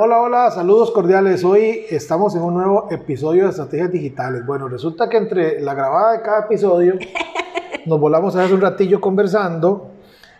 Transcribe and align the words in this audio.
Hola, 0.00 0.20
hola, 0.20 0.50
saludos 0.52 0.92
cordiales. 0.92 1.42
Hoy 1.42 1.84
estamos 1.90 2.32
en 2.36 2.42
un 2.42 2.54
nuevo 2.54 2.86
episodio 2.88 3.42
de 3.42 3.50
Estrategias 3.50 3.90
Digitales. 3.90 4.46
Bueno, 4.46 4.68
resulta 4.68 5.08
que 5.08 5.16
entre 5.16 5.60
la 5.60 5.74
grabada 5.74 6.12
de 6.12 6.22
cada 6.22 6.44
episodio 6.44 6.94
nos 7.84 7.98
volamos 7.98 8.36
hace 8.36 8.54
un 8.54 8.60
ratillo 8.60 9.00
conversando 9.00 9.90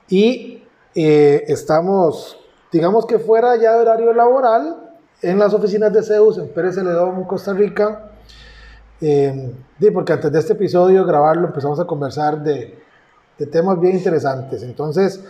y 0.09 0.63
eh, 0.95 1.43
estamos, 1.49 2.39
digamos 2.71 3.05
que 3.05 3.19
fuera 3.19 3.57
ya 3.57 3.73
de 3.73 3.81
horario 3.81 4.13
laboral, 4.13 4.93
en 5.23 5.41
las 5.41 5.53
oficinas 5.53 5.93
de 5.93 6.05
Zeus, 6.05 6.39
en 6.39 6.51
Pérez 6.51 6.77
Celedón, 6.77 7.25
Costa 7.25 7.53
Rica. 7.53 8.13
Eh, 9.01 9.53
porque 9.93 10.13
antes 10.13 10.31
de 10.31 10.39
este 10.39 10.53
episodio, 10.53 11.05
grabarlo, 11.05 11.49
empezamos 11.49 11.81
a 11.81 11.85
conversar 11.85 12.45
de, 12.45 12.79
de 13.37 13.47
temas 13.47 13.81
bien 13.81 13.97
interesantes. 13.97 14.63
Entonces, 14.63 15.21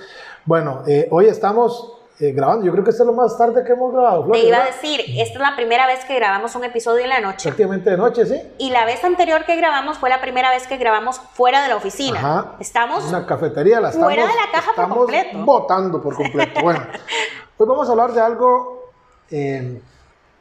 bueno, 0.44 0.82
eh, 0.86 1.08
hoy 1.10 1.28
estamos 1.28 1.97
eh, 2.20 2.32
grabando. 2.32 2.64
Yo 2.64 2.72
creo 2.72 2.84
que 2.84 2.90
este 2.90 3.02
es 3.02 3.06
lo 3.06 3.12
más 3.12 3.36
tarde 3.36 3.64
que 3.64 3.72
hemos 3.72 3.92
grabado. 3.92 4.28
Te 4.30 4.40
iba 4.40 4.58
a 4.58 4.66
decir, 4.66 5.00
esta 5.16 5.34
es 5.34 5.40
la 5.40 5.54
primera 5.56 5.86
vez 5.86 6.04
que 6.04 6.14
grabamos 6.16 6.54
un 6.56 6.64
episodio 6.64 7.04
en 7.04 7.10
la 7.10 7.20
noche. 7.20 7.48
Efectivamente 7.48 7.90
de 7.90 7.96
noche, 7.96 8.26
sí. 8.26 8.40
Y 8.58 8.70
la 8.70 8.84
vez 8.84 9.02
anterior 9.04 9.44
que 9.44 9.56
grabamos 9.56 9.98
fue 9.98 10.10
la 10.10 10.20
primera 10.20 10.50
vez 10.50 10.66
que 10.66 10.76
grabamos 10.76 11.20
fuera 11.32 11.62
de 11.62 11.68
la 11.68 11.76
oficina. 11.76 12.18
Ajá. 12.18 12.56
Estamos 12.60 13.04
Una 13.04 13.24
cafetería, 13.26 13.80
la 13.80 13.88
estamos, 13.90 14.08
fuera 14.08 14.26
de 14.26 14.34
la 14.34 14.50
caja 14.52 14.72
por 14.74 14.96
completo. 14.96 15.44
Votando 15.44 16.02
por 16.02 16.16
completo. 16.16 16.60
Bueno, 16.62 16.80
hoy 17.56 17.66
vamos 17.66 17.88
a 17.88 17.92
hablar 17.92 18.12
de 18.12 18.20
algo 18.20 18.90
eh, 19.30 19.80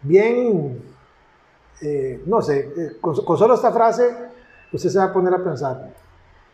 bien, 0.01 0.83
eh, 1.81 2.21
no 2.25 2.41
sé, 2.41 2.97
con, 2.99 3.15
con 3.23 3.37
solo 3.37 3.53
esta 3.53 3.71
frase 3.71 4.27
usted 4.71 4.89
se 4.89 4.99
va 4.99 5.05
a 5.05 5.13
poner 5.13 5.33
a 5.33 5.43
pensar, 5.43 5.89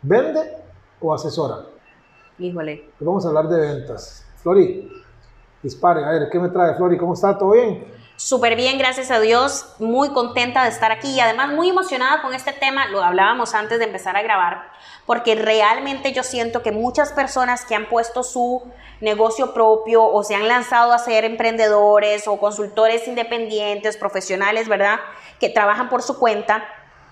¿vende 0.01 0.57
o 0.99 1.13
asesora? 1.13 1.65
Híjole. 2.39 2.89
Hoy 2.99 3.07
vamos 3.07 3.25
a 3.25 3.29
hablar 3.29 3.47
de 3.47 3.59
ventas. 3.59 4.25
Flori, 4.37 4.89
dispare, 5.63 6.05
a 6.05 6.09
ver, 6.09 6.29
¿qué 6.31 6.37
me 6.37 6.49
trae 6.49 6.75
Flori? 6.75 6.97
¿Cómo 6.97 7.13
está? 7.13 7.37
¿Todo 7.37 7.51
bien? 7.51 8.03
Súper 8.15 8.55
bien, 8.55 8.77
gracias 8.77 9.09
a 9.09 9.19
Dios. 9.19 9.65
Muy 9.79 10.09
contenta 10.13 10.63
de 10.63 10.69
estar 10.69 10.91
aquí 10.91 11.15
y 11.15 11.19
además 11.19 11.49
muy 11.49 11.69
emocionada 11.69 12.21
con 12.21 12.33
este 12.33 12.53
tema. 12.53 12.87
Lo 12.87 13.03
hablábamos 13.03 13.55
antes 13.55 13.79
de 13.79 13.85
empezar 13.85 14.15
a 14.15 14.21
grabar, 14.21 14.69
porque 15.07 15.33
realmente 15.35 16.13
yo 16.13 16.23
siento 16.23 16.61
que 16.61 16.71
muchas 16.71 17.11
personas 17.11 17.65
que 17.65 17.75
han 17.75 17.89
puesto 17.89 18.21
su 18.23 18.61
negocio 19.01 19.53
propio 19.53 20.03
o 20.03 20.23
se 20.23 20.35
han 20.35 20.47
lanzado 20.47 20.93
a 20.93 20.99
ser 20.99 21.25
emprendedores 21.25 22.27
o 22.27 22.37
consultores 22.37 23.07
independientes, 23.07 23.97
profesionales, 23.97 24.67
¿verdad? 24.67 24.99
Que 25.39 25.49
trabajan 25.49 25.89
por 25.89 26.03
su 26.03 26.19
cuenta, 26.19 26.63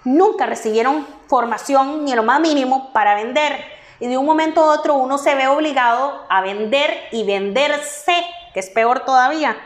nunca 0.06 0.46
recibieron 0.46 1.08
formación 1.28 2.06
ni 2.06 2.14
lo 2.14 2.24
más 2.24 2.40
mínimo 2.40 2.94
para 2.94 3.16
vender. 3.16 3.66
Y 4.00 4.08
de 4.08 4.18
un 4.18 4.26
momento 4.26 4.62
a 4.62 4.74
otro 4.74 4.96
uno 4.96 5.18
se 5.18 5.36
ve 5.36 5.48
obligado 5.48 6.26
a 6.30 6.42
vender 6.42 6.92
y 7.12 7.24
venderse, 7.24 8.16
que 8.54 8.60
es 8.60 8.70
peor 8.70 9.06
todavía 9.06 9.58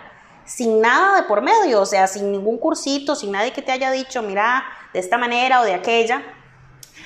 sin 0.45 0.79
nada 0.79 1.21
de 1.21 1.27
por 1.27 1.41
medio, 1.41 1.81
o 1.81 1.85
sea, 1.85 2.07
sin 2.07 2.31
ningún 2.31 2.57
cursito, 2.57 3.15
sin 3.15 3.31
nadie 3.31 3.51
que 3.51 3.61
te 3.61 3.71
haya 3.71 3.91
dicho, 3.91 4.21
mira, 4.21 4.63
de 4.93 4.99
esta 4.99 5.17
manera 5.17 5.61
o 5.61 5.65
de 5.65 5.73
aquella. 5.73 6.21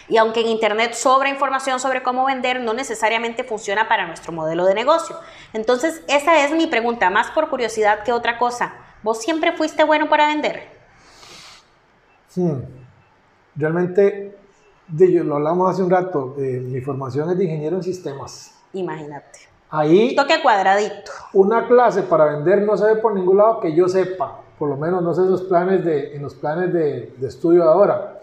Y 0.10 0.18
aunque 0.18 0.42
en 0.42 0.48
Internet 0.48 0.94
sobra 0.94 1.30
información 1.30 1.80
sobre 1.80 2.04
cómo 2.04 2.26
vender, 2.26 2.60
no 2.62 2.74
necesariamente 2.74 3.44
funciona 3.44 3.88
para 3.88 4.08
nuestro 4.08 4.34
modelo 4.34 4.66
de 4.66 4.74
negocio. 4.74 5.16
Entonces, 5.54 6.02
esa 6.08 6.44
es 6.44 6.52
mi 6.52 6.68
pregunta, 6.68 7.10
más 7.10 7.32
por 7.32 7.50
curiosidad 7.50 8.04
que 8.04 8.12
otra 8.12 8.38
cosa. 8.38 8.74
¿Vos 9.04 9.22
siempre 9.22 9.54
fuiste 9.54 9.84
bueno 9.84 10.10
para 10.10 10.28
vender? 10.28 10.68
Hmm. 12.36 12.62
Realmente, 13.56 14.36
de, 14.88 15.08
lo 15.24 15.36
hablamos 15.36 15.72
hace 15.72 15.84
un 15.84 15.92
rato, 15.92 16.36
eh, 16.40 16.60
mi 16.60 16.82
formación 16.82 17.30
es 17.30 17.38
de 17.38 17.44
ingeniero 17.46 17.78
en 17.78 17.84
sistemas. 17.84 18.56
Imagínate. 18.74 19.49
Ahí 19.72 20.16
Toque 20.16 20.42
cuadradito. 20.42 21.12
una 21.34 21.68
clase 21.68 22.04
para 22.04 22.26
vender 22.26 22.64
no 22.64 22.76
se 22.76 22.86
ve 22.86 22.96
por 22.96 23.14
ningún 23.14 23.38
lado 23.38 23.60
que 23.60 23.76
yo 23.76 23.88
sepa, 23.88 24.42
por 24.58 24.70
lo 24.70 24.78
menos 24.78 25.04
no 25.04 25.14
sé 25.14 25.22
en 25.22 25.32
los 25.32 25.44
planes 25.44 25.86
de, 25.86 26.16
en 26.16 26.24
los 26.24 26.34
planes 26.34 26.74
de, 26.74 27.14
de 27.16 27.28
estudio 27.28 27.64
ahora. 27.64 28.20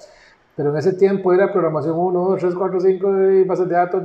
Pero 0.57 0.71
en 0.71 0.77
ese 0.79 0.95
tiempo 0.95 1.33
era 1.33 1.53
programación 1.53 1.97
1, 1.99 2.19
2, 2.19 2.41
3, 2.41 2.55
4, 2.55 2.81
5, 2.81 3.31
y 3.31 3.45
bases 3.45 3.69
de 3.69 3.75
datos, 3.75 4.03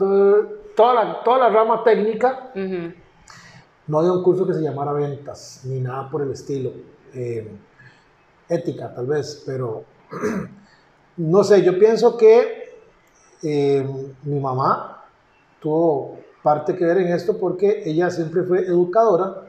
toda, 0.75 0.93
la, 0.93 1.23
toda 1.23 1.37
la 1.39 1.49
rama 1.49 1.81
técnica. 1.83 2.51
No 3.87 3.99
había 3.99 4.11
un 4.11 4.21
curso 4.21 4.45
que 4.45 4.53
se 4.53 4.61
llamara 4.61 4.91
ventas, 4.91 5.61
ni 5.63 5.79
nada 5.79 6.09
por 6.09 6.21
el 6.21 6.31
estilo. 6.31 6.71
Eh, 7.13 7.49
ética, 8.49 8.93
tal 8.93 9.07
vez, 9.07 9.43
pero 9.45 9.85
no 11.17 11.43
sé, 11.43 11.63
yo 11.63 11.79
pienso 11.79 12.17
que 12.17 12.75
eh, 13.43 13.87
mi 14.23 14.39
mamá 14.39 15.05
tuvo 15.61 16.17
parte 16.43 16.75
que 16.75 16.85
ver 16.85 16.97
en 16.97 17.07
esto 17.09 17.37
porque 17.37 17.83
ella 17.85 18.09
siempre 18.09 18.43
fue 18.43 18.65
educadora, 18.65 19.43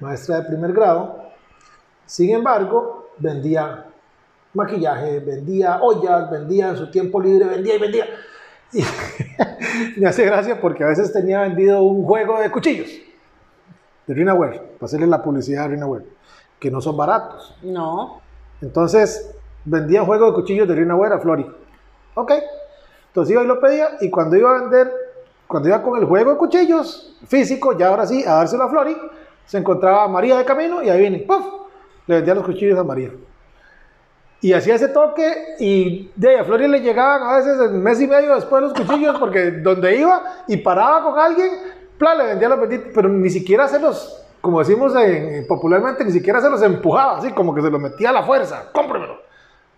maestra 0.00 0.40
de 0.40 0.48
primer 0.48 0.72
grado. 0.72 1.24
Sin 2.04 2.30
embargo, 2.30 3.10
vendía 3.18 3.86
maquillaje, 4.54 5.20
vendía 5.20 5.80
ollas, 5.82 6.30
vendía 6.30 6.68
en 6.70 6.76
su 6.76 6.90
tiempo 6.90 7.20
libre, 7.20 7.46
vendía 7.46 7.74
y 7.74 7.78
vendía. 7.78 8.06
Y 8.72 8.82
me 10.00 10.08
hace 10.08 10.24
gracia 10.24 10.60
porque 10.60 10.84
a 10.84 10.88
veces 10.88 11.12
tenía 11.12 11.40
vendido 11.40 11.82
un 11.82 12.04
juego 12.04 12.40
de 12.40 12.50
cuchillos 12.50 12.88
de 14.06 14.14
Rinaware, 14.14 14.60
para 14.78 14.86
hacerle 14.86 15.06
la 15.06 15.22
publicidad 15.22 15.64
a 15.64 15.68
Rinaware, 15.68 16.06
que 16.60 16.70
no 16.70 16.80
son 16.80 16.96
baratos. 16.96 17.56
No. 17.62 18.20
Entonces, 18.62 19.34
vendía 19.64 20.02
un 20.02 20.06
juego 20.06 20.28
de 20.28 20.34
cuchillos 20.34 20.68
de 20.68 20.74
Rinaware 20.74 21.14
a 21.14 21.18
Flori. 21.18 21.46
Ok. 22.14 22.32
Entonces 23.08 23.32
iba 23.32 23.42
y 23.42 23.46
lo 23.46 23.60
pedía 23.60 23.96
y 24.00 24.10
cuando 24.10 24.36
iba 24.36 24.50
a 24.50 24.60
vender, 24.60 24.92
cuando 25.46 25.68
iba 25.68 25.82
con 25.82 25.98
el 25.98 26.04
juego 26.06 26.32
de 26.32 26.36
cuchillos 26.38 27.16
físico, 27.26 27.76
ya 27.78 27.88
ahora 27.88 28.06
sí, 28.06 28.24
a 28.26 28.34
dárselo 28.36 28.64
a 28.64 28.68
Flori, 28.68 28.96
se 29.44 29.58
encontraba 29.58 30.08
María 30.08 30.36
de 30.38 30.44
camino 30.44 30.82
y 30.82 30.88
ahí 30.90 31.00
viene, 31.00 31.18
¡puf! 31.20 31.44
Le 32.06 32.16
vendía 32.16 32.34
los 32.34 32.44
cuchillos 32.44 32.78
a 32.78 32.84
María. 32.84 33.10
Y 34.40 34.52
hacía 34.52 34.74
ese 34.74 34.88
toque 34.88 35.56
y 35.58 36.10
de 36.14 36.28
ahí 36.30 36.36
a 36.36 36.44
Flori 36.44 36.68
le 36.68 36.80
llegaban 36.80 37.22
a 37.22 37.36
veces 37.36 37.58
el 37.60 37.72
mes 37.72 38.00
y 38.00 38.06
medio 38.06 38.34
después 38.34 38.62
los 38.62 38.74
cuchillos 38.74 39.18
porque 39.18 39.50
donde 39.50 39.96
iba 39.96 40.22
y 40.46 40.58
paraba 40.58 41.02
con 41.02 41.18
alguien, 41.18 41.50
plan, 41.98 42.18
le 42.18 42.24
vendía 42.26 42.48
los 42.50 42.60
benditos, 42.60 42.88
pero 42.94 43.08
ni 43.08 43.30
siquiera 43.30 43.66
se 43.66 43.80
los, 43.80 44.24
como 44.40 44.58
decimos 44.58 44.94
en- 44.96 45.46
popularmente, 45.46 46.04
ni 46.04 46.12
siquiera 46.12 46.40
se 46.40 46.50
los 46.50 46.62
empujaba, 46.62 47.16
así 47.18 47.32
como 47.32 47.54
que 47.54 47.62
se 47.62 47.70
los 47.70 47.80
metía 47.80 48.10
a 48.10 48.12
la 48.12 48.22
fuerza, 48.24 48.68
cómpremelo. 48.72 49.16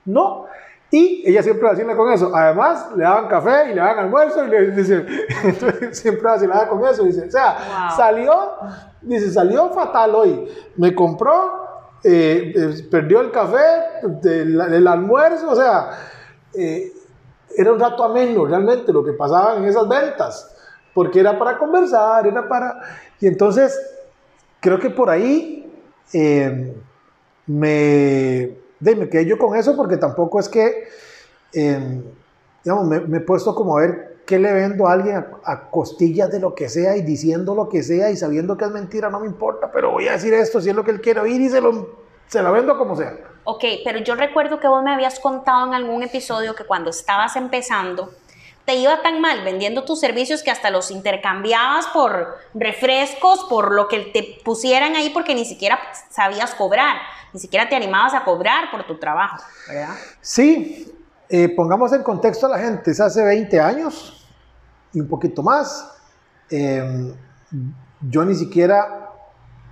No. 0.05 0.47
Y 0.91 1.23
ella 1.27 1.43
siempre 1.43 1.69
vacila 1.69 1.95
con 1.97 2.11
eso. 2.13 2.35
Además, 2.35 2.89
le 2.97 3.05
daban 3.05 3.29
café 3.29 3.71
y 3.71 3.75
le 3.75 3.81
daban 3.81 3.99
almuerzo 3.99 4.45
y 4.45 4.49
le 4.49 4.71
dice, 4.71 5.05
entonces 5.45 5.99
siempre 5.99 6.23
vacilaba 6.23 6.69
con 6.69 6.87
eso. 6.87 7.05
Dice, 7.05 7.27
o 7.27 7.31
sea, 7.31 7.57
Wow. 7.89 7.97
salió, 7.97 8.51
dice, 9.03 9.31
salió 9.31 9.69
fatal 9.71 10.15
hoy. 10.15 10.49
Me 10.77 10.95
compró, 10.95 11.67
eh, 12.03 12.53
eh, 12.57 12.89
perdió 12.91 13.21
el 13.21 13.31
café, 13.31 13.59
del 14.23 14.87
almuerzo, 14.87 15.51
o 15.51 15.57
sea, 15.57 15.91
eh, 16.55 16.93
era 17.57 17.73
un 17.73 17.81
rato 17.81 18.05
ameno 18.05 18.47
realmente 18.47 18.93
lo 18.93 19.05
que 19.05 19.13
pasaba 19.13 19.57
en 19.57 19.65
esas 19.65 19.87
ventas, 19.89 20.55
porque 20.95 21.21
era 21.21 21.39
para 21.39 21.59
conversar, 21.59 22.27
era 22.27 22.49
para... 22.49 22.81
Y 23.21 23.27
entonces, 23.27 23.79
creo 24.61 24.79
que 24.79 24.91
por 24.91 25.11
ahí 25.11 25.71
eh, 26.13 26.75
me, 27.47 28.57
de, 28.81 28.97
me 28.97 29.09
quedé 29.09 29.27
yo 29.27 29.39
con 29.39 29.57
eso 29.57 29.77
porque 29.77 29.97
tampoco 29.97 30.41
es 30.41 30.49
que, 30.49 30.89
eh, 31.53 32.03
digamos, 32.65 32.87
me, 32.87 33.17
he 33.17 33.21
puesto 33.21 33.55
como 33.55 33.79
a 33.79 33.83
ver 33.83 34.19
qué 34.27 34.39
le 34.39 34.53
vendo 34.53 34.87
a 34.87 34.93
alguien 34.93 35.17
a, 35.17 35.27
a 35.45 35.71
costillas 35.71 36.31
de 36.31 36.41
lo 36.41 36.55
que 36.55 36.69
sea 36.69 36.97
y 36.97 37.03
diciendo 37.03 37.55
lo 37.55 37.69
que 37.69 37.83
sea 37.83 38.11
y 38.11 38.17
sabiendo 38.17 38.57
que 38.57 38.65
es 38.65 38.71
mentira, 38.71 39.11
no 39.11 39.21
me 39.21 39.27
importa, 39.27 39.71
pero 39.73 39.93
voy 39.93 40.09
a 40.09 40.13
decir 40.13 40.35
esto 40.35 40.61
si 40.61 40.71
es 40.71 40.77
lo 40.77 40.85
que 40.85 40.91
él 40.91 41.01
quiere 41.01 41.21
oír 41.21 41.41
y 41.41 41.49
se 41.49 41.61
lo 41.61 42.53
vendo 42.53 42.77
como 42.77 42.95
sea. 42.97 43.17
Ok, 43.51 43.65
pero 43.83 43.99
yo 44.01 44.15
recuerdo 44.15 44.61
que 44.61 44.69
vos 44.69 44.83
me 44.83 44.93
habías 44.93 45.21
contado 45.21 45.67
en 45.67 45.73
algún 45.73 46.03
episodio 46.03 46.55
que 46.55 46.65
cuando 46.65 46.91
estabas 46.91 47.35
empezando, 47.35 48.11
te 48.69 48.75
iba 48.75 49.01
tan 49.01 49.23
mal 49.23 49.43
vendiendo 49.45 49.87
tus 49.87 49.99
servicios 49.99 50.43
que 50.43 50.51
hasta 50.51 50.69
los 50.69 50.91
intercambiabas 50.91 51.87
por 51.87 52.37
refrescos, 52.53 53.47
por 53.49 53.73
lo 53.73 53.89
que 53.89 54.11
te 54.13 54.43
pusieran 54.45 54.95
ahí 54.95 55.09
porque 55.09 55.35
ni 55.35 55.47
siquiera 55.47 55.79
sabías 56.11 56.55
cobrar, 56.55 56.99
ni 57.33 57.41
siquiera 57.41 57.67
te 57.71 57.77
animabas 57.77 58.13
a 58.13 58.25
cobrar 58.25 58.71
por 58.71 58.87
tu 58.87 58.99
trabajo, 58.99 59.43
¿verdad? 59.67 59.95
Sí, 60.21 60.95
eh, 61.31 61.49
pongamos 61.49 61.95
en 61.95 62.03
contexto 62.03 62.45
a 62.45 62.51
la 62.51 62.59
gente, 62.59 62.91
es 62.91 63.01
hace 63.01 63.25
20 63.25 63.59
años 63.59 64.29
y 64.93 65.01
un 65.01 65.09
poquito 65.09 65.43
más. 65.43 65.91
eh, 66.51 67.15
yo 68.03 68.25
ni 68.27 68.35
siquiera 68.35 69.13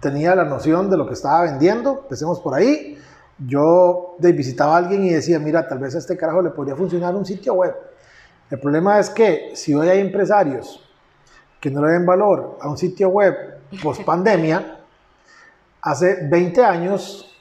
tenía 0.00 0.34
la 0.34 0.44
noción 0.44 0.88
de 0.88 0.96
lo 0.96 1.06
que 1.06 1.12
estaba 1.12 1.42
vendiendo, 1.42 2.00
empecemos 2.02 2.40
por 2.40 2.54
ahí. 2.54 2.98
Yo 3.38 4.16
visitaba 4.18 4.74
a 4.74 4.78
alguien 4.78 5.04
y 5.04 5.10
decía, 5.10 5.38
mira, 5.38 5.68
tal 5.68 5.80
vez 5.80 5.94
a 5.94 5.98
este 5.98 6.16
carajo 6.16 6.40
le 6.40 6.50
podría 6.50 6.74
funcionar 6.74 7.14
un 7.14 7.26
sitio 7.26 7.52
web. 7.52 7.74
El 8.50 8.60
problema 8.60 8.98
es 8.98 9.10
que 9.10 9.52
si 9.54 9.74
hoy 9.74 9.88
hay 9.88 10.00
empresarios 10.00 10.82
que 11.60 11.70
no 11.70 11.84
le 11.84 11.92
den 11.92 12.06
valor 12.06 12.58
a 12.60 12.68
un 12.68 12.78
sitio 12.78 13.08
web 13.08 13.34
post 13.82 14.04
pandemia, 14.04 14.78
hace 15.82 16.26
20 16.28 16.64
años, 16.64 17.32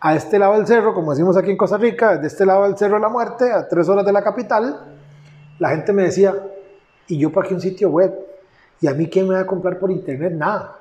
a 0.00 0.14
este 0.14 0.38
lado 0.38 0.54
del 0.54 0.66
cerro, 0.66 0.92
como 0.92 1.12
decimos 1.12 1.36
aquí 1.36 1.50
en 1.50 1.56
Costa 1.56 1.78
Rica, 1.78 2.18
de 2.18 2.26
este 2.26 2.44
lado 2.44 2.64
del 2.64 2.76
cerro 2.76 2.96
de 2.96 3.00
la 3.00 3.08
muerte, 3.08 3.50
a 3.50 3.66
tres 3.68 3.88
horas 3.88 4.04
de 4.04 4.12
la 4.12 4.22
capital, 4.22 4.96
la 5.58 5.70
gente 5.70 5.92
me 5.92 6.04
decía, 6.04 6.34
¿y 7.06 7.18
yo 7.18 7.32
para 7.32 7.48
qué 7.48 7.54
un 7.54 7.60
sitio 7.60 7.88
web? 7.88 8.12
¿Y 8.80 8.86
a 8.86 8.94
mí 8.94 9.08
quién 9.08 9.28
me 9.28 9.34
va 9.34 9.40
a 9.40 9.46
comprar 9.46 9.78
por 9.78 9.90
internet? 9.90 10.32
Nada. 10.34 10.78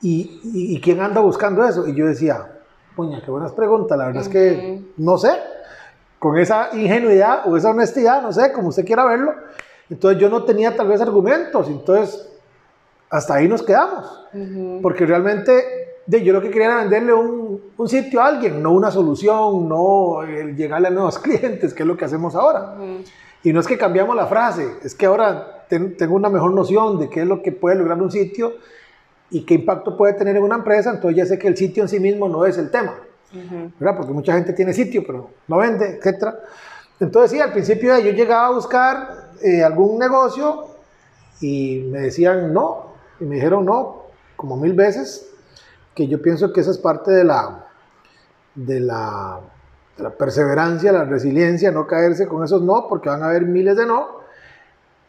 ¿Y, 0.00 0.40
y, 0.44 0.80
quién 0.80 1.00
anda 1.00 1.20
buscando 1.20 1.64
eso? 1.66 1.86
Y 1.86 1.94
yo 1.94 2.06
decía, 2.06 2.52
puña, 2.94 3.22
qué 3.24 3.30
buenas 3.30 3.52
preguntas, 3.52 3.96
la 3.96 4.06
verdad 4.06 4.22
es 4.22 4.28
que 4.28 4.82
no 4.96 5.16
sé, 5.18 5.30
con 6.24 6.38
esa 6.38 6.70
ingenuidad 6.72 7.46
o 7.46 7.54
esa 7.54 7.68
honestidad, 7.68 8.22
no 8.22 8.32
sé, 8.32 8.50
como 8.50 8.68
usted 8.68 8.86
quiera 8.86 9.04
verlo. 9.04 9.34
Entonces 9.90 10.18
yo 10.18 10.30
no 10.30 10.44
tenía 10.44 10.74
tal 10.74 10.88
vez 10.88 11.02
argumentos, 11.02 11.68
entonces 11.68 12.26
hasta 13.10 13.34
ahí 13.34 13.46
nos 13.46 13.62
quedamos, 13.62 14.06
porque 14.80 15.04
realmente 15.04 16.00
yo 16.06 16.32
lo 16.32 16.40
que 16.40 16.48
quería 16.48 16.68
era 16.68 16.76
venderle 16.76 17.12
un, 17.12 17.60
un, 17.76 17.88
sitio 17.90 18.22
a 18.22 18.28
alguien, 18.28 18.62
no 18.62 18.72
una 18.72 18.90
solución, 18.90 19.68
no 19.68 20.22
el 20.22 20.56
llegarle 20.56 20.88
a 20.88 20.92
nuevos 20.92 21.18
clientes, 21.22 21.74
que 21.74 21.82
es 21.82 21.86
lo 21.86 21.94
que 21.94 22.06
hacemos 22.06 22.34
ahora. 22.34 22.74
Y 23.42 23.52
no 23.52 23.60
es 23.60 23.66
que 23.66 23.76
cambiamos 23.76 24.16
la 24.16 24.26
frase, 24.26 24.66
es 24.82 24.94
que 24.94 25.04
ahora 25.04 25.66
tengo 25.68 26.14
una 26.14 26.30
mejor 26.30 26.52
noción 26.52 26.98
de 26.98 27.10
qué 27.10 27.20
es 27.20 27.26
lo 27.26 27.42
que 27.42 27.52
puede 27.52 27.76
lograr 27.76 28.00
un 28.00 28.10
sitio 28.10 28.54
y 29.28 29.44
qué 29.44 29.52
impacto 29.52 29.94
puede 29.94 30.14
tener 30.14 30.36
en 30.38 30.42
una 30.42 30.56
empresa, 30.56 30.88
entonces 30.88 31.18
ya 31.18 31.26
sé 31.26 31.38
que 31.38 31.48
el 31.48 31.56
sitio 31.58 31.82
en 31.82 31.90
sí 31.90 32.00
mismo 32.00 32.30
no 32.30 32.46
es 32.46 32.56
el 32.56 32.70
tema, 32.70 32.94
¿verdad? 33.32 33.96
Porque 33.96 34.12
mucha 34.12 34.34
gente 34.34 34.52
tiene 34.52 34.72
sitio, 34.72 35.02
pero 35.06 35.30
no 35.48 35.58
vende, 35.58 36.00
etc. 36.02 36.34
Entonces 37.00 37.32
sí, 37.32 37.40
al 37.40 37.52
principio 37.52 37.98
yo 37.98 38.12
llegaba 38.12 38.46
a 38.46 38.50
buscar 38.50 39.30
eh, 39.42 39.62
algún 39.62 39.98
negocio 39.98 40.66
y 41.40 41.88
me 41.90 42.00
decían 42.00 42.52
no, 42.52 42.94
y 43.20 43.24
me 43.24 43.36
dijeron 43.36 43.64
no, 43.64 44.04
como 44.36 44.56
mil 44.56 44.74
veces, 44.74 45.30
que 45.94 46.06
yo 46.06 46.20
pienso 46.22 46.52
que 46.52 46.60
esa 46.60 46.70
es 46.70 46.78
parte 46.78 47.10
de 47.10 47.24
la, 47.24 47.66
de 48.54 48.80
la 48.80 49.40
la 49.98 50.10
perseverancia, 50.10 50.92
la 50.92 51.04
resiliencia, 51.04 51.70
no 51.70 51.86
caerse 51.86 52.26
con 52.26 52.44
esos 52.44 52.62
no, 52.62 52.86
porque 52.88 53.08
van 53.08 53.22
a 53.22 53.26
haber 53.26 53.42
miles 53.42 53.76
de 53.76 53.86
no, 53.86 54.20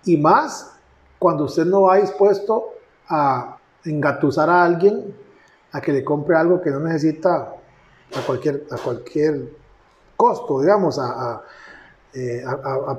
y 0.03 0.18
más 0.18 0.77
cuando 1.18 1.45
usted 1.45 1.65
no 1.65 1.83
va 1.83 1.97
dispuesto 1.97 2.73
a 3.07 3.57
engatusar 3.83 4.50
a 4.50 4.63
alguien 4.63 5.15
a 5.71 5.81
que 5.81 5.91
le 5.91 6.03
compre 6.03 6.38
algo 6.38 6.61
que 6.61 6.69
no 6.69 6.79
necesita 6.79 7.53
a 8.13 8.22
cualquier, 8.22 8.63
a 8.72 8.78
cualquier 8.78 9.50
costo, 10.16 10.62
digamos, 10.62 11.00
a, 11.00 11.42
eh, 12.13 12.44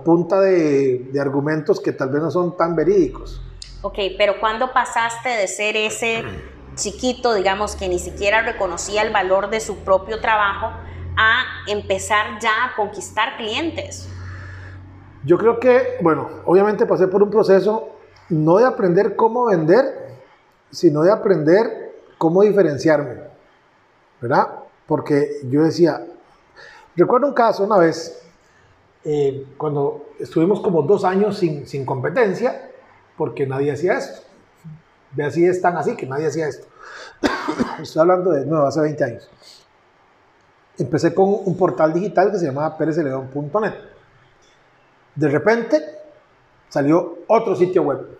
punta 0.05 0.41
de, 0.41 1.09
de, 1.11 1.21
argumentos 1.21 1.81
que 1.81 1.93
tal 1.93 2.11
vez 2.11 2.23
no 2.23 2.31
son 2.31 2.57
tan 2.57 2.77
verídicos. 2.77 3.41
Ok, 3.83 3.99
pero 4.19 4.41
¿cuándo 4.41 4.73
pasaste 4.73 5.29
de 5.31 5.49
ser 5.49 5.77
ese 5.77 6.25
chiquito, 6.75 7.35
digamos, 7.35 7.77
que 7.77 7.89
ni 7.89 7.99
siquiera 7.99 8.43
reconocía 8.43 9.03
el 9.03 9.13
valor 9.13 9.49
de 9.51 9.61
su 9.61 9.79
propio 9.79 10.21
trabajo, 10.21 10.71
a 11.17 11.45
empezar 11.67 12.39
ya 12.41 12.67
a 12.67 12.77
conquistar 12.77 13.37
clientes? 13.37 14.09
Yo 15.25 15.39
creo 15.39 15.59
que, 15.59 15.99
bueno, 16.03 16.29
obviamente 16.45 16.87
pasé 16.87 17.09
por 17.09 17.23
un 17.23 17.31
proceso 17.31 17.89
no 18.29 18.59
de 18.59 18.67
aprender 18.67 19.17
cómo 19.17 19.47
vender, 19.47 19.85
sino 20.71 21.03
de 21.03 21.13
aprender 21.13 21.95
cómo 22.19 22.43
diferenciarme, 22.43 23.23
¿verdad? 24.21 24.49
Porque 24.87 25.41
yo 25.51 25.65
decía, 25.65 26.07
recuerdo 26.95 27.29
un 27.29 27.35
caso 27.35 27.65
una 27.65 27.79
vez, 27.79 28.23
eh, 29.05 29.47
cuando 29.57 30.11
estuvimos 30.19 30.61
como 30.61 30.83
dos 30.83 31.05
años 31.05 31.39
sin, 31.39 31.67
sin 31.67 31.85
competencia, 31.85 32.71
porque 33.17 33.47
nadie 33.47 33.73
hacía 33.73 33.99
esto. 33.99 34.23
De 35.13 35.25
así 35.25 35.45
es 35.45 35.61
tan 35.61 35.77
así 35.77 35.97
que 35.97 36.07
nadie 36.07 36.27
hacía 36.27 36.49
esto. 36.49 36.67
Estoy 37.83 38.01
hablando 38.01 38.33
de, 38.33 38.47
no, 38.47 38.67
hace 38.67 38.81
20 38.81 39.05
años 39.05 39.31
empecé 40.79 41.15
con 41.15 41.29
un 41.45 41.57
portal 41.57 41.93
digital 41.93 42.31
que 42.31 42.39
se 42.39 42.47
llamaba 42.47 42.77
perezleón.net. 42.77 43.75
De 45.15 45.29
repente 45.29 45.83
salió 46.69 47.19
otro 47.27 47.57
sitio 47.57 47.83
web. 47.83 48.19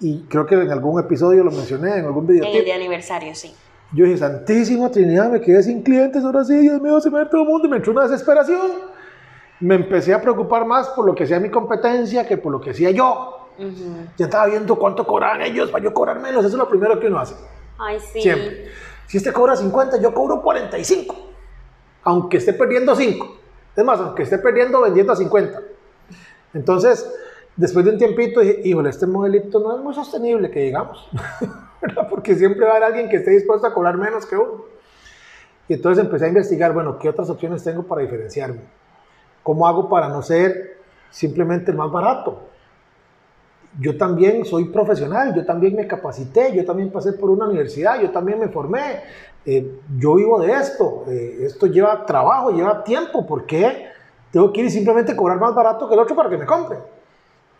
Y 0.00 0.24
creo 0.24 0.44
que 0.44 0.54
en 0.54 0.70
algún 0.70 1.00
episodio 1.00 1.44
lo 1.44 1.50
mencioné, 1.50 1.98
en 1.98 2.04
algún 2.04 2.26
video. 2.26 2.44
En 2.44 2.56
el 2.56 2.64
de 2.64 2.72
aniversario, 2.72 3.34
sí. 3.34 3.54
Yo 3.94 4.04
dije, 4.04 4.18
Santísima 4.18 4.90
Trinidad, 4.90 5.30
me 5.30 5.40
quedé 5.40 5.62
sin 5.62 5.82
clientes, 5.82 6.24
ahora 6.24 6.44
sí, 6.44 6.56
Dios 6.56 6.82
mío, 6.82 7.00
se 7.00 7.10
me 7.10 7.18
va 7.18 7.30
todo 7.30 7.42
el 7.42 7.48
mundo, 7.48 7.68
y 7.68 7.70
me 7.70 7.76
entró 7.76 7.92
una 7.92 8.02
desesperación. 8.02 8.72
Me 9.60 9.76
empecé 9.76 10.12
a 10.12 10.20
preocupar 10.20 10.66
más 10.66 10.88
por 10.90 11.06
lo 11.06 11.14
que 11.14 11.24
hacía 11.24 11.38
mi 11.38 11.48
competencia 11.48 12.26
que 12.26 12.36
por 12.36 12.50
lo 12.50 12.60
que 12.60 12.70
hacía 12.70 12.90
yo. 12.90 13.50
Ya 14.16 14.24
estaba 14.24 14.46
viendo 14.46 14.74
cuánto 14.76 15.06
cobraban 15.06 15.42
ellos 15.42 15.70
para 15.70 15.84
yo 15.84 15.94
cobrar 15.94 16.20
menos, 16.20 16.44
eso 16.44 16.54
es 16.54 16.58
lo 16.58 16.68
primero 16.68 16.98
que 16.98 17.06
uno 17.06 17.20
hace. 17.20 17.36
Ay, 17.78 18.00
sí. 18.00 18.20
Siempre. 18.20 18.66
Si 19.06 19.18
este 19.18 19.32
cobra 19.32 19.54
50, 19.54 20.00
yo 20.00 20.12
cobro 20.12 20.42
45. 20.42 21.14
Aunque 22.02 22.38
esté 22.38 22.52
perdiendo 22.52 22.96
5. 22.96 23.36
Es 23.76 23.84
más, 23.84 24.00
aunque 24.00 24.24
esté 24.24 24.38
perdiendo 24.38 24.80
vendiendo 24.80 25.12
a 25.12 25.16
50. 25.16 25.62
Entonces, 26.52 27.08
después 27.56 27.84
de 27.84 27.92
un 27.92 27.98
tiempito 27.98 28.40
dije, 28.40 28.60
híjole, 28.64 28.90
este 28.90 29.06
modelito 29.06 29.60
no 29.60 29.76
es 29.76 29.82
muy 29.82 29.94
sostenible, 29.94 30.50
que 30.50 30.60
digamos. 30.60 31.08
Porque 32.10 32.34
siempre 32.34 32.64
va 32.64 32.72
a 32.72 32.76
haber 32.76 32.84
alguien 32.84 33.08
que 33.08 33.16
esté 33.16 33.30
dispuesto 33.30 33.66
a 33.66 33.74
cobrar 33.74 33.96
menos 33.96 34.26
que 34.26 34.36
uno. 34.36 34.64
Y 35.68 35.74
entonces 35.74 36.04
empecé 36.04 36.26
a 36.26 36.28
investigar, 36.28 36.72
bueno, 36.72 36.98
¿qué 36.98 37.08
otras 37.08 37.30
opciones 37.30 37.64
tengo 37.64 37.84
para 37.84 38.02
diferenciarme? 38.02 38.60
¿Cómo 39.42 39.66
hago 39.66 39.88
para 39.88 40.08
no 40.08 40.22
ser 40.22 40.78
simplemente 41.10 41.70
el 41.70 41.76
más 41.76 41.90
barato? 41.90 42.48
yo 43.78 43.96
también 43.96 44.44
soy 44.44 44.66
profesional, 44.66 45.34
yo 45.34 45.44
también 45.44 45.74
me 45.74 45.86
capacité, 45.86 46.54
yo 46.54 46.64
también 46.64 46.90
pasé 46.90 47.12
por 47.12 47.30
una 47.30 47.46
universidad, 47.46 48.00
yo 48.00 48.10
también 48.10 48.38
me 48.38 48.48
formé, 48.48 49.02
eh, 49.44 49.80
yo 49.98 50.14
vivo 50.14 50.40
de 50.40 50.52
esto, 50.52 51.04
eh, 51.08 51.38
esto 51.42 51.66
lleva 51.66 52.06
trabajo, 52.06 52.50
lleva 52.50 52.84
tiempo, 52.84 53.26
¿por 53.26 53.46
qué 53.46 53.88
tengo 54.30 54.52
que 54.52 54.60
ir 54.60 54.66
y 54.66 54.70
simplemente 54.70 55.16
cobrar 55.16 55.40
más 55.40 55.54
barato 55.54 55.88
que 55.88 55.94
el 55.94 56.00
otro 56.00 56.14
para 56.14 56.30
que 56.30 56.38
me 56.38 56.46
compre? 56.46 56.78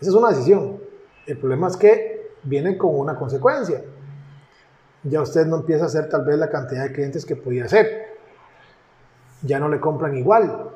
Esa 0.01 0.11
es 0.11 0.17
una 0.17 0.31
decisión. 0.31 0.79
El 1.27 1.39
problema 1.39 1.69
es 1.69 1.77
que 1.77 2.31
viene 2.43 2.77
con 2.77 2.99
una 2.99 3.17
consecuencia. 3.17 3.83
Ya 5.05 5.23
usted 5.23 5.47
no 5.47 5.57
empieza 5.57 5.85
a 5.85 5.87
hacer 5.87 6.09
tal 6.09 6.25
vez 6.25 6.39
la 6.39 6.51
cantidad 6.51 6.85
de 6.85 6.93
clientes 6.93 7.25
que 7.25 7.37
podía 7.37 7.67
hacer. 7.67 8.17
Ya 9.43 9.59
no 9.59 9.69
le 9.69 9.79
compran 9.79 10.17
igual. 10.17 10.71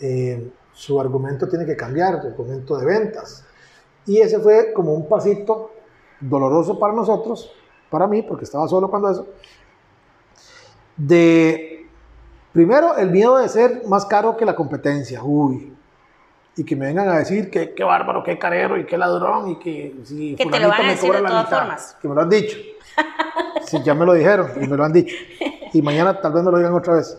Eh, 0.00 0.50
su 0.72 1.00
argumento 1.00 1.48
tiene 1.48 1.66
que 1.66 1.76
cambiar, 1.76 2.14
el 2.14 2.32
argumento 2.32 2.78
de 2.78 2.86
ventas 2.86 3.44
y 4.06 4.20
ese 4.20 4.38
fue 4.38 4.72
como 4.72 4.94
un 4.94 5.08
pasito 5.08 5.72
doloroso 6.20 6.78
para 6.78 6.94
nosotros, 6.94 7.52
para 7.90 8.06
mí, 8.06 8.22
porque 8.22 8.44
estaba 8.44 8.66
solo 8.68 8.88
cuando 8.88 9.10
eso, 9.10 9.26
de, 10.96 11.86
primero, 12.52 12.96
el 12.96 13.10
miedo 13.10 13.36
de 13.36 13.48
ser 13.48 13.82
más 13.86 14.06
caro 14.06 14.36
que 14.36 14.44
la 14.44 14.54
competencia, 14.54 15.22
uy, 15.22 15.74
y 16.56 16.64
que 16.64 16.76
me 16.76 16.86
vengan 16.86 17.08
a 17.08 17.18
decir 17.18 17.50
que 17.50 17.74
qué 17.74 17.84
bárbaro, 17.84 18.22
qué 18.22 18.38
carero 18.38 18.78
y 18.78 18.86
qué 18.86 18.96
ladrón 18.96 19.50
y 19.50 19.58
que 19.58 19.94
si 20.04 20.36
que 20.36 20.46
te 20.46 20.60
lo 20.60 20.68
van 20.68 20.86
a 20.86 20.90
decir 20.90 21.12
de 21.12 21.18
todas 21.18 21.50
formas. 21.50 21.96
que 22.00 22.08
me 22.08 22.14
lo 22.14 22.20
han 22.22 22.30
dicho. 22.30 22.56
sí, 23.66 23.78
ya 23.84 23.94
me 23.94 24.06
lo 24.06 24.14
dijeron 24.14 24.50
y 24.60 24.66
me 24.66 24.76
lo 24.76 24.84
han 24.84 24.92
dicho. 24.92 25.14
Y 25.72 25.82
mañana 25.82 26.20
tal 26.20 26.32
vez 26.32 26.42
me 26.42 26.50
lo 26.50 26.58
digan 26.58 26.74
otra 26.74 26.94
vez. 26.94 27.18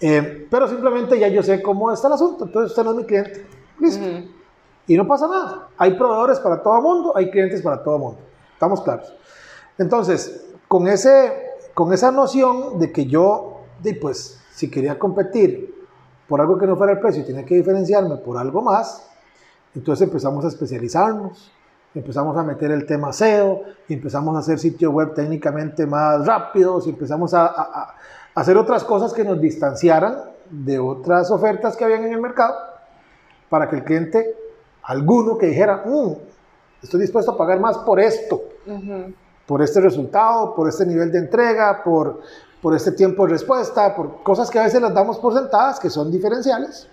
Eh, 0.00 0.46
pero 0.50 0.66
simplemente 0.68 1.18
ya 1.18 1.28
yo 1.28 1.42
sé 1.42 1.60
cómo 1.62 1.92
está 1.92 2.08
el 2.08 2.14
asunto, 2.14 2.44
entonces 2.44 2.70
usted 2.70 2.84
no 2.84 2.90
es 2.92 2.96
mi 2.96 3.04
cliente. 3.04 3.46
Listo. 3.78 4.06
Y 4.86 4.96
no 4.96 5.06
pasa 5.06 5.28
nada. 5.28 5.68
Hay 5.76 5.94
proveedores 5.94 6.40
para 6.40 6.62
todo 6.62 6.80
mundo, 6.80 7.12
hay 7.16 7.30
clientes 7.30 7.62
para 7.62 7.82
todo 7.82 7.98
mundo. 7.98 8.20
Estamos 8.52 8.80
claros. 8.82 9.14
Entonces, 9.78 10.46
con, 10.68 10.88
ese, 10.88 11.32
con 11.74 11.92
esa 11.92 12.10
noción 12.10 12.78
de 12.78 12.92
que 12.92 13.06
yo, 13.06 13.60
pues, 14.00 14.40
si 14.52 14.70
quería 14.70 14.98
competir 14.98 15.74
por 16.28 16.40
algo 16.40 16.58
que 16.58 16.66
no 16.66 16.76
fuera 16.76 16.92
el 16.92 17.00
precio 17.00 17.22
y 17.22 17.26
tenía 17.26 17.44
que 17.44 17.56
diferenciarme 17.56 18.16
por 18.16 18.36
algo 18.36 18.62
más, 18.62 19.08
entonces 19.74 20.06
empezamos 20.06 20.44
a 20.44 20.48
especializarnos, 20.48 21.50
empezamos 21.94 22.36
a 22.36 22.42
meter 22.42 22.70
el 22.70 22.86
tema 22.86 23.12
SEO, 23.12 23.62
empezamos 23.88 24.36
a 24.36 24.40
hacer 24.40 24.58
sitio 24.58 24.90
web 24.90 25.14
técnicamente 25.14 25.86
más 25.86 26.26
rápidos, 26.26 26.86
y 26.86 26.90
empezamos 26.90 27.34
a, 27.34 27.46
a 27.46 27.94
hacer 28.34 28.56
otras 28.56 28.84
cosas 28.84 29.12
que 29.12 29.24
nos 29.24 29.40
distanciaran 29.40 30.30
de 30.50 30.78
otras 30.78 31.30
ofertas 31.30 31.76
que 31.76 31.84
habían 31.84 32.04
en 32.04 32.12
el 32.12 32.20
mercado 32.20 32.54
para 33.48 33.68
que 33.68 33.76
el 33.76 33.84
cliente 33.84 34.36
alguno 34.82 35.38
que 35.38 35.46
dijera, 35.46 35.82
mm, 35.84 36.12
estoy 36.82 37.00
dispuesto 37.00 37.32
a 37.32 37.36
pagar 37.36 37.60
más 37.60 37.78
por 37.78 38.00
esto, 38.00 38.42
por 39.46 39.62
este 39.62 39.80
resultado, 39.80 40.54
por 40.54 40.68
este 40.68 40.86
nivel 40.86 41.12
de 41.12 41.18
entrega, 41.18 41.82
por, 41.84 42.20
por 42.62 42.74
este 42.74 42.92
tiempo 42.92 43.24
de 43.26 43.32
respuesta, 43.32 43.94
por 43.94 44.22
cosas 44.22 44.50
que 44.50 44.58
a 44.58 44.64
veces 44.64 44.80
las 44.80 44.94
damos 44.94 45.18
por 45.18 45.34
sentadas, 45.34 45.78
que 45.78 45.90
son 45.90 46.10
diferenciales. 46.10 46.88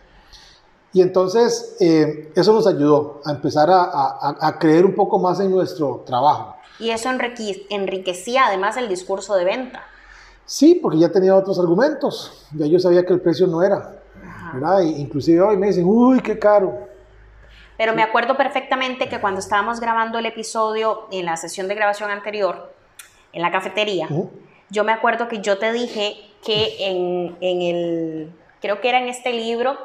Y 0.97 1.01
entonces 1.03 1.77
eh, 1.79 2.31
eso 2.35 2.53
nos 2.53 2.65
ayudó 2.65 3.21
a 3.23 3.29
empezar 3.29 3.69
a, 3.69 3.83
a, 3.83 4.35
a, 4.41 4.57
creer 4.57 4.83
un 4.83 4.95
poco 4.95 5.19
más 5.19 5.39
en 5.39 5.51
nuestro 5.51 6.03
trabajo. 6.07 6.55
Y 6.79 6.89
eso 6.89 7.11
enriquecía 7.69 8.47
además 8.47 8.77
el 8.77 8.89
discurso 8.89 9.35
de 9.35 9.45
venta. 9.45 9.83
Sí, 10.47 10.79
porque 10.81 10.97
ya 10.97 11.11
tenía 11.11 11.35
otros 11.35 11.59
argumentos. 11.59 12.47
Ya 12.55 12.65
yo 12.65 12.79
sabía 12.79 13.05
que 13.05 13.13
el 13.13 13.21
precio 13.21 13.45
no 13.45 13.61
era. 13.61 13.93
¿verdad? 14.55 14.81
inclusive 14.81 15.39
hoy 15.39 15.55
me 15.55 15.67
dicen, 15.67 15.83
uy, 15.85 16.19
qué 16.19 16.39
caro. 16.39 16.87
Pero 17.77 17.93
me 17.93 18.01
acuerdo 18.01 18.35
perfectamente 18.35 19.07
que 19.07 19.21
cuando 19.21 19.39
estábamos 19.39 19.79
grabando 19.79 20.17
el 20.17 20.25
episodio 20.25 21.05
en 21.11 21.25
la 21.25 21.37
sesión 21.37 21.67
de 21.67 21.75
grabación 21.75 22.09
anterior, 22.09 22.73
en 23.33 23.43
la 23.43 23.51
cafetería, 23.51 24.07
yo 24.71 24.83
me 24.83 24.93
acuerdo 24.93 25.27
que 25.27 25.41
yo 25.41 25.59
te 25.59 25.71
dije 25.73 26.15
que 26.43 26.75
en, 26.79 27.37
en 27.39 27.61
el, 27.61 28.31
creo 28.61 28.81
que 28.81 28.89
era 28.89 28.99
en 28.99 29.09
este 29.09 29.31
libro, 29.31 29.77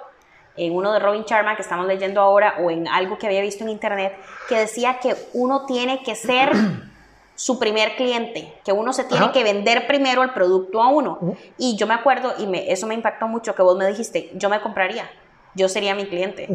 en 0.57 0.75
uno 0.75 0.93
de 0.93 0.99
Robin 0.99 1.25
Sharma 1.25 1.57
que 1.57 1.63
estamos 1.63 1.87
leyendo 1.87 2.21
ahora 2.21 2.57
o 2.61 2.71
en 2.71 2.89
algo 2.89 3.19
que 3.19 3.27
había 3.27 3.41
visto 3.41 3.65
en 3.65 3.71
internet, 3.71 4.17
que 4.49 4.57
decía 4.57 4.99
que 5.01 5.17
uno 5.33 5.67
tiene 5.67 6.03
que 6.03 6.15
ser 6.15 6.53
su 7.35 7.59
primer 7.59 7.97
cliente, 7.97 8.53
que 8.65 8.73
uno 8.73 8.93
se 8.93 9.05
tiene 9.05 9.33
que 9.33 9.43
vender 9.43 9.87
primero 9.87 10.23
el 10.23 10.31
producto 10.31 10.83
a 10.83 10.89
uno. 10.89 11.19
Y 11.59 11.77
yo 11.77 11.87
me 11.87 11.95
acuerdo, 11.95 12.35
y 12.39 12.47
me, 12.47 12.71
eso 12.71 12.87
me 12.87 12.95
impactó 12.95 13.27
mucho, 13.27 13.55
que 13.55 13.63
vos 13.63 13.77
me 13.77 13.87
dijiste, 13.87 14.31
yo 14.35 14.49
me 14.49 14.61
compraría, 14.61 15.11
yo 15.55 15.69
sería 15.69 15.95
mi 15.95 16.07
cliente. 16.07 16.49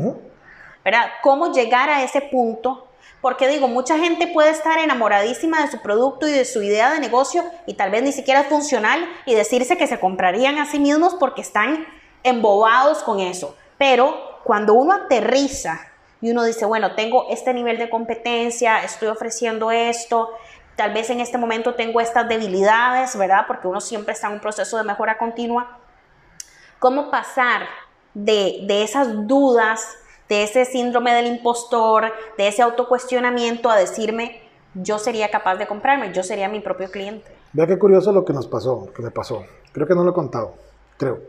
¿Verdad? 0.85 1.09
¿Cómo 1.21 1.51
llegar 1.51 1.89
a 1.89 2.03
ese 2.03 2.21
punto? 2.21 2.87
Porque 3.21 3.47
digo, 3.47 3.67
mucha 3.67 3.97
gente 3.97 4.27
puede 4.27 4.51
estar 4.51 4.77
enamoradísima 4.77 5.61
de 5.61 5.71
su 5.71 5.81
producto 5.81 6.27
y 6.27 6.31
de 6.31 6.45
su 6.45 6.61
idea 6.61 6.93
de 6.93 6.99
negocio 6.99 7.43
y 7.65 7.73
tal 7.73 7.89
vez 7.89 8.03
ni 8.03 8.11
siquiera 8.11 8.41
es 8.41 8.47
funcional 8.47 9.05
y 9.25 9.33
decirse 9.33 9.75
que 9.75 9.87
se 9.87 9.99
comprarían 9.99 10.59
a 10.59 10.65
sí 10.65 10.79
mismos 10.79 11.15
porque 11.15 11.41
están 11.41 11.87
embobados 12.23 12.99
con 12.99 13.19
eso. 13.19 13.55
Pero 13.77 14.15
cuando 14.43 14.73
uno 14.73 14.93
aterriza 14.93 15.79
y 16.21 16.31
uno 16.31 16.43
dice, 16.43 16.65
bueno, 16.65 16.95
tengo 16.95 17.27
este 17.29 17.53
nivel 17.53 17.77
de 17.77 17.89
competencia, 17.89 18.83
estoy 18.83 19.09
ofreciendo 19.09 19.71
esto, 19.71 20.29
tal 20.75 20.93
vez 20.93 21.09
en 21.09 21.19
este 21.19 21.37
momento 21.37 21.75
tengo 21.75 22.01
estas 22.01 22.27
debilidades, 22.27 23.17
¿verdad? 23.17 23.45
Porque 23.47 23.67
uno 23.67 23.81
siempre 23.81 24.13
está 24.13 24.27
en 24.27 24.33
un 24.33 24.39
proceso 24.39 24.77
de 24.77 24.83
mejora 24.83 25.17
continua. 25.17 25.79
¿Cómo 26.79 27.11
pasar 27.11 27.67
de, 28.13 28.59
de 28.63 28.83
esas 28.83 29.27
dudas, 29.27 29.97
de 30.29 30.43
ese 30.43 30.65
síndrome 30.65 31.13
del 31.13 31.27
impostor, 31.27 32.13
de 32.37 32.47
ese 32.47 32.61
autocuestionamiento 32.61 33.69
a 33.69 33.75
decirme, 33.75 34.41
yo 34.75 34.99
sería 34.99 35.29
capaz 35.31 35.55
de 35.55 35.67
comprarme, 35.67 36.13
yo 36.13 36.23
sería 36.23 36.49
mi 36.49 36.59
propio 36.59 36.89
cliente? 36.91 37.31
Vea 37.53 37.65
qué 37.65 37.79
curioso 37.79 38.11
lo 38.11 38.23
que 38.23 38.33
nos 38.33 38.47
pasó, 38.47 38.91
que 38.93 39.01
me 39.01 39.11
pasó. 39.11 39.43
Creo 39.71 39.87
que 39.87 39.95
no 39.95 40.03
lo 40.03 40.11
he 40.11 40.13
contado, 40.13 40.53
creo. 40.97 41.21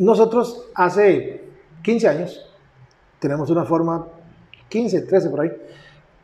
Nosotros 0.00 0.70
hace 0.74 1.44
15 1.82 2.08
años 2.08 2.50
tenemos 3.18 3.50
una 3.50 3.66
forma, 3.66 4.06
15, 4.70 5.02
13 5.02 5.28
por 5.28 5.42
ahí, 5.42 5.52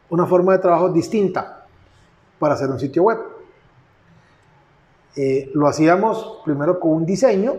una 0.09 0.25
forma 0.25 0.54
de 0.54 0.61
trabajo 0.61 0.88
distinta 0.88 1.66
para 2.38 2.54
hacer 2.54 2.71
un 2.71 2.80
sitio 2.80 3.02
web. 3.02 3.18
Eh, 5.14 5.50
lo 5.52 5.68
hacíamos 5.68 6.40
primero 6.42 6.80
con 6.80 6.92
un 6.92 7.04
diseño, 7.04 7.54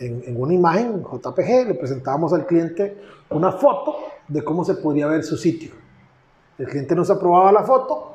en, 0.00 0.40
una 0.40 0.52
imagen 0.52 1.04
JPG, 1.04 1.68
le 1.68 1.74
presentábamos 1.74 2.32
al 2.32 2.44
cliente 2.44 3.00
una 3.30 3.52
foto 3.52 3.98
de 4.26 4.42
cómo 4.42 4.64
se 4.64 4.74
podría 4.74 5.06
ver 5.06 5.22
su 5.22 5.36
sitio. 5.36 5.70
El 6.58 6.66
cliente 6.66 6.96
nos 6.96 7.10
aprobaba 7.10 7.52
la 7.52 7.62
foto, 7.62 8.14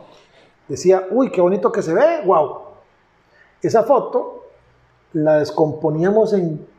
decía, 0.68 1.08
uy, 1.10 1.32
qué 1.32 1.40
bonito 1.40 1.72
que 1.72 1.82
se 1.82 1.94
ve, 1.94 2.22
wow. 2.26 2.60
Esa 3.62 3.84
foto 3.84 4.48
la 5.14 5.40
descomponíamos 5.40 6.34
en 6.34 6.71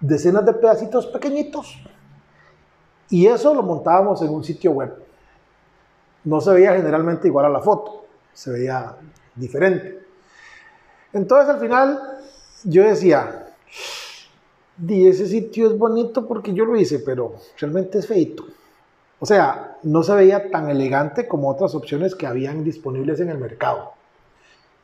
decenas 0.00 0.44
de 0.44 0.52
pedacitos 0.52 1.06
pequeñitos 1.06 1.80
y 3.08 3.26
eso 3.26 3.54
lo 3.54 3.62
montábamos 3.62 4.20
en 4.22 4.30
un 4.30 4.42
sitio 4.42 4.72
web. 4.72 4.94
No 6.24 6.40
se 6.40 6.52
veía 6.52 6.74
generalmente 6.74 7.28
igual 7.28 7.46
a 7.46 7.50
la 7.50 7.60
foto, 7.60 8.06
se 8.32 8.50
veía 8.50 8.96
diferente. 9.34 10.00
Entonces 11.12 11.54
al 11.54 11.60
final 11.60 12.00
yo 12.64 12.82
decía, 12.82 13.46
di 14.76 15.06
ese 15.06 15.26
sitio 15.26 15.68
es 15.68 15.78
bonito 15.78 16.26
porque 16.26 16.52
yo 16.52 16.64
lo 16.64 16.76
hice, 16.76 16.98
pero 16.98 17.34
realmente 17.58 17.98
es 17.98 18.06
feito. 18.06 18.44
O 19.18 19.24
sea, 19.24 19.78
no 19.84 20.02
se 20.02 20.14
veía 20.14 20.50
tan 20.50 20.68
elegante 20.68 21.26
como 21.26 21.48
otras 21.48 21.74
opciones 21.74 22.14
que 22.14 22.26
habían 22.26 22.64
disponibles 22.64 23.20
en 23.20 23.30
el 23.30 23.38
mercado. 23.38 23.92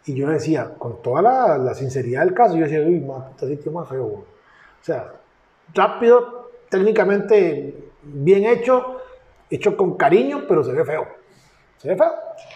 Y 0.07 0.15
yo 0.15 0.29
decía, 0.29 0.75
con 0.79 1.03
toda 1.03 1.23
la, 1.23 1.75
sinceridad 1.75 2.25
del 2.25 2.35
caso, 2.35 2.57
yo 2.57 2.65
decía, 2.65 2.81
uy, 2.81 3.05
este 3.31 3.49
sitio 3.49 3.73
más 3.73 3.89
feo. 3.89 4.25
O 4.83 4.85
sea, 4.85 5.13
rápido, 5.73 6.51
técnicamente 6.69 7.91
bien 8.03 8.47
hecho, 8.47 8.99
hecho 9.49 9.77
con 9.77 9.97
cariño, 9.97 10.45
pero 10.49 10.65
se 10.65 10.73
ve 10.73 10.85
feo. 10.85 11.07
Se 11.79 11.89
ve 11.89 11.97
feo. 11.97 12.13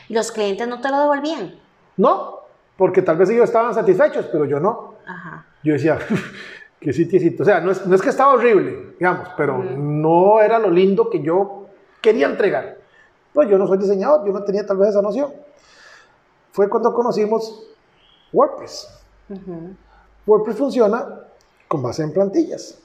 ¿Y 0.08 0.14
los 0.14 0.32
clientes 0.32 0.66
no 0.66 0.80
te 0.80 0.90
lo 0.90 0.98
devolvían? 0.98 1.54
No, 1.96 2.40
porque 2.76 3.00
tal 3.00 3.16
vez 3.16 3.30
ellos 3.30 3.44
estaban 3.44 3.72
satisfechos, 3.72 4.26
pero 4.26 4.44
yo 4.44 4.58
no. 4.58 4.94
Ajá. 5.06 5.46
Yo 5.62 5.74
decía, 5.74 5.98
qué 6.80 6.92
sitiecito. 6.92 7.44
O 7.44 7.46
sea, 7.46 7.60
no 7.60 7.70
es, 7.70 7.86
no 7.86 7.94
es, 7.94 8.02
que 8.02 8.10
estaba 8.10 8.32
horrible, 8.32 8.94
digamos, 8.98 9.28
pero 9.36 9.62
no 9.62 10.40
era 10.40 10.58
lo 10.58 10.68
lindo 10.68 11.08
que 11.08 11.22
yo 11.22 11.68
quería 12.00 12.26
entregar. 12.26 12.78
Pues 13.32 13.48
yo 13.48 13.56
no 13.56 13.68
soy 13.68 13.78
diseñador, 13.78 14.26
yo 14.26 14.32
no 14.32 14.42
tenía 14.42 14.66
tal 14.66 14.78
vez 14.78 14.88
esa 14.88 15.02
noción. 15.02 15.32
Fue 16.50 16.68
cuando 16.68 16.92
conocimos 16.92 17.68
WordPress. 18.32 19.04
WordPress 20.26 20.56
funciona 20.56 21.20
con 21.68 21.82
base 21.82 22.02
en 22.02 22.12
plantillas. 22.12 22.78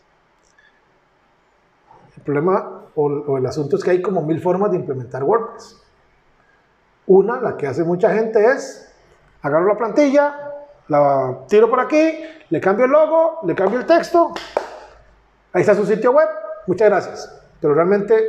El 2.15 2.23
problema 2.23 2.81
o, 2.95 3.37
el 3.37 3.45
asunto 3.45 3.77
es 3.77 3.83
que 3.83 3.91
hay 3.91 4.01
como 4.01 4.21
mil 4.21 4.39
formas 4.39 4.71
de 4.71 4.77
implementar 4.77 5.23
WordPress. 5.23 5.81
Una, 7.07 7.39
la 7.41 7.57
que 7.57 7.67
hace 7.67 7.83
mucha 7.83 8.13
gente 8.13 8.45
es, 8.45 8.93
agarro 9.41 9.67
la 9.67 9.77
plantilla, 9.77 10.51
la 10.87 11.39
tiro 11.47 11.69
por 11.69 11.79
aquí, 11.79 12.19
le 12.49 12.61
cambio 12.61 12.85
el 12.85 12.91
logo, 12.91 13.39
le 13.43 13.55
cambio 13.55 13.79
el 13.79 13.85
texto, 13.85 14.33
ahí 15.53 15.61
está 15.61 15.73
su 15.73 15.85
sitio 15.85 16.11
web, 16.11 16.27
muchas 16.67 16.89
gracias. 16.89 17.41
Pero 17.59 17.73
realmente 17.73 18.23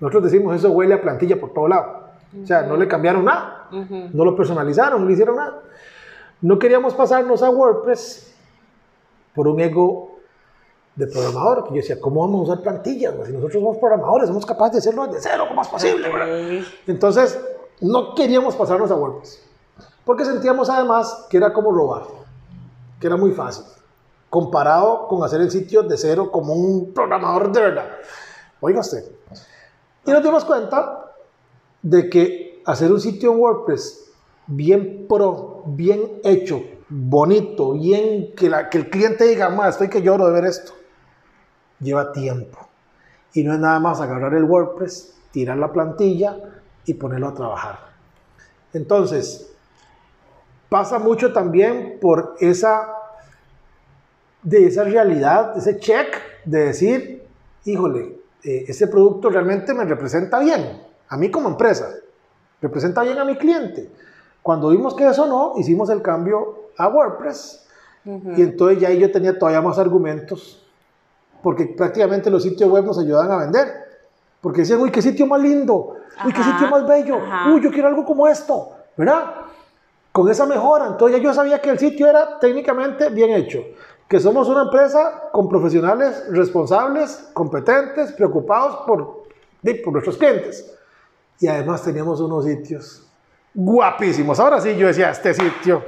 nosotros 0.00 0.24
decimos 0.24 0.56
eso 0.56 0.70
huele 0.70 0.94
a 0.94 1.00
plantilla 1.00 1.38
por 1.40 1.52
todo 1.52 1.68
lado. 1.68 2.06
O 2.42 2.46
sea, 2.46 2.62
no 2.62 2.76
le 2.76 2.86
cambiaron 2.86 3.24
nada, 3.24 3.68
no 3.70 4.24
lo 4.24 4.36
personalizaron, 4.36 5.00
no 5.00 5.06
le 5.06 5.14
hicieron 5.14 5.36
nada. 5.36 5.62
No 6.42 6.58
queríamos 6.58 6.94
pasarnos 6.94 7.42
a 7.42 7.50
WordPress 7.50 8.35
por 9.36 9.46
un 9.46 9.60
ego 9.60 10.16
de 10.96 11.06
programador, 11.06 11.64
que 11.64 11.70
yo 11.70 11.76
decía, 11.76 12.00
¿cómo 12.00 12.22
vamos 12.22 12.40
a 12.40 12.52
usar 12.52 12.62
plantillas? 12.62 13.14
Si 13.26 13.32
nosotros 13.32 13.52
somos 13.52 13.76
programadores, 13.76 14.28
somos 14.28 14.46
capaces 14.46 14.72
de 14.72 14.78
hacerlo 14.78 15.06
desde 15.06 15.28
cero, 15.30 15.44
¿cómo 15.46 15.60
es 15.60 15.68
posible? 15.68 16.64
Entonces, 16.86 17.38
no 17.82 18.14
queríamos 18.14 18.56
pasarnos 18.56 18.90
a 18.90 18.94
WordPress, 18.96 19.42
porque 20.06 20.24
sentíamos 20.24 20.70
además 20.70 21.26
que 21.28 21.36
era 21.36 21.52
como 21.52 21.70
robar, 21.70 22.04
que 22.98 23.06
era 23.06 23.16
muy 23.18 23.32
fácil, 23.32 23.64
comparado 24.30 25.06
con 25.06 25.22
hacer 25.22 25.42
el 25.42 25.50
sitio 25.50 25.82
de 25.82 25.98
cero 25.98 26.30
como 26.32 26.54
un 26.54 26.94
programador 26.94 27.52
de 27.52 27.60
verdad. 27.60 27.88
Oiga 28.60 28.80
usted. 28.80 29.04
Y 30.06 30.10
nos 30.10 30.22
dimos 30.22 30.46
cuenta 30.46 31.12
de 31.82 32.08
que 32.08 32.62
hacer 32.64 32.90
un 32.90 33.00
sitio 33.00 33.32
en 33.32 33.38
WordPress 33.38 34.10
bien 34.46 35.04
pro, 35.06 35.62
bien 35.66 36.20
hecho, 36.24 36.62
bonito, 36.88 37.72
bien, 37.72 38.34
que, 38.34 38.48
la, 38.48 38.68
que 38.68 38.78
el 38.78 38.90
cliente 38.90 39.24
diga, 39.24 39.48
más 39.48 39.70
estoy 39.70 39.88
que 39.88 40.02
lloro 40.02 40.26
de 40.26 40.32
ver 40.32 40.44
esto, 40.44 40.72
lleva 41.80 42.12
tiempo. 42.12 42.58
Y 43.32 43.42
no 43.42 43.52
es 43.52 43.58
nada 43.58 43.80
más 43.80 44.00
agarrar 44.00 44.34
el 44.34 44.44
WordPress, 44.44 45.14
tirar 45.30 45.58
la 45.58 45.72
plantilla 45.72 46.38
y 46.84 46.94
ponerlo 46.94 47.28
a 47.28 47.34
trabajar. 47.34 47.78
Entonces, 48.72 49.52
pasa 50.68 50.98
mucho 50.98 51.32
también 51.32 51.98
por 52.00 52.36
esa, 52.40 52.88
de 54.42 54.66
esa 54.66 54.84
realidad, 54.84 55.56
ese 55.56 55.78
check 55.78 56.16
de 56.44 56.66
decir, 56.66 57.26
híjole, 57.64 58.20
eh, 58.44 58.64
ese 58.68 58.86
producto 58.86 59.28
realmente 59.28 59.74
me 59.74 59.84
representa 59.84 60.38
bien, 60.38 60.82
a 61.08 61.16
mí 61.16 61.30
como 61.30 61.48
empresa, 61.48 61.90
representa 62.60 63.02
bien 63.02 63.18
a 63.18 63.24
mi 63.24 63.36
cliente. 63.36 63.90
Cuando 64.42 64.70
vimos 64.70 64.94
que 64.94 65.08
eso 65.08 65.26
no, 65.26 65.54
hicimos 65.58 65.90
el 65.90 66.02
cambio 66.02 66.55
a 66.76 66.88
WordPress. 66.88 67.66
Y 68.04 68.42
entonces 68.42 68.78
ya 68.78 68.88
ahí 68.88 69.00
yo 69.00 69.10
tenía 69.10 69.36
todavía 69.36 69.60
más 69.60 69.78
argumentos, 69.78 70.64
porque 71.42 71.66
prácticamente 71.66 72.30
los 72.30 72.42
sitios 72.42 72.70
web 72.70 72.84
nos 72.84 72.98
ayudan 72.98 73.30
a 73.32 73.36
vender. 73.38 73.84
Porque 74.40 74.60
decían, 74.60 74.80
uy, 74.80 74.90
qué 74.92 75.02
sitio 75.02 75.26
más 75.26 75.40
lindo, 75.40 75.96
uy, 76.24 76.32
qué 76.32 76.42
sitio 76.42 76.68
más 76.68 76.86
bello, 76.86 77.18
uy, 77.52 77.60
yo 77.60 77.70
quiero 77.70 77.88
algo 77.88 78.04
como 78.04 78.28
esto, 78.28 78.76
¿verdad? 78.96 79.24
Con 80.12 80.30
esa 80.30 80.46
mejora, 80.46 80.86
entonces 80.86 81.18
ya 81.18 81.24
yo 81.24 81.34
sabía 81.34 81.60
que 81.60 81.70
el 81.70 81.78
sitio 81.78 82.06
era 82.06 82.38
técnicamente 82.38 83.10
bien 83.10 83.30
hecho, 83.30 83.58
que 84.08 84.20
somos 84.20 84.48
una 84.48 84.62
empresa 84.62 85.30
con 85.32 85.48
profesionales 85.48 86.26
responsables, 86.30 87.28
competentes, 87.32 88.12
preocupados 88.12 88.86
por, 88.86 89.24
por 89.82 89.92
nuestros 89.92 90.16
clientes. 90.16 90.72
Y 91.40 91.48
además 91.48 91.82
teníamos 91.82 92.20
unos 92.20 92.44
sitios 92.44 93.04
guapísimos. 93.52 94.38
Ahora 94.38 94.60
sí, 94.60 94.76
yo 94.76 94.86
decía, 94.86 95.10
este 95.10 95.34
sitio 95.34 95.82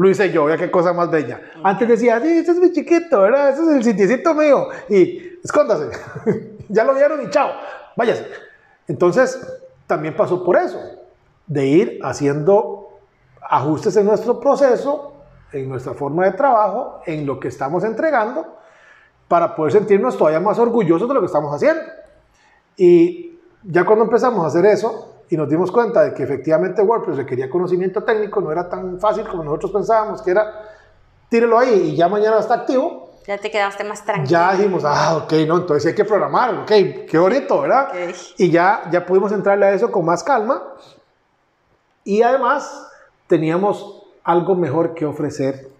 Lo 0.00 0.08
hice 0.08 0.32
yo, 0.32 0.46
vea 0.46 0.56
qué 0.56 0.70
cosa 0.70 0.94
más 0.94 1.10
bella. 1.10 1.42
Antes 1.62 1.86
decía, 1.86 2.18
sí, 2.22 2.38
este 2.38 2.52
es 2.52 2.58
mi 2.58 2.72
chiquito, 2.72 3.20
¿verdad? 3.20 3.50
Ese 3.50 3.60
es 3.60 3.68
el 3.68 3.84
sitiecito 3.84 4.32
mío. 4.32 4.68
Y 4.88 5.38
escóndase. 5.44 5.90
ya 6.70 6.84
lo 6.84 6.94
vieron 6.94 7.22
y 7.22 7.28
chao, 7.28 7.50
váyase. 7.94 8.26
Entonces, 8.88 9.38
también 9.86 10.16
pasó 10.16 10.42
por 10.42 10.56
eso, 10.56 10.80
de 11.46 11.66
ir 11.66 12.00
haciendo 12.02 12.98
ajustes 13.42 13.94
en 13.98 14.06
nuestro 14.06 14.40
proceso, 14.40 15.12
en 15.52 15.68
nuestra 15.68 15.92
forma 15.92 16.24
de 16.24 16.32
trabajo, 16.32 17.02
en 17.04 17.26
lo 17.26 17.38
que 17.38 17.48
estamos 17.48 17.84
entregando, 17.84 18.56
para 19.28 19.54
poder 19.54 19.74
sentirnos 19.74 20.16
todavía 20.16 20.40
más 20.40 20.58
orgullosos 20.58 21.08
de 21.08 21.12
lo 21.12 21.20
que 21.20 21.26
estamos 21.26 21.54
haciendo. 21.54 21.82
Y 22.74 23.38
ya 23.64 23.84
cuando 23.84 24.06
empezamos 24.06 24.42
a 24.44 24.46
hacer 24.46 24.64
eso, 24.64 25.19
y 25.30 25.36
nos 25.36 25.48
dimos 25.48 25.70
cuenta 25.70 26.02
de 26.02 26.12
que 26.12 26.24
efectivamente 26.24 26.82
WordPress 26.82 27.18
requería 27.18 27.48
conocimiento 27.48 28.02
técnico, 28.02 28.40
no 28.40 28.50
era 28.50 28.68
tan 28.68 28.98
fácil 28.98 29.26
como 29.28 29.44
nosotros 29.44 29.70
pensábamos 29.70 30.20
que 30.22 30.32
era, 30.32 30.68
tírelo 31.28 31.56
ahí 31.56 31.92
y 31.92 31.96
ya 31.96 32.08
mañana 32.08 32.40
está 32.40 32.54
activo. 32.54 33.10
Ya 33.28 33.38
te 33.38 33.48
quedaste 33.48 33.84
más 33.84 34.04
tranquilo. 34.04 34.28
Ya 34.28 34.52
dijimos, 34.54 34.82
ah, 34.84 35.18
ok, 35.22 35.32
no, 35.46 35.58
entonces 35.58 35.86
hay 35.86 35.94
que 35.94 36.04
programar, 36.04 36.56
ok, 36.62 36.72
qué 37.08 37.16
bonito, 37.16 37.60
¿verdad? 37.60 37.92
Y 38.38 38.50
ya, 38.50 38.82
ya 38.90 39.06
pudimos 39.06 39.30
entrarle 39.30 39.66
a 39.66 39.72
eso 39.72 39.92
con 39.92 40.04
más 40.04 40.24
calma. 40.24 40.64
Y 42.02 42.22
además 42.22 42.88
teníamos 43.28 44.02
algo 44.24 44.56
mejor 44.56 44.94
que 44.94 45.06
ofrecer, 45.06 45.70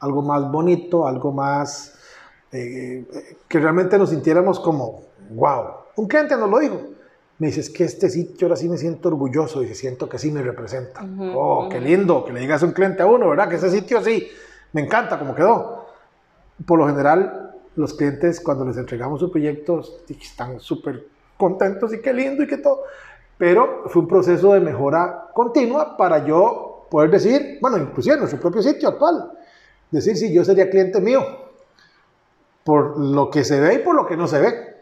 algo 0.00 0.22
más 0.22 0.50
bonito, 0.50 1.06
algo 1.06 1.30
más 1.30 1.94
eh, 2.52 3.04
que 3.48 3.58
realmente 3.58 3.98
nos 3.98 4.08
sintiéramos 4.08 4.58
como, 4.60 5.02
wow. 5.28 5.64
Un 5.96 6.08
cliente 6.08 6.38
nos 6.38 6.48
lo 6.48 6.58
dijo 6.58 6.93
me 7.38 7.48
dices 7.48 7.70
que 7.70 7.84
este 7.84 8.08
sitio 8.08 8.46
ahora 8.46 8.56
sí 8.56 8.68
me 8.68 8.78
siento 8.78 9.08
orgulloso 9.08 9.62
y 9.62 9.74
siento 9.74 10.08
que 10.08 10.18
sí 10.18 10.30
me 10.30 10.42
representa. 10.42 11.04
oh, 11.34 11.68
qué 11.68 11.80
lindo 11.80 12.24
que 12.24 12.32
le 12.32 12.40
digas 12.40 12.62
a 12.62 12.66
un 12.66 12.72
cliente 12.72 13.02
a 13.02 13.06
uno, 13.06 13.28
¿verdad? 13.28 13.48
Que 13.48 13.56
ese 13.56 13.70
sitio 13.70 14.02
sí, 14.02 14.28
me 14.72 14.82
encanta 14.82 15.18
como 15.18 15.34
quedó. 15.34 15.86
Por 16.64 16.78
lo 16.78 16.86
general, 16.86 17.54
los 17.74 17.94
clientes 17.94 18.40
cuando 18.40 18.64
les 18.64 18.76
entregamos 18.76 19.18
sus 19.18 19.30
proyectos 19.30 19.96
están 20.08 20.60
súper 20.60 21.08
contentos 21.36 21.92
y 21.92 22.00
qué 22.00 22.12
lindo 22.12 22.44
y 22.44 22.46
qué 22.46 22.58
todo. 22.58 22.82
Pero 23.36 23.84
fue 23.88 24.02
un 24.02 24.08
proceso 24.08 24.52
de 24.52 24.60
mejora 24.60 25.30
continua 25.34 25.96
para 25.96 26.24
yo 26.24 26.86
poder 26.88 27.10
decir, 27.10 27.58
bueno, 27.60 27.78
inclusive 27.78 28.14
en 28.14 28.20
nuestro 28.20 28.40
propio 28.40 28.62
sitio 28.62 28.90
actual, 28.90 29.32
decir 29.90 30.16
si 30.16 30.32
yo 30.32 30.44
sería 30.44 30.70
cliente 30.70 31.00
mío, 31.00 31.20
por 32.62 32.96
lo 32.96 33.28
que 33.28 33.42
se 33.42 33.58
ve 33.58 33.74
y 33.74 33.78
por 33.78 33.96
lo 33.96 34.06
que 34.06 34.16
no 34.16 34.28
se 34.28 34.38
ve 34.38 34.73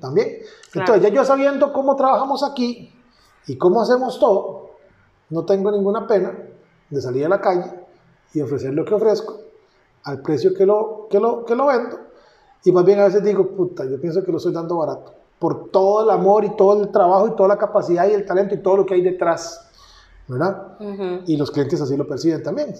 también. 0.00 0.38
Entonces, 0.74 1.02
ya 1.02 1.08
yo 1.08 1.24
sabiendo 1.24 1.72
cómo 1.72 1.96
trabajamos 1.96 2.42
aquí 2.42 2.92
y 3.46 3.56
cómo 3.56 3.80
hacemos 3.82 4.18
todo, 4.18 4.70
no 5.30 5.44
tengo 5.44 5.70
ninguna 5.70 6.06
pena 6.06 6.36
de 6.90 7.00
salir 7.00 7.26
a 7.26 7.28
la 7.28 7.40
calle 7.40 7.70
y 8.32 8.40
ofrecer 8.40 8.72
lo 8.74 8.84
que 8.84 8.94
ofrezco 8.94 9.38
al 10.04 10.20
precio 10.20 10.54
que 10.54 10.66
lo, 10.66 11.06
que 11.10 11.18
lo, 11.18 11.44
que 11.44 11.54
lo 11.54 11.66
vendo. 11.66 11.98
Y 12.64 12.72
más 12.72 12.84
bien 12.84 13.00
a 13.00 13.04
veces 13.04 13.22
digo, 13.22 13.46
puta, 13.48 13.84
yo 13.84 14.00
pienso 14.00 14.22
que 14.22 14.30
lo 14.30 14.38
estoy 14.38 14.52
dando 14.52 14.78
barato. 14.78 15.12
Por 15.38 15.70
todo 15.70 16.04
el 16.04 16.10
amor 16.10 16.44
y 16.44 16.56
todo 16.56 16.82
el 16.82 16.90
trabajo 16.90 17.28
y 17.28 17.36
toda 17.36 17.50
la 17.50 17.58
capacidad 17.58 18.08
y 18.08 18.12
el 18.12 18.24
talento 18.24 18.54
y 18.54 18.58
todo 18.62 18.78
lo 18.78 18.86
que 18.86 18.94
hay 18.94 19.02
detrás. 19.02 19.63
¿Verdad? 20.26 20.78
Y 21.26 21.36
los 21.36 21.50
clientes 21.50 21.80
así 21.80 21.96
lo 21.96 22.06
perciben 22.06 22.42
también. 22.42 22.74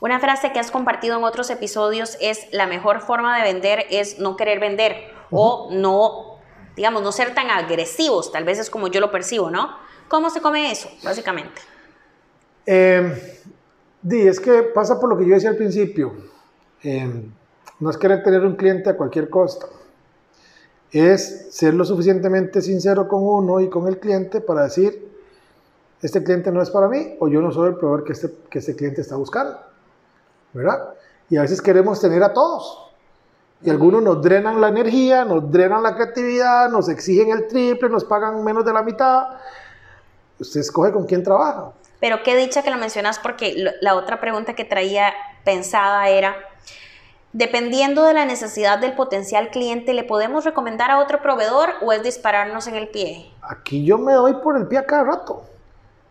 Una 0.00 0.18
frase 0.18 0.52
que 0.52 0.58
has 0.58 0.70
compartido 0.70 1.18
en 1.18 1.24
otros 1.24 1.50
episodios 1.50 2.16
es 2.20 2.46
la 2.52 2.66
mejor 2.66 3.00
forma 3.00 3.36
de 3.36 3.52
vender 3.52 3.84
es 3.90 4.18
no 4.18 4.36
querer 4.36 4.60
vender 4.60 4.94
o 5.30 5.68
no, 5.72 6.38
digamos, 6.74 7.02
no 7.02 7.12
ser 7.12 7.34
tan 7.34 7.50
agresivos, 7.50 8.32
tal 8.32 8.44
vez 8.44 8.58
es 8.58 8.70
como 8.70 8.88
yo 8.88 9.00
lo 9.00 9.10
percibo, 9.10 9.50
¿no? 9.50 9.70
¿Cómo 10.08 10.30
se 10.30 10.40
come 10.40 10.70
eso, 10.70 10.88
básicamente? 11.02 11.60
Eh, 12.64 13.42
di, 14.00 14.26
es 14.26 14.40
que 14.40 14.62
pasa 14.62 14.98
por 14.98 15.10
lo 15.10 15.18
que 15.18 15.26
yo 15.26 15.34
decía 15.34 15.50
al 15.50 15.56
principio. 15.56 16.14
Em, 16.82 17.32
no 17.80 17.90
es 17.90 17.96
querer 17.96 18.22
tener 18.22 18.44
un 18.44 18.56
cliente 18.56 18.90
a 18.90 18.96
cualquier 18.96 19.28
costa. 19.28 19.66
Es 20.90 21.48
ser 21.50 21.74
lo 21.74 21.84
suficientemente 21.84 22.62
sincero 22.62 23.08
con 23.08 23.22
uno 23.22 23.60
y 23.60 23.68
con 23.68 23.88
el 23.88 23.98
cliente 23.98 24.40
para 24.40 24.64
decir, 24.64 25.15
este 26.06 26.22
cliente 26.22 26.50
no 26.50 26.62
es 26.62 26.70
para 26.70 26.88
mí 26.88 27.16
o 27.20 27.28
yo 27.28 27.40
no 27.40 27.52
soy 27.52 27.68
el 27.68 27.76
proveedor 27.76 28.04
que 28.04 28.12
este, 28.12 28.30
que 28.50 28.58
este 28.58 28.74
cliente 28.74 29.00
está 29.00 29.16
buscando. 29.16 29.58
¿Verdad? 30.52 30.94
Y 31.28 31.36
a 31.36 31.42
veces 31.42 31.60
queremos 31.60 32.00
tener 32.00 32.22
a 32.22 32.32
todos. 32.32 32.86
Y 33.62 33.70
algunos 33.70 34.02
nos 34.02 34.22
drenan 34.22 34.60
la 34.60 34.68
energía, 34.68 35.24
nos 35.24 35.50
drenan 35.50 35.82
la 35.82 35.94
creatividad, 35.94 36.70
nos 36.70 36.88
exigen 36.88 37.30
el 37.30 37.46
triple, 37.46 37.88
nos 37.88 38.04
pagan 38.04 38.44
menos 38.44 38.64
de 38.64 38.72
la 38.72 38.82
mitad. 38.82 39.28
Usted 40.38 40.60
escoge 40.60 40.92
con 40.92 41.06
quién 41.06 41.22
trabaja. 41.22 41.72
Pero 42.00 42.22
qué 42.22 42.36
dicha 42.36 42.62
que 42.62 42.70
lo 42.70 42.76
mencionas 42.76 43.18
porque 43.18 43.54
la 43.80 43.94
otra 43.94 44.20
pregunta 44.20 44.54
que 44.54 44.64
traía 44.64 45.12
pensada 45.44 46.08
era, 46.08 46.36
dependiendo 47.32 48.04
de 48.04 48.12
la 48.12 48.26
necesidad 48.26 48.78
del 48.78 48.94
potencial 48.94 49.48
cliente, 49.48 49.94
¿le 49.94 50.04
podemos 50.04 50.44
recomendar 50.44 50.90
a 50.90 50.98
otro 50.98 51.22
proveedor 51.22 51.70
o 51.82 51.92
es 51.92 52.02
dispararnos 52.02 52.66
en 52.66 52.74
el 52.74 52.88
pie? 52.88 53.32
Aquí 53.40 53.84
yo 53.84 53.96
me 53.96 54.12
doy 54.12 54.34
por 54.34 54.58
el 54.58 54.68
pie 54.68 54.78
a 54.78 54.86
cada 54.86 55.04
rato, 55.04 55.44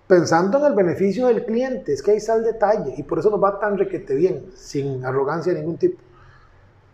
pensando 0.07 0.59
en 0.59 0.65
el 0.65 0.73
beneficio 0.73 1.27
del 1.27 1.45
cliente, 1.45 1.93
es 1.93 2.01
que 2.01 2.11
ahí 2.11 2.17
está 2.17 2.35
el 2.35 2.43
detalle 2.43 2.93
y 2.97 3.03
por 3.03 3.19
eso 3.19 3.29
nos 3.29 3.43
va 3.43 3.59
tan 3.59 3.77
requete 3.77 4.15
bien, 4.15 4.51
sin 4.55 5.03
arrogancia 5.03 5.53
de 5.53 5.59
ningún 5.59 5.77
tipo. 5.77 6.01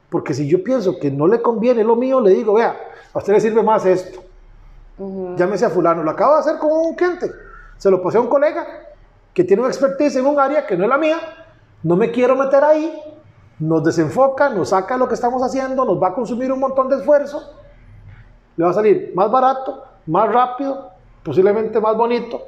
Porque 0.10 0.34
si 0.34 0.47
yo 0.47 0.63
pienso 0.63 1.00
que 1.00 1.10
no 1.10 1.28
le 1.28 1.41
conviene 1.41 1.84
lo 1.84 1.95
mío, 1.95 2.19
le 2.19 2.32
digo, 2.32 2.54
vea, 2.54 2.76
a 3.13 3.17
usted 3.17 3.34
le 3.34 3.39
sirve 3.39 3.63
más 3.63 3.86
esto. 3.86 4.21
Llámese 5.36 5.65
a 5.65 5.69
fulano, 5.69 6.04
lo 6.04 6.12
acabo 6.12 6.36
de 6.36 6.39
hacer 6.41 6.58
con 6.58 6.71
un 6.71 6.95
cliente. 6.95 7.32
Se 7.78 7.89
lo 7.89 8.02
pasé 8.02 8.17
a 8.17 8.21
un 8.21 8.28
colega 8.28 8.67
que 9.34 9.43
tiene 9.43 9.62
una 9.62 9.71
expertise 9.71 10.17
en 10.17 10.26
un 10.26 10.39
área 10.39 10.67
que 10.67 10.78
no 10.78 10.84
es 10.84 10.89
la 10.89 10.97
mía. 10.97 11.17
No 11.84 11.95
me 11.95 12.12
quiero 12.12 12.36
meter 12.36 12.63
ahí. 12.63 13.02
Nos 13.60 13.84
desenfoca, 13.84 14.50
nos 14.50 14.69
saca 14.69 14.97
lo 14.97 15.08
que 15.08 15.13
estamos 15.13 15.41
haciendo, 15.43 15.86
nos 15.86 16.02
va 16.02 16.10
a 16.10 16.13
consumir 16.13 16.52
un 16.52 16.60
montón 16.60 16.89
de 16.89 16.97
esfuerzo. 16.97 17.41
Le 18.58 18.65
va 18.65 18.71
a 18.71 18.74
salir 18.74 19.12
más 19.15 19.32
barato, 19.32 19.84
más 20.08 20.32
rápido, 20.32 20.89
posiblemente 21.24 21.80
más 21.80 21.95
bonito, 21.95 22.41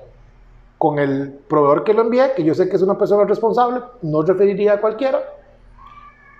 con 0.83 0.99
el 0.99 1.31
proveedor 1.47 1.85
que 1.85 1.93
lo 1.93 2.01
envié, 2.01 2.33
que 2.35 2.43
yo 2.43 2.53
sé 2.53 2.67
que 2.67 2.75
es 2.75 2.81
una 2.81 2.97
persona 2.97 3.23
responsable, 3.23 3.79
no 4.01 4.21
referiría 4.21 4.73
a 4.73 4.81
cualquiera 4.81 5.23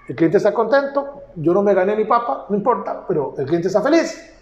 el 0.07 0.15
cliente 0.15 0.37
está 0.37 0.53
contento, 0.53 1.21
yo 1.35 1.53
no 1.53 1.61
me 1.61 1.73
gané 1.73 1.95
mi 1.95 2.03
papa, 2.03 2.45
no 2.49 2.55
importa, 2.55 3.05
pero 3.07 3.35
el 3.37 3.45
cliente 3.45 3.69
está 3.69 3.81
feliz. 3.81 4.35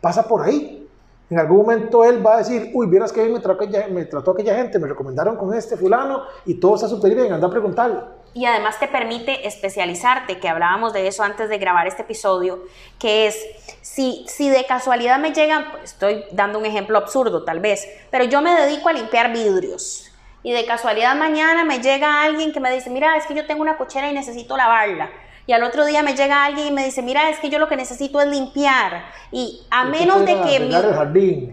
Pasa 0.00 0.26
por 0.26 0.42
ahí. 0.42 0.87
En 1.30 1.38
algún 1.38 1.58
momento 1.58 2.04
él 2.04 2.24
va 2.24 2.36
a 2.36 2.38
decir, 2.38 2.70
uy, 2.72 2.86
vieras 2.86 3.12
que 3.12 3.22
me 3.28 3.38
trató, 3.40 3.64
aquella, 3.64 3.86
me 3.88 4.06
trató 4.06 4.30
aquella 4.30 4.56
gente, 4.56 4.78
me 4.78 4.88
recomendaron 4.88 5.36
con 5.36 5.52
este 5.52 5.76
fulano 5.76 6.22
y 6.46 6.54
todo 6.54 6.76
está 6.76 6.88
súper 6.88 7.14
bien, 7.14 7.32
anda 7.32 7.46
a 7.46 7.50
preguntarle. 7.50 8.00
Y 8.32 8.46
además 8.46 8.78
te 8.78 8.88
permite 8.88 9.46
especializarte, 9.46 10.38
que 10.38 10.48
hablábamos 10.48 10.92
de 10.92 11.06
eso 11.06 11.22
antes 11.22 11.50
de 11.50 11.58
grabar 11.58 11.86
este 11.86 12.02
episodio, 12.02 12.60
que 12.98 13.26
es, 13.26 13.36
si, 13.82 14.24
si 14.28 14.48
de 14.48 14.64
casualidad 14.64 15.18
me 15.18 15.32
llegan, 15.32 15.70
pues, 15.70 15.92
estoy 15.92 16.24
dando 16.32 16.58
un 16.58 16.64
ejemplo 16.64 16.96
absurdo 16.96 17.44
tal 17.44 17.60
vez, 17.60 17.86
pero 18.10 18.24
yo 18.24 18.40
me 18.40 18.54
dedico 18.54 18.88
a 18.88 18.92
limpiar 18.92 19.32
vidrios 19.32 20.10
y 20.42 20.52
de 20.52 20.64
casualidad 20.64 21.14
mañana 21.14 21.64
me 21.64 21.80
llega 21.80 22.22
alguien 22.22 22.52
que 22.52 22.60
me 22.60 22.72
dice, 22.72 22.88
mira, 22.88 23.16
es 23.16 23.26
que 23.26 23.34
yo 23.34 23.46
tengo 23.46 23.60
una 23.60 23.76
cochera 23.76 24.08
y 24.08 24.14
necesito 24.14 24.56
lavarla. 24.56 25.10
Y 25.48 25.54
al 25.54 25.62
otro 25.62 25.86
día 25.86 26.02
me 26.02 26.14
llega 26.14 26.44
alguien 26.44 26.66
y 26.66 26.70
me 26.72 26.84
dice, 26.84 27.00
mira, 27.00 27.30
es 27.30 27.38
que 27.38 27.48
yo 27.48 27.58
lo 27.58 27.68
que 27.68 27.76
necesito 27.76 28.20
es 28.20 28.28
limpiar. 28.28 29.06
Y 29.32 29.62
a 29.70 29.86
menos 29.86 30.26
de 30.26 30.38
que 30.42 30.60
mi, 30.60 30.74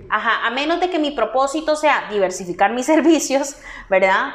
ajá, 0.10 0.46
a 0.46 0.52
menos 0.52 0.82
de 0.82 0.90
que 0.90 1.00
mi 1.00 1.12
propósito 1.12 1.78
sea 1.78 2.10
diversificar 2.12 2.74
mis 2.74 2.86
servicios, 2.94 3.56
¿verdad? 3.90 4.34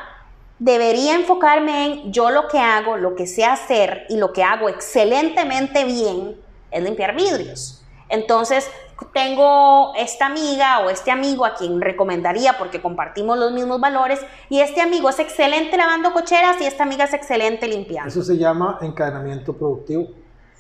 Debería 0.59 1.15
enfocarme 1.15 1.85
en 1.85 2.11
yo 2.11 2.31
lo 2.31 2.49
que 2.49 2.59
hago, 2.59 2.97
lo 2.97 3.15
que 3.15 3.27
sé 3.27 3.45
hacer 3.45 4.07
y 4.09 4.17
lo 4.17 4.33
que 4.33 4.43
hago 4.43 4.71
excelentemente 4.71 5.85
bien 5.85 6.41
es 6.71 6.83
limpiar 6.83 7.15
vidrios. 7.15 7.85
Entonces, 8.09 8.71
tengo 9.13 9.93
esta 9.97 10.27
amiga 10.27 10.81
o 10.81 10.91
este 10.91 11.11
amigo 11.11 11.45
a 11.45 11.55
quien 11.55 11.81
recomendaría 11.81 12.57
porque 12.59 12.81
compartimos 12.81 13.39
los 13.39 13.53
mismos 13.53 13.81
valores 13.81 14.21
y 14.49 14.61
este 14.61 14.81
amigo 14.81 15.09
es 15.09 15.19
excelente 15.19 15.77
lavando 15.77 16.13
cocheras 16.13 16.61
y 16.61 16.65
esta 16.65 16.85
amiga 16.85 17.05
es 17.05 17.15
excelente 17.15 17.67
limpiando. 17.67 18.09
Eso 18.09 18.23
se 18.23 18.37
llama 18.37 18.79
encadenamiento 18.83 19.53
productivo 19.53 20.09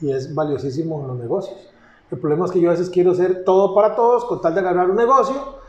y 0.00 0.12
es 0.12 0.34
valiosísimo 0.34 1.00
en 1.00 1.08
los 1.08 1.18
negocios. 1.18 1.56
El 2.10 2.18
problema 2.18 2.46
es 2.46 2.52
que 2.52 2.60
yo 2.60 2.70
a 2.70 2.72
veces 2.72 2.90
quiero 2.90 3.12
hacer 3.12 3.44
todo 3.44 3.74
para 3.74 3.94
todos 3.94 4.24
con 4.24 4.40
tal 4.40 4.54
de 4.54 4.62
ganar 4.62 4.90
un 4.90 4.96
negocio. 4.96 5.60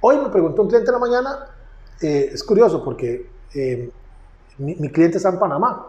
Hoy 0.00 0.18
me 0.18 0.28
preguntó 0.28 0.62
un 0.62 0.68
cliente 0.68 0.90
en 0.90 0.94
la 0.94 1.00
mañana, 1.00 1.46
eh, 2.00 2.30
es 2.32 2.44
curioso 2.44 2.84
porque 2.84 3.28
eh, 3.54 3.90
mi, 4.58 4.76
mi 4.76 4.90
cliente 4.90 5.16
está 5.16 5.30
en 5.30 5.38
Panamá. 5.38 5.86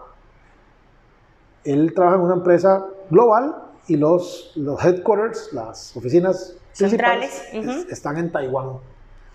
Él 1.63 1.93
trabaja 1.93 2.17
en 2.17 2.23
una 2.23 2.33
empresa 2.33 2.83
global 3.09 3.70
y 3.87 3.97
los, 3.97 4.51
los 4.55 4.83
headquarters, 4.83 5.51
las 5.53 5.95
oficinas 5.95 6.55
centrales, 6.71 7.43
están 7.89 8.17
en 8.17 8.31
Taiwán. 8.31 8.77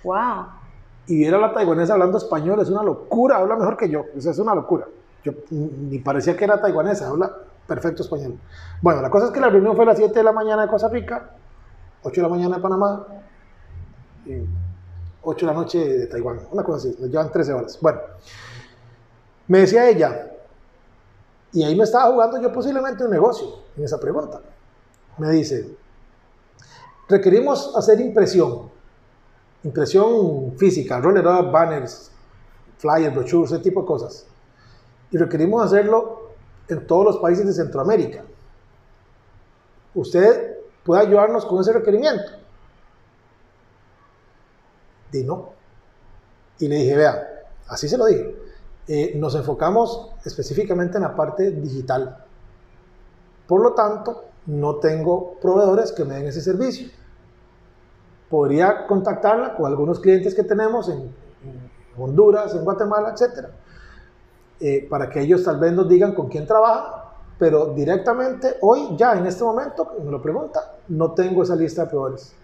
Wow. 0.04 0.46
Y 1.08 1.24
ver 1.24 1.34
a 1.34 1.38
la 1.38 1.52
taiwanesa 1.52 1.92
hablando 1.92 2.18
español 2.18 2.60
es 2.60 2.68
una 2.68 2.82
locura, 2.82 3.36
habla 3.38 3.56
mejor 3.56 3.76
que 3.76 3.88
yo, 3.88 4.04
es 4.16 4.38
una 4.38 4.54
locura. 4.54 4.86
Yo 5.24 5.32
ni 5.50 5.98
parecía 5.98 6.36
que 6.36 6.44
era 6.44 6.60
taiwanesa, 6.60 7.08
habla 7.08 7.32
perfecto 7.66 8.02
español. 8.02 8.38
Bueno, 8.80 9.02
la 9.02 9.10
cosa 9.10 9.26
es 9.26 9.32
que 9.32 9.40
la 9.40 9.48
reunión 9.48 9.74
fue 9.74 9.84
a 9.84 9.88
las 9.88 9.98
7 9.98 10.12
de 10.12 10.22
la 10.22 10.32
mañana 10.32 10.62
de 10.62 10.68
Costa 10.68 10.88
Rica, 10.88 11.30
8 12.02 12.14
de 12.14 12.22
la 12.22 12.28
mañana 12.28 12.56
de 12.56 12.62
Panamá, 12.62 13.06
y 14.24 14.44
8 15.22 15.46
de 15.46 15.52
la 15.52 15.58
noche 15.58 15.78
de 15.78 16.06
Taiwán, 16.06 16.40
una 16.50 16.62
cosa 16.62 16.88
así, 16.88 16.96
nos 17.00 17.10
llevan 17.10 17.30
13 17.30 17.52
horas. 17.52 17.78
Bueno, 17.80 18.00
Me 19.48 19.60
decía 19.60 19.88
ella, 19.88 20.28
y 21.52 21.62
ahí 21.62 21.74
me 21.74 21.84
estaba 21.84 22.12
jugando 22.12 22.40
yo 22.40 22.52
posiblemente 22.52 23.04
un 23.04 23.10
negocio 23.10 23.60
en 23.76 23.84
esa 23.84 23.98
pregunta. 23.98 24.40
Me 25.18 25.30
dice, 25.30 25.76
requerimos 27.08 27.74
hacer 27.76 28.00
impresión, 28.00 28.70
impresión 29.62 30.56
física, 30.58 31.00
roller 31.00 31.24
banners, 31.24 32.10
flyers, 32.78 33.14
brochures, 33.14 33.52
ese 33.52 33.62
tipo 33.62 33.80
de 33.80 33.86
cosas. 33.86 34.26
Y 35.10 35.16
requerimos 35.16 35.64
hacerlo 35.64 36.32
en 36.68 36.86
todos 36.86 37.04
los 37.04 37.16
países 37.18 37.46
de 37.46 37.52
Centroamérica. 37.52 38.24
¿Usted 39.94 40.58
puede 40.84 41.02
ayudarnos 41.02 41.46
con 41.46 41.60
ese 41.60 41.72
requerimiento? 41.72 42.32
Y 45.12 45.22
no. 45.22 45.52
Y 46.58 46.68
le 46.68 46.76
dije, 46.76 46.96
vea, 46.96 47.44
así 47.68 47.88
se 47.88 47.96
lo 47.96 48.06
dije. 48.06 48.45
Eh, 48.88 49.14
nos 49.16 49.34
enfocamos 49.34 50.12
específicamente 50.24 50.96
en 50.96 51.02
la 51.02 51.16
parte 51.16 51.50
digital. 51.50 52.24
Por 53.48 53.60
lo 53.60 53.74
tanto, 53.74 54.24
no 54.46 54.76
tengo 54.76 55.34
proveedores 55.40 55.92
que 55.92 56.04
me 56.04 56.14
den 56.14 56.26
ese 56.26 56.40
servicio. 56.40 56.88
Podría 58.30 58.86
contactarla 58.86 59.56
con 59.56 59.66
algunos 59.66 59.98
clientes 60.00 60.34
que 60.34 60.44
tenemos 60.44 60.88
en, 60.88 61.12
Honduras, 61.98 62.54
en 62.54 62.64
Guatemala, 62.64 63.14
etc. 63.14 63.48
Eh, 64.60 64.86
para 64.88 65.08
que 65.08 65.20
ellos 65.20 65.42
tal 65.42 65.58
vez 65.58 65.72
nos 65.72 65.88
digan 65.88 66.14
con 66.14 66.28
quién 66.28 66.46
trabaja, 66.46 67.14
pero 67.38 67.74
directamente 67.74 68.56
hoy, 68.60 68.96
ya 68.96 69.14
en 69.14 69.26
este 69.26 69.42
momento, 69.42 69.94
me 70.04 70.10
lo 70.10 70.20
pregunta, 70.20 70.76
no 70.88 71.12
tengo 71.12 71.42
esa 71.42 71.56
lista 71.56 71.84
de 71.84 71.90
proveedores. 71.90 72.34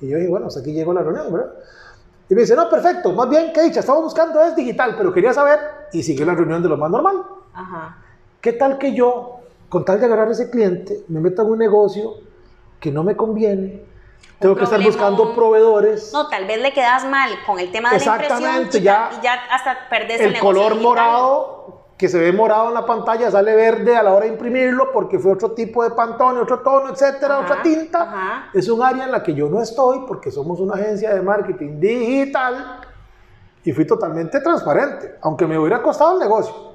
Y 0.00 0.08
yo 0.08 0.18
dije, 0.18 0.28
bueno, 0.28 0.46
hasta 0.46 0.60
aquí 0.60 0.72
llegó 0.72 0.92
la 0.92 1.02
reunión, 1.02 1.32
¿verdad? 1.32 1.52
Y 2.28 2.34
me 2.34 2.40
dice, 2.40 2.56
no, 2.56 2.68
perfecto, 2.68 3.12
más 3.12 3.28
bien, 3.28 3.52
¿qué 3.52 3.62
dicha? 3.62 3.80
Estamos 3.80 4.02
buscando 4.02 4.42
es 4.42 4.56
digital, 4.56 4.94
pero 4.96 5.12
quería 5.12 5.32
saber, 5.32 5.58
y 5.92 6.02
sigue 6.02 6.24
la 6.24 6.34
reunión 6.34 6.62
de 6.62 6.68
lo 6.68 6.76
más 6.76 6.90
normal. 6.90 7.22
Ajá. 7.52 7.98
¿Qué 8.40 8.52
tal 8.52 8.78
que 8.78 8.94
yo, 8.94 9.40
con 9.68 9.84
tal 9.84 10.00
de 10.00 10.06
agarrar 10.06 10.28
a 10.28 10.32
ese 10.32 10.50
cliente, 10.50 11.04
me 11.08 11.20
meta 11.20 11.42
en 11.42 11.50
un 11.50 11.58
negocio 11.58 12.14
que 12.80 12.90
no 12.90 13.02
me 13.02 13.16
conviene? 13.16 13.82
Tengo 14.38 14.56
que 14.56 14.64
estar 14.64 14.82
buscando 14.82 15.34
proveedores. 15.34 16.12
No, 16.12 16.28
tal 16.28 16.46
vez 16.46 16.60
le 16.60 16.72
quedas 16.72 17.04
mal 17.04 17.30
con 17.46 17.58
el 17.58 17.70
tema 17.70 17.92
de 17.92 18.04
la 18.04 18.04
impresión 18.04 18.68
y 18.72 18.80
ya, 18.80 19.10
y 19.18 19.22
ya 19.22 19.34
hasta 19.50 19.88
perdés 19.88 20.20
el, 20.20 20.34
el 20.34 20.40
color 20.40 20.76
morado 20.76 21.83
que 22.04 22.10
se 22.10 22.18
ve 22.18 22.32
morado 22.32 22.68
en 22.68 22.74
la 22.74 22.84
pantalla 22.84 23.30
sale 23.30 23.54
verde 23.54 23.96
a 23.96 24.02
la 24.02 24.12
hora 24.12 24.26
de 24.26 24.32
imprimirlo 24.32 24.92
porque 24.92 25.18
fue 25.18 25.32
otro 25.32 25.52
tipo 25.52 25.82
de 25.82 25.92
pantone, 25.92 26.38
otro 26.38 26.60
tono, 26.60 26.90
etcétera, 26.90 27.38
otra 27.38 27.62
tinta. 27.62 28.50
Es 28.52 28.68
un 28.68 28.82
área 28.82 29.04
en 29.04 29.10
la 29.10 29.22
que 29.22 29.32
yo 29.32 29.48
no 29.48 29.62
estoy 29.62 30.00
porque 30.06 30.30
somos 30.30 30.60
una 30.60 30.74
agencia 30.74 31.14
de 31.14 31.22
marketing 31.22 31.80
digital 31.80 32.82
y 33.64 33.72
fui 33.72 33.86
totalmente 33.86 34.38
transparente, 34.42 35.14
aunque 35.22 35.46
me 35.46 35.58
hubiera 35.58 35.80
costado 35.80 36.12
el 36.12 36.18
negocio. 36.18 36.74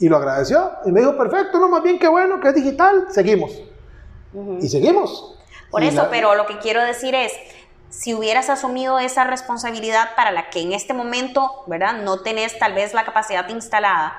Y 0.00 0.08
lo 0.08 0.16
agradeció 0.16 0.68
y 0.84 0.90
me 0.90 0.98
dijo, 0.98 1.16
perfecto, 1.16 1.60
no, 1.60 1.68
más 1.68 1.84
bien 1.84 1.96
que 1.96 2.08
bueno, 2.08 2.40
que 2.40 2.48
es 2.48 2.56
digital, 2.56 3.06
seguimos. 3.10 3.52
Y 4.60 4.68
seguimos. 4.68 5.38
Por 5.70 5.84
eso, 5.84 6.08
pero 6.10 6.34
lo 6.34 6.44
que 6.44 6.58
quiero 6.58 6.82
decir 6.82 7.14
es, 7.14 7.32
si 7.90 8.14
hubieras 8.14 8.50
asumido 8.50 8.98
esa 8.98 9.24
responsabilidad 9.24 10.10
para 10.16 10.30
la 10.30 10.50
que 10.50 10.60
en 10.60 10.72
este 10.72 10.92
momento, 10.92 11.50
¿verdad? 11.66 12.02
No 12.02 12.20
tenés 12.20 12.58
tal 12.58 12.74
vez 12.74 12.94
la 12.94 13.04
capacidad 13.04 13.48
instalada 13.48 14.12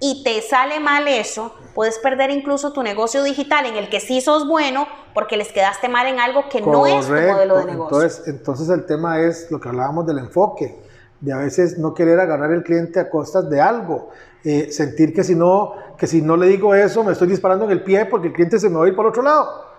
y 0.00 0.22
te 0.24 0.42
sale 0.42 0.80
mal 0.80 1.06
eso, 1.06 1.54
puedes 1.74 1.98
perder 1.98 2.30
incluso 2.30 2.72
tu 2.72 2.82
negocio 2.82 3.22
digital 3.22 3.66
en 3.66 3.76
el 3.76 3.88
que 3.88 4.00
sí 4.00 4.20
sos 4.20 4.46
bueno 4.46 4.86
porque 5.14 5.36
les 5.36 5.52
quedaste 5.52 5.88
mal 5.88 6.06
en 6.06 6.18
algo 6.18 6.48
que 6.48 6.60
no 6.60 6.86
es 6.86 7.06
tu 7.06 7.12
modelo 7.12 7.58
de 7.58 7.64
negocio. 7.66 8.02
Entonces, 8.02 8.28
entonces 8.28 8.68
el 8.70 8.86
tema 8.86 9.20
es 9.20 9.50
lo 9.50 9.60
que 9.60 9.68
hablábamos 9.68 10.06
del 10.06 10.18
enfoque, 10.18 10.82
de 11.20 11.32
a 11.32 11.38
veces 11.38 11.78
no 11.78 11.94
querer 11.94 12.18
agarrar 12.18 12.50
el 12.50 12.64
cliente 12.64 12.98
a 12.98 13.08
costas 13.08 13.48
de 13.48 13.60
algo, 13.60 14.10
eh, 14.42 14.70
sentir 14.72 15.14
que 15.14 15.22
si, 15.22 15.34
no, 15.34 15.72
que 15.96 16.06
si 16.06 16.20
no 16.20 16.36
le 16.36 16.48
digo 16.48 16.74
eso 16.74 17.02
me 17.04 17.12
estoy 17.12 17.28
disparando 17.28 17.64
en 17.64 17.70
el 17.70 17.82
pie 17.82 18.04
porque 18.06 18.26
el 18.26 18.34
cliente 18.34 18.58
se 18.58 18.68
me 18.68 18.76
va 18.76 18.84
a 18.84 18.88
ir 18.88 18.96
por 18.96 19.06
otro 19.06 19.22
lado 19.22 19.73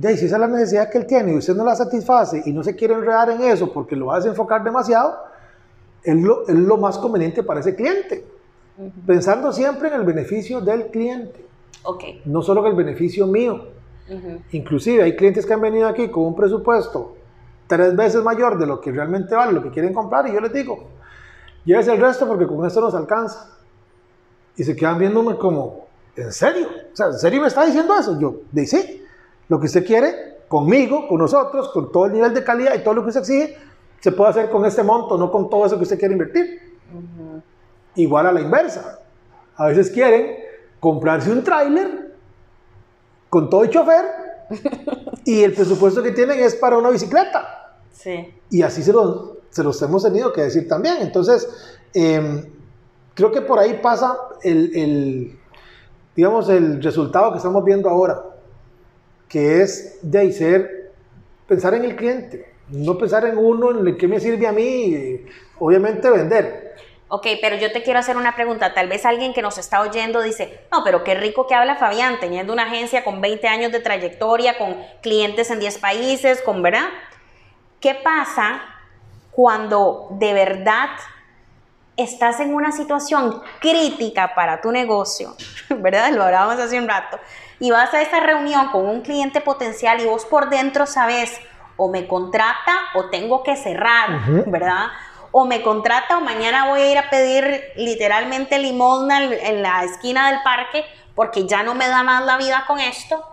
ya, 0.00 0.16
si 0.16 0.26
esa 0.26 0.36
es 0.36 0.40
la 0.40 0.46
necesidad 0.46 0.90
que 0.90 0.98
él 0.98 1.06
tiene 1.06 1.32
y 1.32 1.36
usted 1.36 1.56
no 1.56 1.64
la 1.64 1.74
satisface 1.74 2.42
y 2.46 2.52
no 2.52 2.62
se 2.62 2.76
quiere 2.76 2.94
enredar 2.94 3.30
en 3.30 3.42
eso 3.42 3.72
porque 3.72 3.96
lo 3.96 4.06
va 4.06 4.14
a 4.14 4.18
desenfocar 4.18 4.62
demasiado, 4.62 5.16
es 6.04 6.16
lo, 6.16 6.46
es 6.46 6.54
lo 6.54 6.76
más 6.76 6.98
conveniente 6.98 7.42
para 7.42 7.60
ese 7.60 7.74
cliente. 7.74 8.24
Pensando 9.04 9.52
siempre 9.52 9.88
en 9.88 9.94
el 9.94 10.04
beneficio 10.04 10.60
del 10.60 10.86
cliente. 10.86 11.44
Okay. 11.82 12.22
No 12.26 12.42
solo 12.42 12.60
en 12.60 12.66
el 12.68 12.76
beneficio 12.76 13.26
mío. 13.26 13.66
Inclusive 14.52 15.02
hay 15.02 15.16
clientes 15.16 15.44
que 15.44 15.52
han 15.52 15.60
venido 15.60 15.88
aquí 15.88 16.08
con 16.08 16.24
un 16.24 16.36
presupuesto 16.36 17.16
tres 17.66 17.94
veces 17.94 18.22
mayor 18.22 18.56
de 18.56 18.66
lo 18.66 18.80
que 18.80 18.90
realmente 18.90 19.34
vale, 19.34 19.52
lo 19.52 19.62
que 19.62 19.70
quieren 19.70 19.92
comprar, 19.92 20.26
y 20.26 20.32
yo 20.32 20.40
les 20.40 20.52
digo, 20.52 20.88
llévese 21.64 21.92
el 21.92 22.00
resto 22.00 22.26
porque 22.26 22.46
con 22.46 22.64
esto 22.64 22.80
nos 22.80 22.94
alcanza. 22.94 23.50
Y 24.56 24.64
se 24.64 24.74
quedan 24.74 24.98
viéndome 24.98 25.36
como, 25.36 25.86
¿en 26.16 26.32
serio? 26.32 26.66
O 26.92 26.96
sea, 26.96 27.06
¿en 27.06 27.18
serio 27.18 27.42
me 27.42 27.48
está 27.48 27.66
diciendo 27.66 27.94
eso? 27.96 28.18
Yo, 28.18 28.36
de 28.50 28.66
sí. 28.66 29.04
Lo 29.48 29.58
que 29.58 29.66
usted 29.66 29.86
quiere, 29.86 30.38
conmigo, 30.48 31.08
con 31.08 31.18
nosotros, 31.18 31.70
con 31.70 31.90
todo 31.90 32.06
el 32.06 32.12
nivel 32.12 32.34
de 32.34 32.44
calidad 32.44 32.74
y 32.74 32.82
todo 32.82 32.94
lo 32.94 33.02
que 33.02 33.08
usted 33.08 33.20
exige, 33.20 33.56
se 34.00 34.12
puede 34.12 34.30
hacer 34.30 34.50
con 34.50 34.64
este 34.64 34.82
monto, 34.82 35.16
no 35.16 35.30
con 35.30 35.50
todo 35.50 35.66
eso 35.66 35.76
que 35.76 35.82
usted 35.82 35.98
quiere 35.98 36.12
invertir. 36.12 36.78
Igual 37.94 38.26
a 38.26 38.32
la 38.32 38.40
inversa. 38.40 39.00
A 39.56 39.66
veces 39.66 39.90
quieren 39.90 40.36
comprarse 40.78 41.32
un 41.32 41.42
tráiler 41.42 42.14
con 43.28 43.50
todo 43.50 43.64
el 43.64 43.70
chofer 43.70 44.04
y 45.24 45.42
el 45.42 45.52
presupuesto 45.52 46.02
que 46.02 46.12
tienen 46.12 46.38
es 46.38 46.54
para 46.54 46.78
una 46.78 46.90
bicicleta. 46.90 47.76
Sí. 47.92 48.34
Y 48.50 48.62
así 48.62 48.82
se 48.82 48.92
los, 48.92 49.32
se 49.50 49.64
los 49.64 49.80
hemos 49.82 50.02
tenido 50.04 50.32
que 50.32 50.42
decir 50.42 50.68
también. 50.68 50.98
Entonces, 51.00 51.48
em, 51.92 52.44
creo 53.14 53.32
que 53.32 53.40
por 53.40 53.58
ahí 53.58 53.80
pasa 53.82 54.16
el, 54.42 54.76
el, 54.76 55.38
digamos, 56.14 56.48
el 56.48 56.82
resultado 56.82 57.32
que 57.32 57.38
estamos 57.38 57.64
viendo 57.64 57.88
ahora 57.88 58.22
que 59.28 59.62
es 59.62 59.98
de 60.02 60.32
ser, 60.32 60.92
pensar 61.46 61.74
en 61.74 61.84
el 61.84 61.96
cliente, 61.96 62.52
no 62.68 62.96
pensar 62.96 63.24
en 63.26 63.36
uno, 63.36 63.70
en 63.70 63.86
el 63.86 63.96
que 63.96 64.08
me 64.08 64.20
sirve 64.20 64.46
a 64.46 64.52
mí, 64.52 65.24
obviamente 65.58 66.10
vender. 66.10 66.68
Ok, 67.10 67.26
pero 67.40 67.56
yo 67.56 67.72
te 67.72 67.82
quiero 67.82 67.98
hacer 67.98 68.18
una 68.18 68.34
pregunta. 68.34 68.74
Tal 68.74 68.88
vez 68.88 69.06
alguien 69.06 69.32
que 69.32 69.40
nos 69.40 69.56
está 69.56 69.80
oyendo 69.80 70.20
dice, 70.20 70.60
no, 70.70 70.84
pero 70.84 71.04
qué 71.04 71.14
rico 71.14 71.46
que 71.46 71.54
habla 71.54 71.76
Fabián, 71.76 72.18
teniendo 72.20 72.52
una 72.52 72.64
agencia 72.64 73.02
con 73.02 73.22
20 73.22 73.48
años 73.48 73.72
de 73.72 73.80
trayectoria, 73.80 74.58
con 74.58 74.76
clientes 75.00 75.50
en 75.50 75.58
10 75.58 75.78
países, 75.78 76.42
con, 76.42 76.60
¿verdad? 76.60 76.88
¿Qué 77.80 77.94
pasa 77.94 78.60
cuando 79.30 80.08
de 80.18 80.34
verdad 80.34 80.90
estás 81.96 82.40
en 82.40 82.52
una 82.52 82.72
situación 82.72 83.40
crítica 83.58 84.34
para 84.34 84.60
tu 84.60 84.70
negocio? 84.70 85.34
¿Verdad? 85.78 86.12
Lo 86.12 86.24
hablábamos 86.24 86.60
hace 86.60 86.78
un 86.78 86.88
rato 86.88 87.18
y 87.60 87.70
vas 87.70 87.92
a 87.94 88.02
esa 88.02 88.20
reunión 88.20 88.68
con 88.68 88.86
un 88.86 89.02
cliente 89.02 89.40
potencial 89.40 90.00
y 90.00 90.06
vos 90.06 90.24
por 90.24 90.48
dentro 90.48 90.86
sabes 90.86 91.38
o 91.76 91.88
me 91.88 92.06
contrata 92.06 92.78
o 92.94 93.06
tengo 93.06 93.42
que 93.42 93.56
cerrar, 93.56 94.20
¿verdad? 94.46 94.86
O 95.30 95.44
me 95.44 95.62
contrata 95.62 96.18
o 96.18 96.20
mañana 96.20 96.68
voy 96.68 96.80
a 96.80 96.90
ir 96.90 96.98
a 96.98 97.10
pedir 97.10 97.62
literalmente 97.76 98.58
limosna 98.58 99.22
en 99.24 99.62
la 99.62 99.84
esquina 99.84 100.30
del 100.30 100.42
parque 100.42 100.84
porque 101.14 101.46
ya 101.46 101.62
no 101.62 101.74
me 101.74 101.88
da 101.88 102.02
más 102.02 102.24
la 102.24 102.36
vida 102.36 102.64
con 102.66 102.80
esto. 102.80 103.24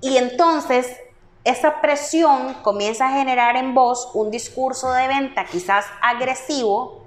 Y 0.00 0.16
entonces 0.16 0.96
esa 1.44 1.80
presión 1.80 2.54
comienza 2.62 3.06
a 3.06 3.12
generar 3.12 3.56
en 3.56 3.74
vos 3.74 4.10
un 4.14 4.30
discurso 4.30 4.92
de 4.92 5.08
venta 5.08 5.44
quizás 5.44 5.86
agresivo 6.02 7.06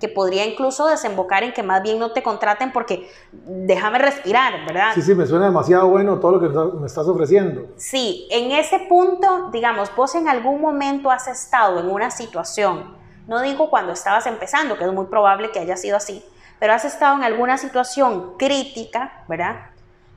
que 0.00 0.08
podría 0.08 0.44
incluso 0.44 0.86
desembocar 0.86 1.42
en 1.42 1.52
que 1.52 1.62
más 1.62 1.82
bien 1.82 1.98
no 1.98 2.12
te 2.12 2.22
contraten 2.22 2.72
porque 2.72 3.10
déjame 3.32 3.98
respirar, 3.98 4.66
¿verdad? 4.66 4.92
Sí, 4.94 5.02
sí, 5.02 5.14
me 5.14 5.26
suena 5.26 5.46
demasiado 5.46 5.88
bueno 5.88 6.18
todo 6.18 6.32
lo 6.32 6.40
que 6.40 6.78
me 6.78 6.86
estás 6.86 7.06
ofreciendo. 7.06 7.68
Sí, 7.76 8.28
en 8.30 8.52
ese 8.52 8.80
punto, 8.80 9.50
digamos, 9.52 9.90
vos 9.96 10.14
en 10.14 10.28
algún 10.28 10.60
momento 10.60 11.10
has 11.10 11.28
estado 11.28 11.80
en 11.80 11.90
una 11.90 12.10
situación, 12.10 12.94
no 13.26 13.40
digo 13.40 13.70
cuando 13.70 13.92
estabas 13.92 14.26
empezando, 14.26 14.76
que 14.76 14.84
es 14.84 14.92
muy 14.92 15.06
probable 15.06 15.50
que 15.50 15.58
haya 15.58 15.76
sido 15.76 15.96
así, 15.96 16.22
pero 16.58 16.74
has 16.74 16.84
estado 16.84 17.16
en 17.16 17.24
alguna 17.24 17.58
situación 17.58 18.34
crítica, 18.38 19.24
¿verdad? 19.28 19.70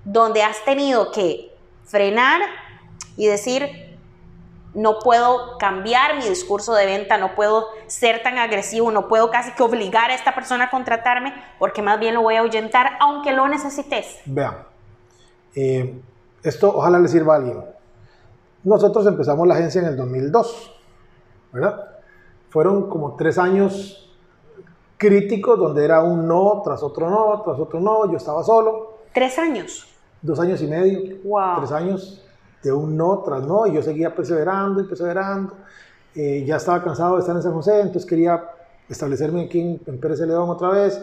Donde 0.04 0.44
has 0.44 0.64
tenido 0.66 1.12
que 1.12 1.56
frenar 1.86 2.42
y 3.18 3.28
decir, 3.28 3.89
no 4.74 5.00
puedo 5.00 5.58
cambiar 5.58 6.18
mi 6.18 6.28
discurso 6.28 6.74
de 6.74 6.86
venta, 6.86 7.18
no 7.18 7.36
puedo 7.36 7.68
ser 7.88 8.22
tan 8.22 8.38
agresivo, 8.38 8.92
no 8.92 9.08
puedo 9.08 9.32
casi 9.32 9.52
que 9.54 9.64
obligar 9.64 10.12
a 10.12 10.16
esta 10.16 10.36
persona 10.36 10.66
a 10.66 10.70
contratarme, 10.70 11.34
porque 11.58 11.82
más 11.82 12.00
bien 12.00 12.14
lo 12.14 12.22
voy 12.22 12.36
a 12.36 12.40
ahuyentar, 12.40 12.92
aunque 13.00 13.32
lo 13.32 13.48
necesites. 13.48 14.20
Vean, 14.26 14.58
eh, 15.56 16.02
esto 16.44 16.76
ojalá 16.76 17.00
le 17.00 17.08
sirva 17.08 17.34
a 17.34 17.38
alguien. 17.38 17.66
Nosotros 18.64 19.06
empezamos 19.08 19.48
la 19.48 19.56
agencia 19.56 19.82
en 19.82 19.88
el 19.88 19.98
2002, 19.98 20.82
¿verdad? 21.52 21.86
Fueron 22.50 22.90
como 22.90 23.16
tres 23.16 23.38
años 23.38 24.10
críticos 24.98 25.58
donde 25.58 25.86
era 25.86 26.04
un 26.04 26.28
no 26.28 26.62
tras 26.64 26.84
otro 26.84 27.10
no, 27.10 27.42
tras 27.44 27.58
otro 27.58 27.80
no, 27.80 28.12
yo 28.12 28.18
estaba 28.18 28.44
solo. 28.44 29.00
¿Tres 29.14 29.40
años? 29.40 29.88
Dos 30.22 30.40
años 30.40 30.62
y 30.62 30.68
medio. 30.68 31.18
Wow. 31.24 31.58
Tres 31.58 31.72
años 31.72 32.22
de 32.64 32.72
un 32.72 32.98
no 32.98 33.20
tras 33.20 33.46
no, 33.46 33.68
y 33.68 33.74
yo 33.74 33.82
seguía 33.82 34.14
perseverando 34.14 34.82
y 34.82 34.86
perseverando. 34.86 35.54
Eh, 36.16 36.44
ya 36.46 36.58
estaba 36.58 36.84
cansado 36.84 37.16
de 37.16 37.22
estar 37.22 37.36
en 37.36 37.42
San 37.42 37.54
José, 37.54 37.80
entonces 37.80 38.06
quería 38.06 38.44
establecerme 38.88 39.46
aquí 39.46 39.60
en, 39.60 39.82
en 39.86 40.00
Pérez 40.00 40.20
León 40.22 40.50
otra 40.50 40.70
vez. 40.70 41.02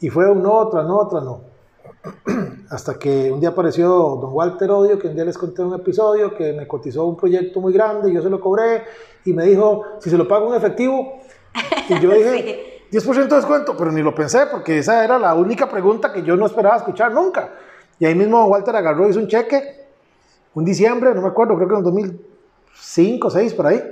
Y 0.00 0.10
fue 0.10 0.30
un 0.30 0.42
no, 0.42 0.68
tras 0.68 0.86
no, 0.86 1.06
tras 1.08 1.22
no. 1.22 1.40
Hasta 2.70 2.98
que 2.98 3.30
un 3.32 3.40
día 3.40 3.50
apareció 3.50 3.88
don 3.88 4.32
Walter 4.32 4.70
Odio, 4.70 4.98
que 4.98 5.08
un 5.08 5.14
día 5.14 5.24
les 5.24 5.38
conté 5.38 5.62
un 5.62 5.74
episodio, 5.74 6.34
que 6.34 6.52
me 6.52 6.66
cotizó 6.66 7.04
un 7.06 7.16
proyecto 7.16 7.60
muy 7.60 7.72
grande, 7.72 8.10
y 8.10 8.14
yo 8.14 8.22
se 8.22 8.30
lo 8.30 8.40
cobré 8.40 8.84
y 9.24 9.32
me 9.32 9.44
dijo, 9.44 9.84
si 10.00 10.10
se 10.10 10.18
lo 10.18 10.26
pago 10.28 10.48
en 10.50 10.54
efectivo. 10.54 11.20
Y 11.88 12.00
yo 12.00 12.10
dije, 12.14 12.82
10% 12.90 13.28
de 13.28 13.36
descuento, 13.36 13.76
pero 13.76 13.90
ni 13.92 14.02
lo 14.02 14.14
pensé 14.14 14.46
porque 14.50 14.78
esa 14.78 15.04
era 15.04 15.18
la 15.18 15.34
única 15.34 15.68
pregunta 15.68 16.12
que 16.12 16.22
yo 16.22 16.36
no 16.36 16.46
esperaba 16.46 16.76
escuchar 16.76 17.12
nunca. 17.12 17.50
Y 17.98 18.04
ahí 18.04 18.14
mismo 18.14 18.44
Walter 18.46 18.76
agarró, 18.76 19.08
hizo 19.08 19.18
un 19.18 19.28
cheque, 19.28 19.85
un 20.56 20.64
diciembre, 20.64 21.14
no 21.14 21.20
me 21.20 21.28
acuerdo, 21.28 21.54
creo 21.54 21.68
que 21.68 21.74
en 21.74 21.82
2005, 21.82 23.30
6 23.30 23.54
por 23.54 23.66
ahí. 23.66 23.82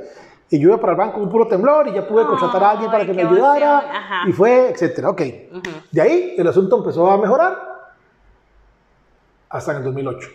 Y 0.49 0.59
yo 0.59 0.71
iba 0.71 0.81
para 0.81 0.93
el 0.93 0.99
banco 0.99 1.15
con 1.15 1.25
un 1.25 1.29
puro 1.29 1.47
temblor 1.47 1.89
y 1.89 1.93
ya 1.93 2.09
pude 2.09 2.25
contratar 2.25 2.65
a 2.65 2.71
alguien 2.71 2.91
para 2.91 3.05
que 3.05 3.13
me 3.13 3.23
ayudara. 3.23 4.25
Y 4.27 4.33
fue, 4.33 4.71
etcétera. 4.71 5.11
Ok. 5.11 5.21
De 5.93 6.01
ahí 6.01 6.35
el 6.39 6.47
asunto 6.47 6.79
empezó 6.79 7.11
a 7.11 7.19
mejorar 7.19 7.59
hasta 9.51 9.73
en 9.73 9.79
el 9.79 9.85
2008. 9.85 10.29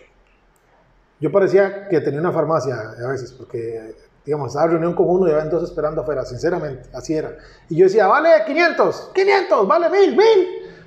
Yo 1.18 1.32
parecía 1.32 1.88
que 1.88 2.00
tenía 2.00 2.20
una 2.20 2.30
farmacia 2.30 2.76
a 2.76 3.08
veces, 3.08 3.32
porque, 3.32 3.96
digamos, 4.24 4.48
estaba 4.48 4.66
en 4.66 4.70
reunión 4.70 4.94
con 4.94 5.08
uno 5.08 5.26
y 5.26 5.32
había 5.32 5.46
dos 5.46 5.64
esperando 5.64 6.02
afuera, 6.02 6.24
sinceramente, 6.24 6.90
así 6.94 7.14
era. 7.14 7.36
Y 7.68 7.76
yo 7.76 7.86
decía, 7.86 8.06
vale 8.06 8.44
500, 8.46 9.10
500, 9.12 9.66
vale 9.66 9.90
1000, 9.90 10.16
1000. 10.16 10.26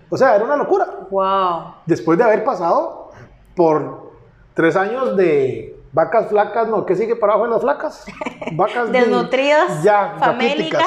O 0.09 0.15
sea, 0.15 0.37
era 0.37 0.45
una 0.45 0.55
locura. 0.55 0.87
Wow. 1.09 1.75
Después 1.85 2.17
de 2.17 2.23
haber 2.23 2.45
pasado 2.45 3.11
por 3.55 4.12
tres 4.53 4.75
años 4.75 5.15
de 5.15 5.77
vacas 5.91 6.29
flacas, 6.29 6.67
no, 6.67 6.85
¿qué 6.85 6.95
sigue 6.95 7.15
para 7.15 7.33
abajo 7.33 7.45
en 7.45 7.51
las 7.51 7.61
flacas? 7.61 8.05
Vacas 8.55 8.91
desnutridas, 8.91 9.83
ya, 9.83 10.15
famélicas. 10.19 10.83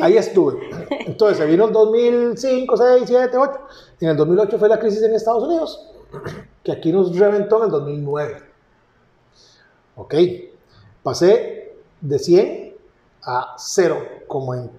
Ahí 0.00 0.16
estuve. 0.16 0.70
Entonces, 0.90 1.38
se 1.38 1.46
vino 1.46 1.66
el 1.66 1.72
2005, 1.72 2.76
6, 2.76 3.02
7, 3.06 3.36
8. 3.36 3.60
En 4.00 4.08
el 4.10 4.16
2008 4.16 4.58
fue 4.58 4.68
la 4.68 4.78
crisis 4.78 5.02
en 5.02 5.14
Estados 5.14 5.42
Unidos 5.42 5.92
que 6.64 6.72
aquí 6.72 6.92
nos 6.92 7.16
reventó 7.18 7.58
en 7.58 7.64
el 7.64 7.70
2009. 7.70 8.42
Ok, 9.96 10.14
pasé 11.02 11.74
de 12.00 12.18
100 12.18 12.74
a 13.24 13.54
0 13.58 14.06
como 14.26 14.54
en 14.54 14.70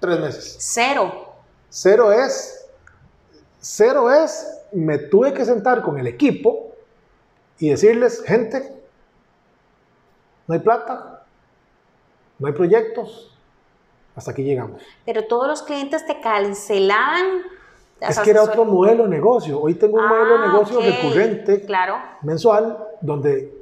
3 0.00 0.20
meses. 0.20 0.56
Cero. 0.60 1.34
Cero 1.76 2.12
es, 2.12 2.68
cero 3.58 4.08
es, 4.08 4.60
me 4.70 4.96
tuve 4.98 5.34
que 5.34 5.44
sentar 5.44 5.82
con 5.82 5.98
el 5.98 6.06
equipo 6.06 6.73
y 7.58 7.70
decirles, 7.70 8.22
gente, 8.24 8.72
no 10.46 10.54
hay 10.54 10.60
plata, 10.60 11.24
no 12.38 12.46
hay 12.46 12.52
proyectos, 12.52 13.36
hasta 14.16 14.32
aquí 14.32 14.42
llegamos. 14.42 14.82
Pero 15.04 15.24
todos 15.26 15.46
los 15.46 15.62
clientes 15.62 16.04
te 16.06 16.20
cancelaban 16.20 17.42
es 18.00 18.18
que 18.18 18.30
era 18.30 18.42
otro 18.42 18.64
modelo 18.64 19.04
de 19.04 19.10
negocio. 19.10 19.60
Hoy 19.60 19.74
tengo 19.74 19.98
un 19.98 20.06
modelo 20.06 20.38
de 20.38 20.44
ah, 20.44 20.52
negocio 20.52 20.80
recurrente, 20.80 21.64
claro. 21.64 21.96
mensual, 22.22 22.76
donde 23.00 23.52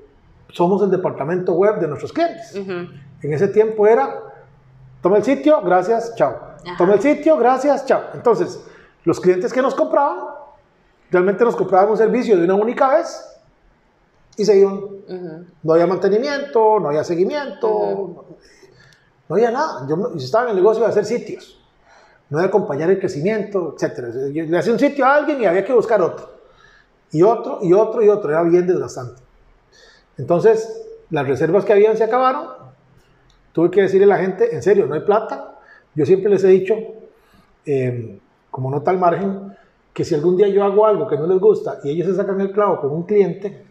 somos 0.48 0.82
el 0.82 0.90
departamento 0.90 1.52
web 1.52 1.78
de 1.78 1.86
nuestros 1.86 2.12
clientes. 2.12 2.54
En 2.54 3.32
ese 3.32 3.48
tiempo 3.48 3.86
era, 3.86 4.20
toma 5.00 5.18
el 5.18 5.24
sitio, 5.24 5.60
gracias, 5.62 6.14
chao. 6.16 6.36
Toma 6.76 6.94
el 6.94 7.00
sitio, 7.00 7.36
gracias, 7.36 7.86
chao. 7.86 8.02
Entonces, 8.14 8.64
los 9.04 9.20
clientes 9.20 9.52
que 9.52 9.62
nos 9.62 9.74
compraban, 9.74 10.18
realmente 11.10 11.44
nos 11.44 11.54
compraban 11.54 11.90
un 11.90 11.96
servicio 11.96 12.36
de 12.36 12.44
una 12.44 12.54
única 12.54 12.96
vez 12.96 13.31
y 14.36 14.44
se 14.44 14.58
iban. 14.58 14.80
No 15.62 15.72
había 15.74 15.86
mantenimiento, 15.86 16.80
no 16.80 16.88
había 16.88 17.04
seguimiento, 17.04 18.26
no, 19.28 19.34
había 19.34 19.50
nada. 19.50 19.86
Yo, 19.88 20.14
yo 20.14 20.24
estaba 20.24 20.44
en 20.44 20.50
el 20.50 20.56
negocio 20.56 20.82
de 20.82 20.90
hacer 20.90 21.04
sitios 21.04 21.62
no 22.32 22.38
de 22.38 22.46
acompañar 22.46 22.90
el 22.90 22.98
crecimiento, 22.98 23.76
etc. 23.78 24.08
Le 24.32 24.58
hacía 24.58 24.72
un 24.72 24.78
sitio 24.78 25.04
a 25.04 25.16
alguien 25.16 25.42
y 25.42 25.44
había 25.44 25.62
que 25.66 25.74
buscar 25.74 26.00
otro. 26.00 26.30
Y 27.10 27.20
otro, 27.20 27.58
y 27.60 27.74
otro, 27.74 28.02
y 28.02 28.08
otro. 28.08 28.30
Era 28.30 28.42
bien 28.42 28.66
desgastante. 28.66 29.20
Entonces, 30.16 30.82
las 31.10 31.28
reservas 31.28 31.66
que 31.66 31.74
habían 31.74 31.94
se 31.94 32.04
acabaron. 32.04 32.48
Tuve 33.52 33.70
que 33.70 33.82
decirle 33.82 34.04
a 34.04 34.16
la 34.16 34.16
gente, 34.16 34.54
en 34.54 34.62
serio, 34.62 34.86
no 34.86 34.94
hay 34.94 35.02
plata. 35.02 35.58
Yo 35.94 36.06
siempre 36.06 36.30
les 36.30 36.42
he 36.44 36.48
dicho, 36.48 36.74
em, 37.66 38.18
como 38.50 38.70
nota 38.70 38.90
al 38.90 38.98
margen, 38.98 39.54
que 39.92 40.02
si 40.02 40.14
algún 40.14 40.38
día 40.38 40.48
yo 40.48 40.64
hago 40.64 40.86
algo 40.86 41.06
que 41.06 41.18
no 41.18 41.26
les 41.26 41.38
gusta 41.38 41.80
y 41.84 41.90
ellos 41.90 42.06
se 42.06 42.14
sacan 42.14 42.40
el 42.40 42.50
clavo 42.50 42.80
con 42.80 42.92
un 42.92 43.02
cliente, 43.02 43.62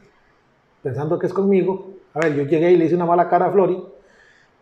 pensando 0.82 1.20
que 1.20 1.28
es 1.28 1.34
conmigo, 1.34 1.92
a 2.14 2.20
ver, 2.20 2.36
yo 2.36 2.44
llegué 2.44 2.72
y 2.72 2.78
le 2.78 2.86
hice 2.86 2.96
una 2.96 3.06
mala 3.06 3.30
cara 3.30 3.48
a 3.48 3.52
Flori, 3.52 3.84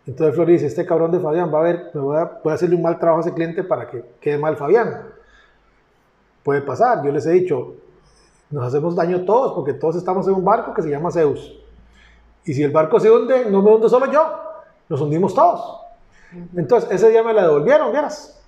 entonces 0.06 0.34
Flori 0.34 0.54
dice, 0.54 0.66
este 0.66 0.86
cabrón 0.86 1.12
de 1.12 1.20
Fabián 1.20 1.52
va 1.52 1.60
a 1.60 1.62
ver, 1.62 1.90
me 1.94 2.00
voy 2.00 2.16
a, 2.16 2.40
voy 2.42 2.50
a 2.50 2.54
hacerle 2.54 2.76
un 2.76 2.82
mal 2.82 2.98
trabajo 2.98 3.18
a 3.18 3.26
ese 3.26 3.34
cliente 3.34 3.62
para 3.62 3.86
que 3.86 4.04
quede 4.20 4.38
mal 4.38 4.56
Fabián. 4.56 5.02
Puede 6.42 6.62
pasar, 6.62 7.04
yo 7.04 7.12
les 7.12 7.26
he 7.26 7.32
dicho, 7.32 7.74
nos 8.50 8.64
hacemos 8.64 8.96
daño 8.96 9.24
todos 9.24 9.52
porque 9.52 9.74
todos 9.74 9.96
estamos 9.96 10.26
en 10.26 10.34
un 10.34 10.44
barco 10.44 10.72
que 10.72 10.82
se 10.82 10.90
llama 10.90 11.10
Zeus. 11.10 11.56
Y 12.44 12.54
si 12.54 12.62
el 12.62 12.72
barco 12.72 12.98
se 12.98 13.10
hunde, 13.10 13.50
no 13.50 13.62
me 13.62 13.72
hunde 13.72 13.88
solo 13.88 14.10
yo, 14.10 14.26
nos 14.88 15.00
hundimos 15.00 15.34
todos. 15.34 15.80
Entonces 16.56 16.90
ese 16.90 17.10
día 17.10 17.22
me 17.22 17.34
la 17.34 17.42
devolvieron, 17.42 17.92
vieras. 17.92 18.42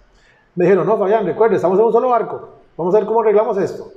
Me 0.55 0.65
dijeron, 0.65 0.87
no 0.87 0.99
Fabián, 0.99 1.27
recuerde, 1.27 1.57
estamos 1.57 1.79
en 1.79 1.85
un 1.85 1.93
solo 1.93 2.09
barco, 2.09 2.49
vamos 2.77 2.95
a 2.95 2.99
ver 2.99 3.07
cómo 3.07 3.21
arreglamos 3.21 3.57
esto. 3.59 3.93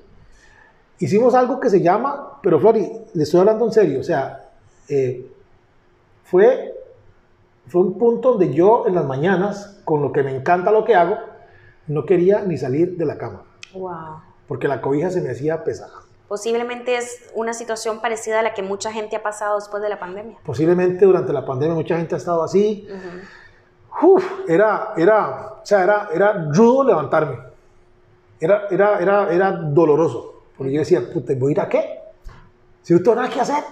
Hicimos 1.00 1.36
algo 1.36 1.60
que 1.60 1.70
se 1.70 1.82
llama, 1.82 2.40
pero 2.42 2.60
Flori, 2.60 2.90
le 3.14 3.24
estoy 3.24 3.42
hablando 3.42 3.66
en 3.66 3.72
serio, 3.72 4.00
o 4.00 4.04
sea, 4.04 4.50
eh, 4.88 5.30
fue 6.24 6.76
fue 7.68 7.82
un 7.82 7.98
punto 7.98 8.32
donde 8.32 8.54
yo 8.54 8.86
en 8.88 8.96
las 8.96 9.06
mañanas, 9.06 9.82
con 9.86 10.02
lo 10.02 10.12
que 10.12 10.24
me 10.24 10.36
encanta 10.36 10.72
lo 10.72 10.86
que 10.86 10.96
hago, 10.96 11.18
no 11.88 12.06
quería 12.06 12.42
ni 12.42 12.58
salir 12.58 12.96
de 12.98 13.06
la 13.06 13.18
cama. 13.18 13.44
Wow. 13.74 14.22
Porque 14.48 14.68
la 14.68 14.82
cobija 14.82 15.10
se 15.10 15.22
me 15.22 15.32
hacía 15.32 15.64
pesada. 15.64 16.02
Posiblemente 16.28 16.98
es 16.98 17.30
una 17.36 17.54
situación 17.54 18.02
parecida 18.02 18.40
a 18.40 18.44
la 18.44 18.54
que 18.54 18.64
mucha 18.64 18.92
gente 18.92 19.16
ha 19.16 19.24
pasado 19.24 19.56
después 19.56 19.82
de 19.82 19.90
la 19.90 20.00
pandemia. 20.00 20.38
Posiblemente 20.44 21.06
durante 21.06 21.34
la 21.34 21.46
pandemia 21.46 21.76
mucha 21.76 21.98
gente 21.98 22.16
ha 22.16 22.18
estado 22.18 22.44
así. 22.44 22.88
Uf, 24.02 24.24
era, 24.48 24.94
era, 24.98 25.54
o 25.62 25.66
sea, 25.66 25.84
era, 25.84 26.10
era 26.14 26.34
rudo 26.52 26.84
levantarme. 26.84 27.38
Era, 28.40 28.68
era, 28.70 29.00
era, 29.00 29.34
era 29.34 29.52
doloroso. 29.52 30.35
Porque 30.58 30.74
yo 30.74 30.80
decía, 30.80 31.02
puta, 31.12 31.34
¿voy 31.38 31.52
a 31.52 31.52
ir 31.52 31.60
a 31.62 31.70
qué? 31.70 32.00
Si 32.82 32.94
no 32.94 33.00
tengo 33.00 33.16
nada 33.16 33.30
que 33.30 33.42
hacer 33.42 33.64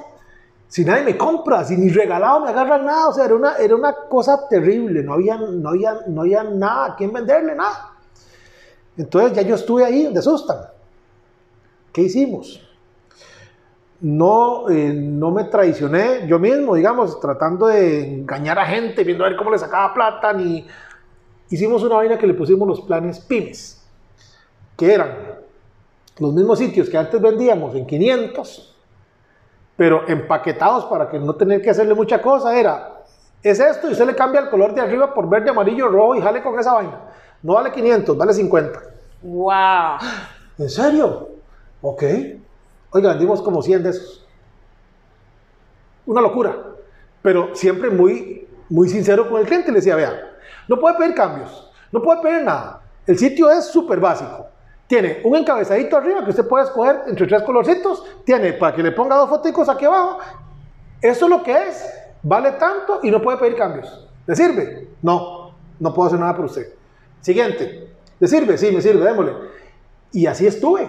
si 0.74 0.84
nadie 0.84 1.04
me 1.04 1.16
compra, 1.16 1.64
si 1.64 1.78
ni 1.78 1.90
regalado 1.90 2.40
me 2.40 2.50
agarran 2.50 2.84
nada, 2.84 3.10
o 3.10 3.14
sea, 3.14 3.26
era 3.26 3.36
una, 3.36 3.58
era 3.58 3.76
una 3.76 3.94
cosa 4.10 4.48
terrible, 4.50 5.04
no 5.04 5.14
había, 5.14 5.38
no, 5.38 5.70
había, 5.70 6.00
no 6.08 6.22
había 6.22 6.44
nada 6.44 6.86
a 6.86 6.96
quien 6.96 7.14
venderle, 7.14 7.54
nada. 7.54 7.92
Entonces 8.98 9.34
ya 9.34 9.44
yo 9.44 9.54
estuve 9.54 9.86
ahí 9.86 10.06
donde 10.06 10.20
asustan. 10.20 10.58
¿Qué 11.92 12.02
hicimos? 12.02 12.60
No, 14.02 14.68
eh, 14.68 14.92
no 14.92 15.30
me 15.30 15.44
traicioné 15.44 16.26
yo 16.26 16.40
mismo, 16.40 16.74
digamos, 16.74 17.20
tratando 17.20 17.68
de 17.68 18.22
engañar 18.22 18.58
a 18.58 18.66
gente, 18.66 19.04
viendo 19.04 19.26
a 19.26 19.30
ver 19.30 19.38
cómo 19.38 19.52
le 19.52 19.60
sacaba 19.60 19.94
plata, 19.94 20.34
ni 20.34 20.66
hicimos 21.52 21.84
una 21.84 21.98
vaina 21.98 22.18
que 22.18 22.26
le 22.26 22.34
pusimos 22.34 22.68
los 22.68 22.82
planes 22.82 23.20
pymes, 23.20 23.88
que 24.76 24.92
eran 24.92 25.33
los 26.20 26.34
mismos 26.34 26.60
sitios 26.60 26.90
que 26.90 26.98
antes 26.98 27.20
vendíamos 27.20 27.76
en 27.76 27.86
500, 27.86 28.76
pero 29.76 30.08
empaquetados 30.08 30.86
para 30.86 31.10
que 31.10 31.20
no 31.20 31.36
tener 31.36 31.62
que 31.62 31.70
hacerle 31.70 31.94
mucha 31.94 32.22
cosa, 32.22 32.58
era, 32.58 33.04
es 33.42 33.60
esto 33.60 33.90
y 33.90 33.92
usted 33.92 34.06
le 34.06 34.16
cambia 34.16 34.42
el 34.42 34.50
color 34.50 34.74
de 34.74 34.82
arriba 34.82 35.14
por 35.14 35.28
verde, 35.28 35.50
amarillo, 35.50 35.90
rojo 35.90 36.16
y 36.16 36.22
jale 36.22 36.42
con 36.42 36.58
esa 36.58 36.74
vaina. 36.74 37.00
No 37.42 37.56
vale 37.56 37.72
500, 37.72 38.18
vale 38.18 38.34
50. 38.34 38.80
¡Wow! 39.24 39.98
¿En 40.58 40.70
serio? 40.70 41.30
Ok. 41.82 42.04
Oiga, 42.92 43.10
vendimos 43.10 43.42
como 43.42 43.62
100 43.62 43.84
de 43.84 43.90
esos. 43.90 44.26
Una 46.06 46.22
locura. 46.22 46.56
Pero 47.22 47.54
siempre 47.54 47.90
muy, 47.90 48.48
muy 48.70 48.88
sincero 48.88 49.30
con 49.30 49.42
el 49.42 49.48
cliente. 49.48 49.72
Le 49.72 49.80
decía, 49.80 49.96
vea, 49.96 50.14
no 50.70 50.80
puede 50.80 50.98
pedir 50.98 51.16
cambios, 51.16 51.72
no 51.92 52.02
puede 52.02 52.22
pedir 52.22 52.44
nada. 52.44 52.82
El 53.06 53.18
sitio 53.18 53.50
es 53.52 53.66
súper 53.66 54.00
básico. 54.00 54.48
Tiene 54.94 55.22
un 55.24 55.36
encabezadito 55.36 55.98
arriba 55.98 56.24
que 56.24 56.30
usted 56.30 56.48
puede 56.48 56.66
escoger 56.66 57.02
entre 57.08 57.26
tres 57.26 57.42
colorcitos. 57.42 58.06
Tiene 58.24 58.54
para 58.54 58.76
que 58.76 58.84
le 58.84 58.92
ponga 58.92 59.16
dos 59.16 59.28
fotos 59.28 59.68
aquí 59.68 59.86
abajo. 59.86 60.20
Eso 61.02 61.26
es 61.26 61.32
lo 61.32 61.42
que 61.42 61.52
es. 61.52 61.92
Vale 62.22 62.52
tanto 62.52 63.00
y 63.02 63.10
no 63.10 63.20
puede 63.20 63.40
pedir 63.40 63.56
cambios. 63.56 64.08
¿Le 64.28 64.36
sirve? 64.36 64.90
No, 65.02 65.56
no 65.80 65.94
puedo 65.96 66.10
hacer 66.10 66.20
nada 66.20 66.36
por 66.36 66.46
usted. 66.46 66.76
Siguiente. 67.22 67.92
¿Le 68.20 68.28
sirve? 68.28 68.56
Sí, 68.56 68.72
me 68.72 68.84
sirve, 68.84 69.04
démosle. 69.04 69.34
Y 70.12 70.28
así 70.28 70.46
estuve. 70.46 70.88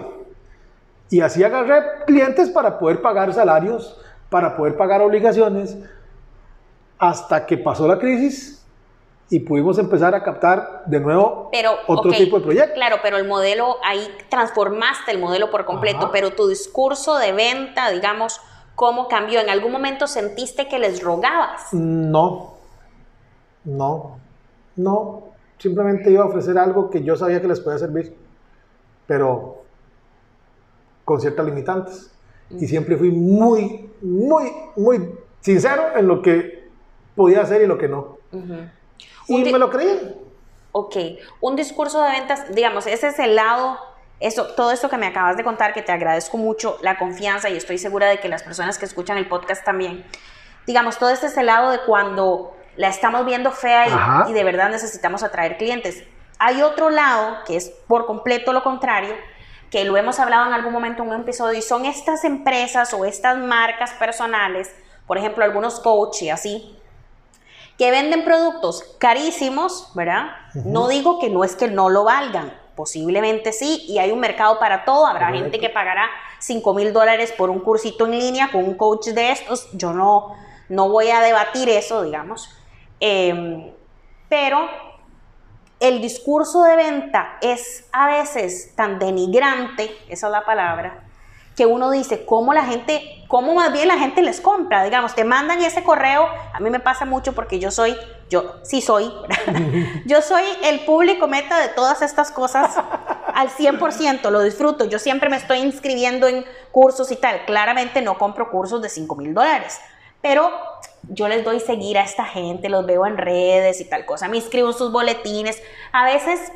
Y 1.09 1.21
así 1.21 1.43
agarré 1.43 2.03
clientes 2.05 2.51
para 2.51 2.77
poder 2.77 3.01
pagar 3.01 3.33
salarios, 3.33 3.99
para 4.29 4.55
poder 4.55 4.77
pagar 4.77 5.01
obligaciones, 5.01 5.79
hasta 6.99 7.43
que 7.47 7.57
pasó 7.57 7.87
la 7.87 7.97
crisis 7.97 8.63
y 9.29 9.39
pudimos 9.39 9.79
empezar 9.79 10.13
a 10.13 10.23
captar 10.23 10.83
de 10.85 10.99
nuevo 10.99 11.49
otro 11.87 12.11
tipo 12.11 12.37
de 12.37 12.43
proyectos. 12.43 12.75
Claro, 12.75 12.97
pero 13.01 13.17
el 13.17 13.27
modelo, 13.27 13.77
ahí 13.83 14.07
transformaste 14.29 15.11
el 15.11 15.19
modelo 15.19 15.49
por 15.49 15.65
completo, 15.65 16.09
pero 16.11 16.31
tu 16.31 16.47
discurso 16.47 17.17
de 17.17 17.31
venta, 17.31 17.89
digamos, 17.89 18.39
¿cómo 18.75 19.07
cambió? 19.07 19.39
¿En 19.39 19.49
algún 19.49 19.71
momento 19.71 20.05
sentiste 20.05 20.67
que 20.67 20.77
les 20.77 21.01
rogabas? 21.01 21.73
No, 21.73 22.55
no, 23.63 24.19
no. 24.75 25.23
simplemente 25.57 26.11
iba 26.11 26.23
a 26.23 26.27
ofrecer 26.27 26.57
algo 26.57 26.89
que 26.89 27.03
yo 27.03 27.15
sabía 27.15 27.41
que 27.41 27.47
les 27.47 27.59
podía 27.59 27.79
servir, 27.79 28.15
pero 29.07 29.63
con 31.03 31.19
ciertas 31.19 31.45
limitantes. 31.45 32.11
Y 32.51 32.67
siempre 32.67 32.95
fui 32.95 33.09
muy, 33.09 33.89
muy, 34.01 34.51
muy 34.75 35.15
sincero 35.41 35.83
en 35.95 36.07
lo 36.07 36.21
que 36.21 36.69
podía 37.15 37.41
hacer 37.41 37.63
y 37.63 37.65
lo 37.65 37.77
que 37.77 37.87
no. 37.87 38.17
Y 39.27 39.51
me 39.51 39.59
lo 39.59 39.69
creí. 39.69 40.15
Ok, 40.71 40.95
un 41.39 41.55
discurso 41.55 42.01
de 42.01 42.11
ventas, 42.11 42.53
digamos, 42.53 42.85
ese 42.85 43.07
es 43.07 43.19
el 43.19 43.35
lado, 43.35 43.79
eso, 44.19 44.47
todo 44.55 44.71
esto 44.71 44.89
que 44.89 44.97
me 44.97 45.07
acabas 45.07 45.37
de 45.37 45.43
contar, 45.43 45.73
que 45.73 45.81
te 45.81 45.93
agradezco 45.93 46.37
mucho, 46.37 46.77
la 46.81 46.97
confianza 46.97 47.49
y 47.49 47.55
estoy 47.55 47.77
segura 47.77 48.07
de 48.07 48.19
que 48.19 48.27
las 48.27 48.43
personas 48.43 48.77
que 48.77 48.85
escuchan 48.85 49.17
el 49.17 49.29
podcast 49.29 49.63
también, 49.63 50.05
digamos, 50.67 50.97
todo 50.97 51.11
este 51.11 51.27
es 51.27 51.37
el 51.37 51.45
lado 51.45 51.71
de 51.71 51.79
cuando 51.85 52.53
la 52.75 52.89
estamos 52.89 53.25
viendo 53.25 53.51
fea 53.51 53.87
y, 54.27 54.31
y 54.31 54.33
de 54.33 54.43
verdad 54.43 54.69
necesitamos 54.69 55.23
atraer 55.23 55.57
clientes. 55.57 56.03
Hay 56.39 56.61
otro 56.61 56.89
lado 56.89 57.37
que 57.47 57.55
es 57.55 57.69
por 57.87 58.05
completo 58.05 58.51
lo 58.51 58.61
contrario, 58.61 59.15
que 59.71 59.85
lo 59.85 59.95
hemos 59.95 60.19
hablado 60.19 60.47
en 60.47 60.53
algún 60.53 60.73
momento 60.73 61.03
en 61.03 61.09
un 61.09 61.21
episodio, 61.21 61.57
y 61.57 61.61
son 61.61 61.85
estas 61.85 62.23
empresas 62.23 62.93
o 62.93 63.05
estas 63.05 63.37
marcas 63.37 63.93
personales, 63.93 64.73
por 65.07 65.17
ejemplo, 65.17 65.43
algunos 65.43 65.79
coaches 65.79 66.21
y 66.21 66.29
así, 66.29 66.79
que 67.77 67.91
venden 67.91 68.23
productos 68.23 68.83
carísimos, 68.99 69.91
¿verdad? 69.95 70.27
No 70.53 70.87
digo 70.87 71.19
que 71.19 71.29
no 71.29 71.43
es 71.43 71.55
que 71.55 71.67
no 71.67 71.89
lo 71.89 72.05
valgan, 72.05 72.53
posiblemente 72.75 73.51
sí, 73.51 73.83
y 73.87 73.99
hay 73.99 74.11
un 74.11 74.19
mercado 74.19 74.59
para 74.59 74.85
todo, 74.85 75.05
habrá 75.05 75.31
gente 75.31 75.59
que 75.59 75.69
pagará 75.69 76.09
5 76.39 76.73
mil 76.73 76.93
dólares 76.93 77.33
por 77.37 77.49
un 77.49 77.59
cursito 77.59 78.05
en 78.05 78.11
línea 78.11 78.51
con 78.51 78.63
un 78.63 78.75
coach 78.75 79.07
de 79.07 79.31
estos, 79.31 79.69
yo 79.73 79.93
no, 79.93 80.35
no 80.69 80.89
voy 80.89 81.09
a 81.09 81.21
debatir 81.21 81.69
eso, 81.69 82.03
digamos, 82.03 82.49
em, 82.99 83.71
pero 84.29 84.69
el 85.79 86.01
discurso 86.01 86.63
de 86.63 86.77
venta 86.77 87.37
es 87.41 87.87
a 87.91 88.07
veces 88.07 88.73
tan 88.75 88.99
denigrante, 88.99 89.91
esa 90.07 90.27
es 90.27 90.31
la 90.31 90.45
palabra, 90.45 91.04
que 91.55 91.65
uno 91.65 91.89
dice, 91.89 92.25
¿cómo 92.25 92.53
la 92.53 92.65
gente, 92.65 93.23
cómo 93.27 93.55
más 93.55 93.71
bien 93.71 93.87
la 93.87 93.97
gente 93.97 94.21
les 94.21 94.41
compra? 94.41 94.83
Digamos, 94.83 95.15
te 95.15 95.23
mandan 95.23 95.61
ese 95.61 95.83
correo, 95.83 96.27
a 96.53 96.59
mí 96.59 96.69
me 96.69 96.79
pasa 96.79 97.05
mucho 97.05 97.33
porque 97.33 97.59
yo 97.59 97.71
soy, 97.71 97.95
yo 98.29 98.55
sí 98.63 98.81
soy, 98.81 99.11
yo 100.05 100.21
soy 100.21 100.43
el 100.63 100.81
público 100.81 101.27
meta 101.27 101.59
de 101.59 101.69
todas 101.69 102.01
estas 102.01 102.31
cosas 102.31 102.75
al 103.33 103.49
100%, 103.49 104.29
lo 104.29 104.41
disfruto, 104.41 104.85
yo 104.85 104.99
siempre 104.99 105.29
me 105.29 105.37
estoy 105.37 105.59
inscribiendo 105.59 106.27
en 106.27 106.45
cursos 106.71 107.11
y 107.11 107.15
tal, 107.15 107.45
claramente 107.45 108.01
no 108.01 108.17
compro 108.17 108.51
cursos 108.51 108.81
de 108.81 108.89
5 108.89 109.15
mil 109.15 109.33
dólares, 109.33 109.79
pero 110.21 110.51
yo 111.03 111.27
les 111.27 111.45
doy 111.45 111.59
seguir 111.59 111.97
a 111.97 112.03
esta 112.03 112.25
gente, 112.25 112.67
los 112.67 112.85
veo 112.85 113.05
en 113.05 113.17
redes 113.17 113.79
y 113.79 113.85
tal 113.85 114.05
cosa, 114.05 114.27
me 114.27 114.37
inscribo 114.37 114.69
en 114.69 114.73
sus 114.73 114.91
boletines, 114.91 115.61
a 115.93 116.03
veces 116.03 116.51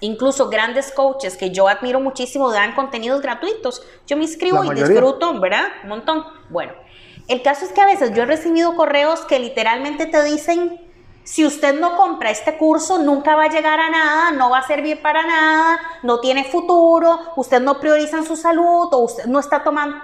Incluso 0.00 0.48
grandes 0.48 0.92
coaches 0.92 1.36
que 1.36 1.50
yo 1.50 1.68
admiro 1.68 2.00
muchísimo 2.00 2.50
dan 2.50 2.74
contenidos 2.74 3.22
gratuitos. 3.22 3.82
Yo 4.06 4.16
me 4.16 4.24
inscribo 4.24 4.64
y 4.64 4.74
disfruto, 4.74 5.40
¿verdad? 5.40 5.66
Un 5.82 5.88
montón. 5.88 6.24
Bueno, 6.50 6.72
el 7.28 7.42
caso 7.42 7.64
es 7.64 7.72
que 7.72 7.80
a 7.80 7.86
veces 7.86 8.12
yo 8.14 8.24
he 8.24 8.26
recibido 8.26 8.76
correos 8.76 9.20
que 9.20 9.38
literalmente 9.38 10.06
te 10.06 10.22
dicen, 10.24 10.80
si 11.22 11.46
usted 11.46 11.80
no 11.80 11.96
compra 11.96 12.30
este 12.30 12.58
curso, 12.58 12.98
nunca 12.98 13.34
va 13.34 13.44
a 13.44 13.48
llegar 13.48 13.80
a 13.80 13.88
nada, 13.88 14.30
no 14.32 14.50
va 14.50 14.58
a 14.58 14.66
servir 14.66 15.00
para 15.00 15.24
nada, 15.26 15.80
no 16.02 16.20
tiene 16.20 16.44
futuro, 16.44 17.18
usted 17.36 17.62
no 17.62 17.80
prioriza 17.80 18.18
en 18.18 18.26
su 18.26 18.36
salud 18.36 18.88
o 18.92 18.98
usted 18.98 19.24
no 19.26 19.38
está 19.38 19.62
tomando... 19.64 19.96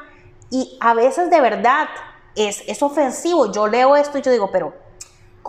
Y 0.53 0.77
a 0.81 0.95
veces 0.95 1.31
de 1.31 1.41
verdad 1.41 1.89
es, 2.35 2.65
es 2.67 2.83
ofensivo. 2.83 3.53
Yo 3.53 3.69
leo 3.69 3.95
esto 3.95 4.19
y 4.19 4.23
yo 4.23 4.33
digo, 4.33 4.51
pero 4.51 4.75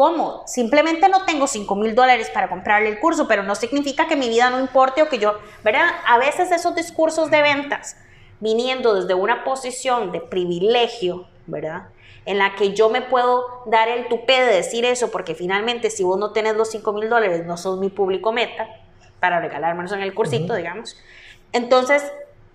¿Cómo? 0.02 0.42
Simplemente 0.48 1.10
no 1.10 1.26
tengo 1.26 1.46
5 1.46 1.76
mil 1.76 1.94
dólares 1.94 2.32
para 2.34 2.50
comprarle 2.50 2.90
el 2.90 3.00
curso, 3.00 3.28
pero 3.28 3.44
no 3.44 3.54
significa 3.54 4.08
que 4.08 4.16
mi 4.16 4.30
vida 4.30 4.50
no 4.50 4.60
importe 4.60 5.04
o 5.04 5.10
que 5.10 5.20
yo, 5.20 5.36
¿verdad? 5.64 5.92
A 6.08 6.18
veces 6.18 6.50
esos 6.50 6.74
discursos 6.74 7.30
de 7.30 7.44
ventas, 7.44 7.98
viniendo 8.40 8.96
desde 8.96 9.14
una 9.14 9.44
posición 9.44 10.12
de 10.12 10.20
privilegio, 10.20 11.28
¿verdad? 11.46 11.90
En 12.26 12.40
la 12.40 12.56
que 12.56 12.74
yo 12.74 12.90
me 12.90 13.04
puedo 13.04 13.46
dar 13.68 13.90
el 13.90 14.08
tupé 14.08 14.42
de 14.42 14.56
decir 14.56 14.86
eso, 14.86 15.12
porque 15.12 15.36
finalmente 15.36 15.92
si 15.92 16.04
vos 16.04 16.18
no 16.18 16.32
tenés 16.32 16.56
los 16.56 16.72
5 16.72 16.94
mil 16.94 17.08
dólares, 17.08 17.46
no 17.46 17.56
sos 17.56 17.78
mi 17.78 17.90
público 17.90 18.32
meta, 18.32 18.70
para 19.20 19.40
regalármelos 19.40 19.92
en 19.92 20.02
el 20.02 20.16
cursito, 20.16 20.56
digamos. 20.56 20.98
Entonces, 21.52 22.12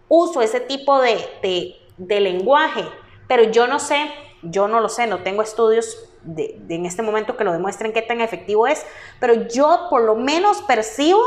uso 0.09 0.43
ese 0.43 0.59
tipo 0.59 1.01
de, 1.01 1.25
de, 1.45 1.77
de 1.97 2.19
lenguaje, 2.19 2.85
pero 3.29 3.45
yo 3.45 3.69
no 3.69 3.79
sé, 3.79 4.11
yo 4.43 4.67
no 4.67 4.81
lo 4.81 4.89
sé, 4.89 5.07
no 5.07 5.19
tengo 5.19 5.43
estudios 5.43 6.06
de, 6.27 6.61
en 6.69 6.87
este 6.87 7.03
momento 7.03 7.37
que 7.37 7.45
lo 7.45 7.53
demuestren 7.53 7.93
qué 7.93 8.03
tan 8.03 8.21
efectivo 8.21 8.67
es, 8.67 8.85
pero 9.21 9.49
yo 9.49 9.87
por 9.89 10.03
lo 10.03 10.17
menos 10.17 10.63
percibo 10.63 11.21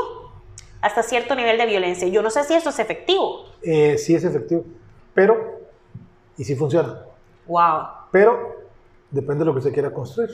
hasta 0.82 1.04
cierto 1.04 1.36
nivel 1.36 1.58
de 1.58 1.66
violencia. 1.66 2.08
Yo 2.08 2.22
no 2.22 2.30
sé 2.30 2.44
si 2.44 2.54
eso 2.54 2.70
es 2.70 2.80
efectivo. 2.80 3.46
Eh, 3.62 3.98
sí 3.98 4.16
es 4.16 4.24
efectivo, 4.24 4.64
pero, 5.14 5.60
y 6.38 6.44
sí 6.44 6.56
funciona. 6.56 7.02
Wow. 7.48 7.84
Pero 8.12 8.58
depende 9.12 9.40
de 9.40 9.46
lo 9.46 9.54
que 9.54 9.60
usted 9.60 9.74
quiera 9.74 9.92
construir 9.92 10.30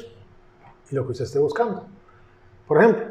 y 0.91 0.95
lo 0.95 1.05
que 1.05 1.11
usted 1.11 1.25
esté 1.25 1.39
buscando. 1.39 1.85
Por 2.67 2.79
ejemplo, 2.79 3.05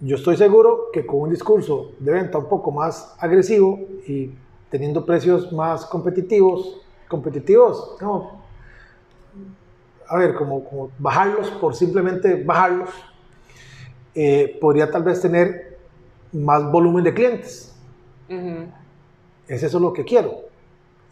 yo 0.00 0.16
estoy 0.16 0.36
seguro 0.36 0.90
que 0.92 1.06
con 1.06 1.20
un 1.20 1.30
discurso 1.30 1.92
de 1.98 2.12
venta 2.12 2.38
un 2.38 2.48
poco 2.48 2.70
más 2.70 3.14
agresivo 3.18 3.78
y 4.06 4.30
teniendo 4.70 5.06
precios 5.06 5.52
más 5.52 5.86
competitivos, 5.86 6.80
competitivos, 7.08 7.96
no, 8.00 8.43
a 10.14 10.18
ver, 10.18 10.34
como, 10.34 10.90
bajarlos 10.98 11.50
por 11.50 11.74
simplemente 11.74 12.44
bajarlos, 12.44 12.90
eh, 14.14 14.56
podría 14.60 14.88
tal 14.88 15.02
vez 15.02 15.20
tener 15.20 15.76
más 16.32 16.70
volumen 16.70 17.02
de 17.02 17.12
clientes. 17.12 17.74
Es 19.48 19.62
eso 19.62 19.80
lo 19.80 19.92
que 19.92 20.04
quiero, 20.04 20.42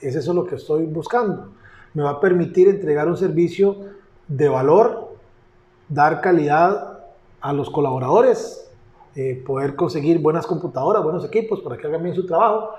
es 0.00 0.14
eso 0.14 0.32
lo 0.32 0.46
que 0.46 0.54
estoy 0.54 0.84
buscando. 0.86 1.52
Me 1.94 2.04
va 2.04 2.10
a 2.10 2.20
permitir 2.20 2.68
entregar 2.68 3.08
un 3.08 3.16
servicio 3.16 3.76
de 4.28 4.48
valor, 4.48 5.16
dar 5.88 6.20
calidad 6.20 7.00
a 7.40 7.52
los 7.52 7.70
colaboradores, 7.70 8.70
eh, 9.16 9.42
poder 9.44 9.74
conseguir 9.74 10.20
buenas 10.20 10.46
computadoras, 10.46 11.02
buenos 11.02 11.24
equipos 11.24 11.60
para 11.60 11.76
que 11.76 11.88
hagan 11.88 12.04
bien 12.04 12.14
su 12.14 12.24
trabajo, 12.24 12.70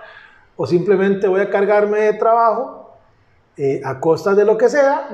o 0.55 0.65
simplemente 0.65 1.27
voy 1.27 1.41
a 1.41 1.49
cargarme 1.49 1.99
de 1.99 2.13
trabajo 2.13 2.82
eh, 3.55 3.81
a 3.83 3.99
costa 3.99 4.33
de 4.33 4.45
lo 4.45 4.57
que 4.57 4.67
sea, 4.67 5.09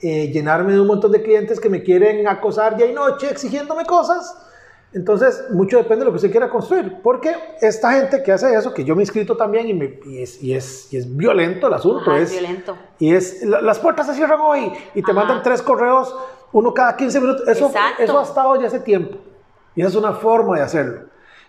eh, 0.00 0.30
llenarme 0.30 0.74
de 0.74 0.80
un 0.80 0.86
montón 0.86 1.12
de 1.12 1.22
clientes 1.22 1.58
que 1.58 1.70
me 1.70 1.82
quieren 1.82 2.28
acosar 2.28 2.76
día 2.76 2.86
y 2.86 2.92
noche 2.92 3.30
exigiéndome 3.30 3.86
cosas. 3.86 4.36
Entonces, 4.92 5.44
mucho 5.50 5.78
depende 5.78 6.00
de 6.00 6.06
lo 6.06 6.10
que 6.10 6.16
usted 6.16 6.30
quiera 6.30 6.50
construir, 6.50 6.98
porque 7.00 7.32
esta 7.60 7.92
gente 7.92 8.22
que 8.22 8.32
hace 8.32 8.52
eso, 8.52 8.74
que 8.74 8.84
yo 8.84 8.96
me 8.96 9.02
he 9.02 9.04
inscrito 9.04 9.36
también 9.36 9.68
y, 9.68 9.74
me, 9.74 10.00
y, 10.04 10.20
es, 10.20 10.42
y, 10.42 10.52
es, 10.52 10.92
y 10.92 10.96
es, 10.96 11.16
violento 11.16 11.68
el 11.68 11.74
asunto, 11.74 12.14
es 12.14 12.32
violento. 12.32 12.76
Y 12.98 13.14
es, 13.14 13.42
las 13.44 13.78
puertas 13.78 14.08
se 14.08 14.14
cierran 14.14 14.40
hoy 14.40 14.72
y 14.94 15.02
te 15.02 15.12
mandan 15.12 15.42
tres 15.42 15.62
correos, 15.62 16.14
uno 16.52 16.74
cada 16.74 16.96
15 16.96 17.20
minutos. 17.20 17.48
Eso, 17.48 17.70
eso 17.98 18.18
ha 18.18 18.22
estado 18.24 18.60
ya 18.60 18.66
hace 18.66 18.80
tiempo. 18.80 19.16
Y 19.76 19.80
esa 19.80 19.90
es 19.90 19.96
una 19.96 20.12
forma 20.12 20.56
de 20.56 20.62
hacerlo. 20.62 21.02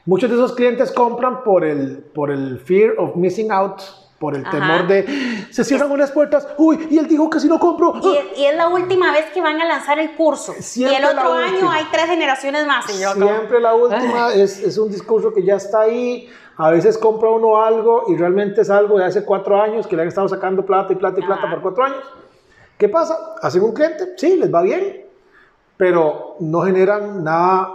Muchos 0.05 0.29
de 0.29 0.35
esos 0.35 0.53
clientes 0.53 0.91
compran 0.91 1.43
por 1.43 1.65
el, 1.65 1.97
por 1.97 2.31
el 2.31 2.59
fear 2.59 2.93
of 2.97 3.15
missing 3.15 3.51
out, 3.51 3.81
por 4.21 4.35
el 4.35 4.47
temor 4.47 4.85
de 4.85 5.47
se 5.49 5.63
cierran 5.63 5.91
unas 5.91 6.11
puertas, 6.11 6.47
uy, 6.59 6.87
y 6.91 6.99
él 6.99 7.07
dijo 7.07 7.27
que 7.27 7.39
si 7.39 7.47
no 7.47 7.57
compro. 7.57 7.95
Y, 8.37 8.45
es 8.45 8.55
la 8.55 8.69
última 8.69 9.11
vez 9.11 9.25
que 9.33 9.41
van 9.41 9.59
a 9.59 9.65
lanzar 9.65 9.97
el 9.97 10.15
curso. 10.15 10.53
y 10.75 10.83
el 10.83 11.03
otro 11.03 11.33
año 11.33 11.69
hay 11.69 11.85
tres 11.91 12.05
generaciones 12.05 12.67
más. 12.67 12.85
Siempre 12.85 13.59
la 13.59 13.73
última 13.73 14.31
es, 14.31 14.59
es, 14.59 14.77
un 14.77 14.91
discurso 14.91 15.33
que 15.33 15.43
ya 15.43 15.55
está 15.55 15.81
ahí. 15.81 16.29
A 16.57 16.69
veces 16.69 16.99
compra 16.99 17.29
uno 17.29 17.63
algo 17.63 18.03
y 18.09 18.15
realmente 18.15 18.61
es 18.61 18.69
algo 18.69 18.99
de 18.99 19.05
hace 19.05 19.25
cuatro 19.25 19.59
años 19.59 19.87
que 19.87 19.95
le 19.95 20.03
han 20.03 20.09
estado 20.09 20.29
sacando 20.29 20.63
plata 20.63 20.93
y 20.93 20.97
plata 20.97 21.19
y 21.19 21.23
plata 21.23 21.49
por 21.49 21.61
cuatro 21.63 21.83
años. 21.85 22.03
¿Qué 22.77 22.89
pasa? 22.89 23.17
Hacen 23.41 23.63
un 23.63 23.73
cliente, 23.73 24.13
sí, 24.17 24.37
les 24.37 24.53
va 24.53 24.61
bien, 24.61 25.03
pero 25.77 26.35
no 26.39 26.61
generan 26.61 27.23
nada 27.23 27.73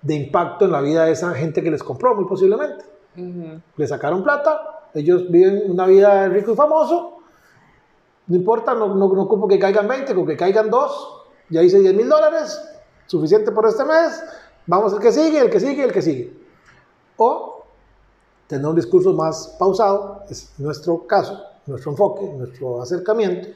de 0.00 0.14
impacto 0.14 0.66
en 0.66 0.72
la 0.72 0.80
vida 0.80 1.06
de 1.06 1.12
esa 1.12 1.34
gente 1.34 1.60
que 1.60 1.72
les 1.72 1.82
compró, 1.82 2.14
muy 2.14 2.26
posiblemente. 2.26 2.84
Le 3.76 3.86
sacaron 3.86 4.22
plata, 4.22 4.75
ellos 4.96 5.30
viven 5.30 5.70
una 5.70 5.86
vida 5.86 6.26
rico 6.28 6.52
y 6.52 6.56
famoso. 6.56 7.18
No 8.28 8.36
importa, 8.36 8.74
no, 8.74 8.88
no, 8.88 9.12
no 9.12 9.22
ocupo 9.22 9.46
que 9.46 9.58
caigan 9.58 9.86
20, 9.86 10.14
con 10.14 10.26
que 10.26 10.36
caigan 10.36 10.70
2. 10.70 11.22
Ya 11.50 11.62
hice 11.62 11.80
10 11.80 11.94
mil 11.94 12.08
dólares, 12.08 12.58
suficiente 13.06 13.52
por 13.52 13.66
este 13.68 13.84
mes. 13.84 14.24
Vamos 14.66 14.94
el 14.94 14.98
que 14.98 15.12
sigue, 15.12 15.38
el 15.38 15.50
que 15.50 15.60
sigue, 15.60 15.84
el 15.84 15.92
que 15.92 16.00
sigue. 16.00 16.32
O 17.18 17.62
tener 18.46 18.66
un 18.66 18.74
discurso 18.74 19.12
más 19.12 19.54
pausado, 19.58 20.22
es 20.30 20.52
nuestro 20.58 21.06
caso, 21.06 21.42
nuestro 21.66 21.90
enfoque, 21.90 22.24
nuestro 22.32 22.80
acercamiento. 22.80 23.48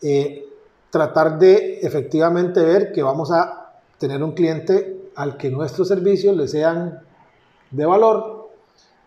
Eh, 0.00 0.48
tratar 0.88 1.38
de 1.38 1.80
efectivamente 1.80 2.62
ver 2.62 2.92
que 2.92 3.02
vamos 3.02 3.30
a 3.30 3.74
tener 3.98 4.22
un 4.22 4.32
cliente 4.32 5.10
al 5.16 5.36
que 5.36 5.50
nuestros 5.50 5.88
servicios 5.88 6.34
le 6.34 6.48
sean 6.48 7.02
de 7.70 7.84
valor, 7.84 8.35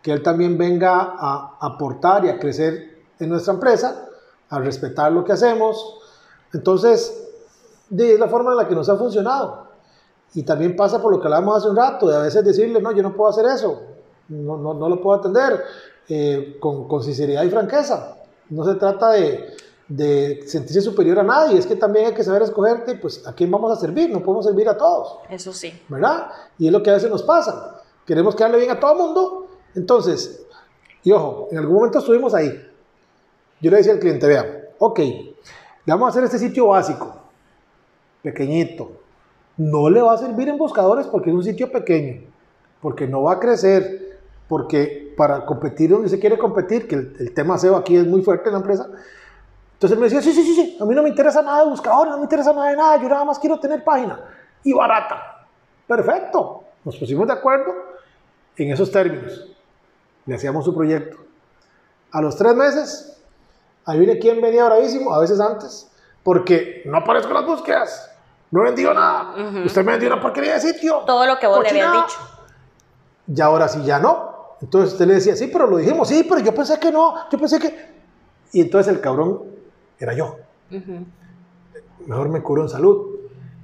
que 0.01 0.11
él 0.11 0.23
también 0.23 0.57
venga 0.57 1.15
a 1.17 1.57
aportar 1.59 2.25
y 2.25 2.29
a 2.29 2.39
crecer 2.39 2.99
en 3.19 3.29
nuestra 3.29 3.53
empresa, 3.53 4.07
a 4.49 4.59
respetar 4.59 5.11
lo 5.11 5.23
que 5.23 5.33
hacemos. 5.33 5.99
Entonces, 6.53 7.29
es 7.97 8.19
la 8.19 8.27
forma 8.27 8.51
en 8.51 8.57
la 8.57 8.67
que 8.67 8.75
nos 8.75 8.89
ha 8.89 8.95
funcionado. 8.95 9.67
Y 10.33 10.43
también 10.43 10.75
pasa 10.75 11.01
por 11.01 11.11
lo 11.11 11.19
que 11.19 11.27
hablábamos 11.27 11.57
hace 11.57 11.69
un 11.69 11.75
rato, 11.75 12.07
de 12.07 12.15
a 12.15 12.19
veces 12.19 12.43
decirle, 12.43 12.81
no, 12.81 12.91
yo 12.91 13.01
no 13.01 13.15
puedo 13.15 13.29
hacer 13.29 13.45
eso, 13.45 13.81
no, 14.29 14.57
no, 14.57 14.73
no 14.73 14.89
lo 14.89 15.01
puedo 15.01 15.19
atender, 15.19 15.63
eh, 16.07 16.57
con, 16.59 16.87
con, 16.87 17.03
sinceridad 17.03 17.43
y 17.43 17.49
franqueza. 17.49 18.17
No 18.49 18.63
se 18.63 18.75
trata 18.75 19.11
de, 19.11 19.55
de, 19.87 20.43
sentirse 20.45 20.81
superior 20.81 21.19
a 21.19 21.23
nadie, 21.23 21.57
es 21.57 21.65
que 21.65 21.75
también 21.75 22.07
hay 22.07 22.13
que 22.13 22.23
saber 22.23 22.43
escogerte, 22.43 22.95
pues 22.95 23.25
a 23.27 23.33
quién 23.33 23.49
vamos 23.49 23.71
a 23.75 23.75
servir, 23.75 24.11
no 24.11 24.21
podemos 24.21 24.45
servir 24.45 24.69
a 24.69 24.77
todos. 24.77 25.17
Eso 25.29 25.51
sí. 25.51 25.81
¿Verdad? 25.89 26.27
Y 26.59 26.67
es 26.67 26.71
lo 26.71 26.83
que 26.83 26.91
a 26.91 26.93
veces 26.93 27.09
nos 27.09 27.23
pasa. 27.23 27.81
Queremos 28.05 28.35
quedarle 28.35 28.59
bien 28.59 28.71
a 28.71 28.79
todo 28.79 28.91
el 28.91 28.97
mundo, 28.99 29.48
entonces, 29.75 30.45
y 31.03 31.11
ojo, 31.11 31.47
en 31.51 31.57
algún 31.57 31.75
momento 31.75 31.99
estuvimos 31.99 32.33
ahí. 32.33 32.51
Yo 33.61 33.71
le 33.71 33.77
decía 33.77 33.93
al 33.93 33.99
cliente, 33.99 34.27
vea, 34.27 34.69
ok, 34.77 34.99
le 34.99 35.35
vamos 35.85 36.07
a 36.07 36.09
hacer 36.09 36.23
este 36.23 36.39
sitio 36.39 36.67
básico, 36.67 37.15
pequeñito. 38.21 38.91
No 39.57 39.89
le 39.89 40.01
va 40.01 40.13
a 40.13 40.17
servir 40.17 40.47
en 40.47 40.57
buscadores 40.57 41.07
porque 41.07 41.29
es 41.29 41.35
un 41.35 41.43
sitio 41.43 41.71
pequeño, 41.71 42.21
porque 42.81 43.07
no 43.07 43.23
va 43.23 43.33
a 43.33 43.39
crecer, 43.39 44.19
porque 44.47 45.13
para 45.17 45.45
competir 45.45 45.89
donde 45.89 46.09
se 46.09 46.19
quiere 46.19 46.37
competir, 46.37 46.87
que 46.87 46.95
el, 46.95 47.33
tema 47.33 47.57
SEO 47.57 47.75
aquí 47.75 47.95
es 47.95 48.07
muy 48.07 48.21
fuerte 48.21 48.47
en 48.47 48.53
la 48.53 48.59
empresa, 48.59 48.87
entonces 49.73 49.91
él 49.91 49.99
me 49.99 50.05
decía, 50.05 50.21
sí, 50.21 50.31
sí, 50.31 50.43
sí, 50.43 50.55
sí, 50.55 50.77
a 50.79 50.85
mí 50.85 50.95
no 50.95 51.03
me 51.03 51.09
interesa 51.09 51.41
nada 51.41 51.63
de 51.63 51.69
buscadores, 51.69 52.11
no 52.11 52.17
me 52.17 52.23
interesa 52.23 52.53
nada 52.53 52.69
de 52.69 52.77
nada, 52.77 53.01
yo 53.01 53.09
nada 53.09 53.25
más 53.25 53.39
quiero 53.39 53.59
tener 53.59 53.83
página 53.83 54.19
y 54.63 54.73
barata. 54.73 55.47
Perfecto, 55.87 56.63
nos 56.85 56.97
pusimos 56.97 57.27
de 57.27 57.33
acuerdo 57.33 57.73
en 58.55 58.71
esos 58.71 58.91
términos. 58.91 59.58
Le 60.29 60.35
hacíamos 60.35 60.63
su 60.63 60.75
proyecto. 60.75 61.17
A 62.11 62.21
los 62.21 62.37
tres 62.37 62.53
meses, 62.53 63.19
ahí 63.83 63.97
viene 63.97 64.19
quien 64.19 64.39
venía 64.39 64.65
bravísimo, 64.65 65.11
a 65.11 65.19
veces 65.19 65.39
antes, 65.39 65.89
porque 66.21 66.83
no 66.85 66.97
aparezco 66.97 67.29
en 67.29 67.33
las 67.33 67.45
búsquedas, 67.47 68.11
no 68.51 68.61
he 68.61 68.65
vendido 68.65 68.93
nada, 68.93 69.33
usted 69.65 69.83
me 69.83 69.93
vendió 69.93 70.07
una 70.07 70.21
porquería 70.21 70.53
de 70.53 70.59
sitio. 70.61 70.99
Todo 71.07 71.25
lo 71.25 71.39
que 71.39 71.47
vos 71.47 71.63
le 71.63 71.69
habías 71.69 71.93
dicho. 71.93 72.19
Y 73.35 73.41
ahora 73.41 73.67
sí, 73.67 73.83
ya 73.83 73.97
no. 73.97 74.55
Entonces 74.61 74.93
usted 74.93 75.07
le 75.07 75.15
decía, 75.15 75.35
sí, 75.35 75.49
pero 75.51 75.65
lo 75.65 75.77
dijimos, 75.77 76.07
sí, 76.07 76.23
pero 76.29 76.41
yo 76.41 76.53
pensé 76.53 76.79
que 76.79 76.91
no, 76.91 77.27
yo 77.31 77.39
pensé 77.39 77.59
que... 77.59 77.89
Y 78.51 78.61
entonces 78.61 78.93
el 78.93 79.01
cabrón 79.01 79.45
era 79.97 80.13
yo. 80.13 80.37
Mejor 82.05 82.29
me 82.29 82.43
curo 82.43 82.61
en 82.61 82.69
salud. 82.69 83.15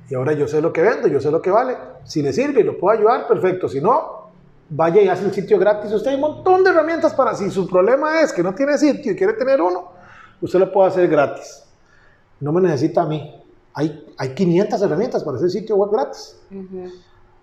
Y 0.09 0.15
ahora 0.15 0.33
yo 0.33 0.47
sé 0.47 0.61
lo 0.61 0.73
que 0.73 0.81
vendo, 0.81 1.07
yo 1.07 1.21
sé 1.21 1.29
lo 1.29 1.43
que 1.43 1.51
vale. 1.51 1.77
Si 2.05 2.23
le 2.23 2.33
sirve 2.33 2.61
y 2.61 2.63
lo 2.63 2.77
puedo 2.77 2.97
ayudar, 2.97 3.27
perfecto. 3.27 3.67
Si 3.67 3.81
no, 3.81 4.24
vaya 4.69 5.01
y 5.01 5.07
hace 5.07 5.25
el 5.25 5.33
sitio 5.33 5.59
gratis. 5.59 5.91
Usted 5.91 6.11
hay 6.11 6.15
un 6.15 6.21
montón 6.21 6.63
de 6.63 6.69
herramientas 6.69 7.13
para 7.13 7.35
si 7.35 7.49
su 7.51 7.67
problema 7.67 8.21
es 8.21 8.33
que 8.33 8.43
no 8.43 8.53
tiene 8.53 8.77
sitio 8.77 9.11
y 9.11 9.15
quiere 9.15 9.33
tener 9.33 9.61
uno, 9.61 9.91
usted 10.41 10.59
lo 10.59 10.71
puede 10.71 10.89
hacer 10.89 11.07
gratis. 11.07 11.63
No 12.39 12.51
me 12.51 12.61
necesita 12.61 13.03
a 13.03 13.05
mí. 13.05 13.41
Hay, 13.73 14.13
hay 14.17 14.33
500 14.33 14.81
herramientas 14.81 15.23
para 15.23 15.37
hacer 15.37 15.49
sitio 15.49 15.75
web 15.75 15.91
gratis. 15.91 16.37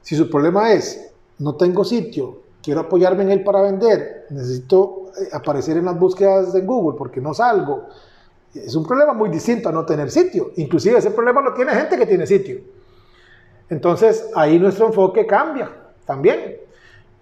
Si 0.00 0.16
su 0.16 0.28
problema 0.28 0.72
es, 0.72 1.12
no 1.38 1.54
tengo 1.56 1.84
sitio, 1.84 2.42
quiero 2.62 2.80
apoyarme 2.80 3.24
en 3.24 3.32
él 3.32 3.44
para 3.44 3.62
vender, 3.62 4.26
necesito 4.30 5.10
eh, 5.20 5.28
aparecer 5.32 5.76
en 5.76 5.84
las 5.84 5.98
búsquedas 5.98 6.52
de 6.52 6.62
Google 6.62 6.96
porque 6.96 7.20
no 7.20 7.34
salgo. 7.34 7.86
Es 8.54 8.74
un 8.74 8.84
problema 8.84 9.12
muy 9.12 9.30
distinto 9.30 9.68
a 9.68 9.72
no 9.72 9.84
tener 9.84 10.10
sitio. 10.10 10.52
Inclusive 10.56 10.98
ese 10.98 11.10
problema 11.10 11.40
lo 11.40 11.54
tiene 11.54 11.72
gente 11.72 11.96
que 11.96 12.06
tiene 12.06 12.26
sitio. 12.26 12.60
Entonces 13.68 14.28
ahí 14.34 14.58
nuestro 14.58 14.86
enfoque 14.86 15.26
cambia 15.26 15.70
también. 16.04 16.56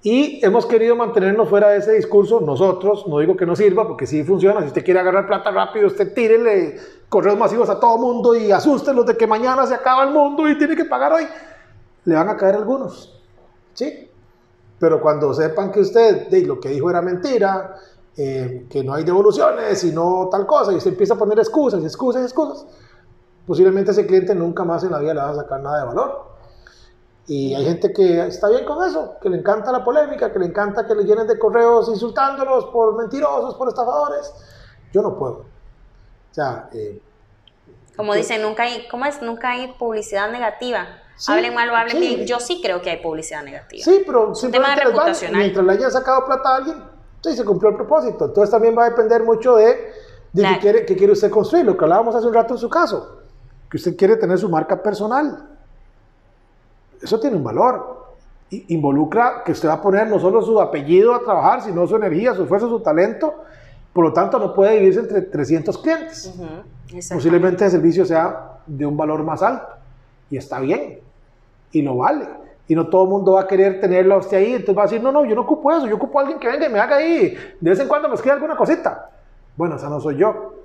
Y 0.03 0.45
hemos 0.45 0.65
querido 0.65 0.97
mantenernos 0.97 1.49
fuera 1.49 1.69
de 1.71 1.79
ese 1.79 1.93
discurso 1.93 2.41
nosotros, 2.41 3.07
no 3.07 3.19
digo 3.19 3.37
que 3.37 3.45
no 3.45 3.55
sirva, 3.55 3.87
porque 3.87 4.07
sí 4.07 4.25
funciona, 4.25 4.61
si 4.63 4.69
usted 4.69 4.83
quiere 4.83 5.01
agarrar 5.01 5.27
plata 5.27 5.51
rápido, 5.51 5.89
usted 5.89 6.15
tírele 6.15 6.79
correos 7.11 7.37
masivos 7.37 7.69
a 7.69 7.79
todo 7.79 7.99
mundo 7.99 8.35
y 8.35 8.51
asústenlos 8.51 9.05
de 9.05 9.17
que 9.17 9.27
mañana 9.27 9.67
se 9.67 9.75
acaba 9.75 10.05
el 10.05 10.11
mundo 10.11 10.49
y 10.49 10.57
tiene 10.57 10.75
que 10.75 10.87
pagar 10.87 11.13
hoy. 11.13 11.27
Le 12.07 12.15
van 12.15 12.31
a 12.31 12.37
caer 12.37 12.55
algunos, 12.55 13.21
¿sí? 13.75 14.09
Pero 14.79 15.03
cuando 15.03 15.35
sepan 15.35 15.71
que 15.71 15.81
usted 15.81 16.29
de, 16.29 16.47
lo 16.47 16.59
que 16.59 16.71
dijo 16.71 16.89
era 16.89 17.03
mentira, 17.03 17.77
eh, 18.17 18.67
que 18.71 18.83
no 18.83 18.95
hay 18.95 19.05
devoluciones 19.05 19.85
y 19.85 19.93
no 19.93 20.31
tal 20.31 20.47
cosa, 20.47 20.73
y 20.73 20.77
usted 20.77 20.93
empieza 20.93 21.13
a 21.13 21.19
poner 21.19 21.39
excusas 21.39 21.85
excusas 21.85 22.23
excusas, 22.25 22.65
posiblemente 23.47 23.91
ese 23.91 24.07
cliente 24.07 24.35
nunca 24.35 24.65
más 24.65 24.83
en 24.83 24.93
la 24.93 24.99
vida 24.99 25.13
le 25.13 25.21
va 25.21 25.29
a 25.29 25.35
sacar 25.35 25.61
nada 25.61 25.81
de 25.81 25.87
valor. 25.89 26.30
Y 27.27 27.55
hay 27.55 27.65
gente 27.65 27.93
que 27.93 28.27
está 28.27 28.49
bien 28.49 28.65
con 28.65 28.87
eso, 28.87 29.17
que 29.21 29.29
le 29.29 29.39
encanta 29.39 29.71
la 29.71 29.85
polémica, 29.85 30.33
que 30.33 30.39
le 30.39 30.47
encanta 30.47 30.87
que 30.87 30.95
le 30.95 31.05
llenen 31.05 31.27
de 31.27 31.39
correos 31.39 31.89
insultándolos 31.89 32.67
por 32.67 32.97
mentirosos, 32.97 33.55
por 33.55 33.69
estafadores. 33.69 34.33
Yo 34.93 35.03
no 35.03 35.17
puedo. 35.17 35.35
O 35.35 36.35
sea, 36.35 36.69
eh, 36.73 37.01
como 38.01 38.15
dicen, 38.15 38.41
nunca 38.41 38.63
hay, 38.63 38.89
¿cómo 38.91 39.05
es? 39.05 39.21
Nunca 39.21 39.51
hay 39.51 39.75
publicidad 39.79 40.31
negativa. 40.31 40.87
hablen 41.29 41.55
mal 41.55 41.69
o 41.71 41.77
hablen 41.77 42.01
bien. 42.01 42.27
Yo 42.27 42.41
sí 42.41 42.61
creo 42.63 42.81
que 42.81 42.91
hay 42.91 43.03
publicidad 43.03 43.43
negativa. 43.43 43.85
Sí, 43.85 44.03
pero 44.07 44.33
es 44.33 44.43
un 44.43 44.51
tema 44.51 44.75
reputacional. 44.75 45.39
mientras 45.39 45.67
le 45.67 45.73
haya 45.73 45.91
sacado 45.91 46.25
plata 46.25 46.49
a 46.49 46.57
alguien, 46.57 46.83
sí, 47.23 47.37
se 47.37 47.45
cumplió 47.45 47.71
el 47.71 47.77
propósito. 47.77 48.25
Entonces 48.25 48.51
también 48.51 48.77
va 48.77 48.87
a 48.87 48.91
depender 48.91 49.23
mucho 49.23 49.57
de, 49.57 49.93
de 50.33 50.43
qué, 50.43 50.59
quiere, 50.61 50.87
qué 50.87 50.97
quiere 50.97 51.13
usted 51.13 51.31
construir. 51.31 51.67
Lo 51.67 51.77
que 51.77 51.85
hablábamos 51.85 52.15
hace 52.15 52.27
un 52.27 52.33
rato 52.33 52.55
en 52.55 52.61
su 52.61 52.71
caso, 52.71 53.21
que 53.71 53.77
usted 53.77 53.95
quiere 53.97 54.17
tener 54.17 54.39
su 54.39 54.49
marca 54.49 54.83
personal 54.83 55.59
eso 57.03 57.21
tiene 57.21 57.37
un 57.37 57.45
valor. 57.45 58.01
Involucra 58.51 59.43
que 59.45 59.53
usted 59.53 59.69
va 59.69 59.75
a 59.75 59.83
poner 59.83 60.09
no 60.09 60.19
solo 60.19 60.43
su 60.43 60.61
apellido 60.61 61.15
a 61.15 61.21
trabajar, 61.21 61.63
sino 61.63 61.87
su 61.87 61.97
energía, 61.97 62.35
su 62.35 62.43
esfuerzo, 62.43 62.69
su 62.69 62.81
talento. 62.81 63.35
Por 63.93 64.05
lo 64.05 64.13
tanto, 64.13 64.39
no 64.39 64.55
puede 64.55 64.73
dividirse 64.73 65.01
entre 65.01 65.23
300 65.23 65.79
clientes. 65.79 66.35
Posiblemente 67.13 67.65
el 67.65 67.71
servicio 67.71 68.05
sea 68.05 68.59
de 68.67 68.87
un 68.87 68.97
valor 68.97 69.23
más 69.23 69.43
alto. 69.43 69.69
Y 70.31 70.37
está 70.37 70.61
bien. 70.61 70.99
Y 71.73 71.83
lo 71.83 71.97
vale. 71.97 72.29
Y 72.67 72.75
no 72.75 72.89
todo 72.89 73.05
el 73.05 73.11
mundo 73.11 73.33
va 73.33 73.43
a 73.43 73.47
querer 73.47 73.81
tenerlo 73.81 74.15
a 74.15 74.19
usted 74.19 74.37
ahí. 74.37 74.53
Entonces 74.53 74.77
va 74.77 74.83
a 74.83 74.87
decir, 74.87 75.03
no, 75.03 75.13
no, 75.13 75.25
yo 75.25 75.35
no 75.35 75.43
ocupo 75.43 75.71
eso. 75.73 75.87
Yo 75.87 75.97
ocupo 75.97 76.19
a 76.19 76.23
alguien 76.23 76.39
que 76.39 76.49
venga 76.49 76.67
y 76.67 76.73
me 76.73 76.81
haga 76.81 76.97
ahí. 76.97 77.37
De 77.61 77.71
vez 77.71 77.79
en 77.79 77.89
cuando 77.89 78.09
me 78.09 78.15
escriba 78.15 78.35
alguna 78.35 78.57
cosita. 78.57 79.11
Bueno, 79.57 79.77
esa 79.77 79.89
no 79.89 80.01
soy 80.01 80.17
yo. 80.17 80.65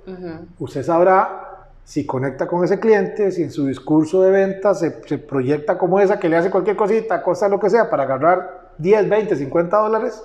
Usted 0.58 0.82
sabrá 0.82 1.55
si 1.86 2.04
conecta 2.04 2.48
con 2.48 2.64
ese 2.64 2.80
cliente, 2.80 3.30
si 3.30 3.44
en 3.44 3.52
su 3.52 3.64
discurso 3.64 4.20
de 4.22 4.32
venta 4.32 4.74
se, 4.74 4.90
proyecta 4.90 5.78
como 5.78 6.00
esa 6.00 6.18
que 6.18 6.28
le 6.28 6.36
hace 6.36 6.50
cualquier 6.50 6.74
cosita, 6.74 7.22
cosa 7.22 7.48
lo 7.48 7.60
que 7.60 7.70
sea, 7.70 7.88
para 7.88 8.02
agarrar 8.02 8.72
10, 8.78 9.08
20, 9.08 9.36
50 9.36 9.76
dólares, 9.78 10.20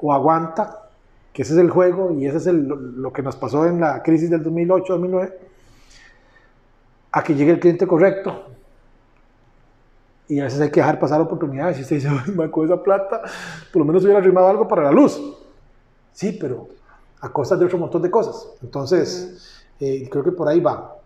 o 0.00 0.12
aguanta, 0.12 0.88
que 1.32 1.42
ese 1.42 1.52
es 1.52 1.60
el 1.60 1.70
juego 1.70 2.10
y 2.10 2.26
ese 2.26 2.38
es 2.38 2.46
lo 2.46 3.12
que 3.12 3.22
nos 3.22 3.36
pasó 3.36 3.66
en 3.66 3.78
la 3.80 4.02
crisis 4.02 4.30
del 4.30 4.42
2008-2009, 4.44 5.32
a 7.12 7.22
que 7.22 7.36
llegue 7.36 7.52
el 7.52 7.60
cliente 7.60 7.86
correcto. 7.86 8.46
Y 10.26 10.40
a 10.40 10.44
veces 10.44 10.60
hay 10.60 10.72
que 10.72 10.80
dejar 10.80 10.98
pasar 10.98 11.20
oportunidades. 11.20 11.78
Y 11.78 11.82
usted 11.82 11.96
dice, 11.96 12.10
con 12.50 12.66
esa 12.66 12.82
plata, 12.82 13.22
por 13.72 13.78
lo 13.78 13.84
menos 13.84 14.02
hubiera 14.02 14.18
arrimado 14.18 14.48
algo 14.48 14.66
para 14.66 14.82
la 14.82 14.90
luz. 14.90 15.20
Sí, 16.12 16.36
pero 16.38 16.68
a 17.20 17.28
costa 17.28 17.54
de 17.56 17.64
otro 17.64 17.78
montón 17.78 18.02
de 18.02 18.10
cosas. 18.10 18.48
Entonces, 18.60 19.47
eh, 19.80 20.08
creo 20.10 20.24
que 20.24 20.32
por 20.32 20.48
ahí 20.48 20.60
va. 20.60 20.96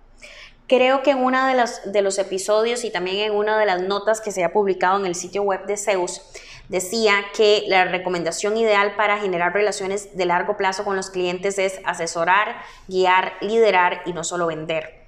Creo 0.66 1.02
que 1.02 1.10
en 1.10 1.18
uno 1.18 1.46
de 1.46 1.64
de 1.86 2.02
los 2.02 2.18
episodios 2.18 2.84
y 2.84 2.90
también 2.90 3.30
en 3.30 3.36
una 3.36 3.58
de 3.58 3.66
las 3.66 3.82
notas 3.82 4.20
que 4.20 4.32
se 4.32 4.44
ha 4.44 4.52
publicado 4.52 4.98
en 4.98 5.06
el 5.06 5.14
sitio 5.14 5.42
web 5.42 5.66
de 5.66 5.76
Zeus, 5.76 6.22
decía 6.68 7.16
que 7.36 7.64
la 7.66 7.84
recomendación 7.84 8.56
ideal 8.56 8.96
para 8.96 9.18
generar 9.18 9.52
relaciones 9.52 10.16
de 10.16 10.24
largo 10.24 10.56
plazo 10.56 10.84
con 10.84 10.96
los 10.96 11.10
clientes 11.10 11.58
es 11.58 11.80
asesorar, 11.84 12.56
guiar, 12.88 13.34
liderar 13.42 14.02
y 14.06 14.14
no 14.14 14.24
solo 14.24 14.46
vender. 14.46 15.02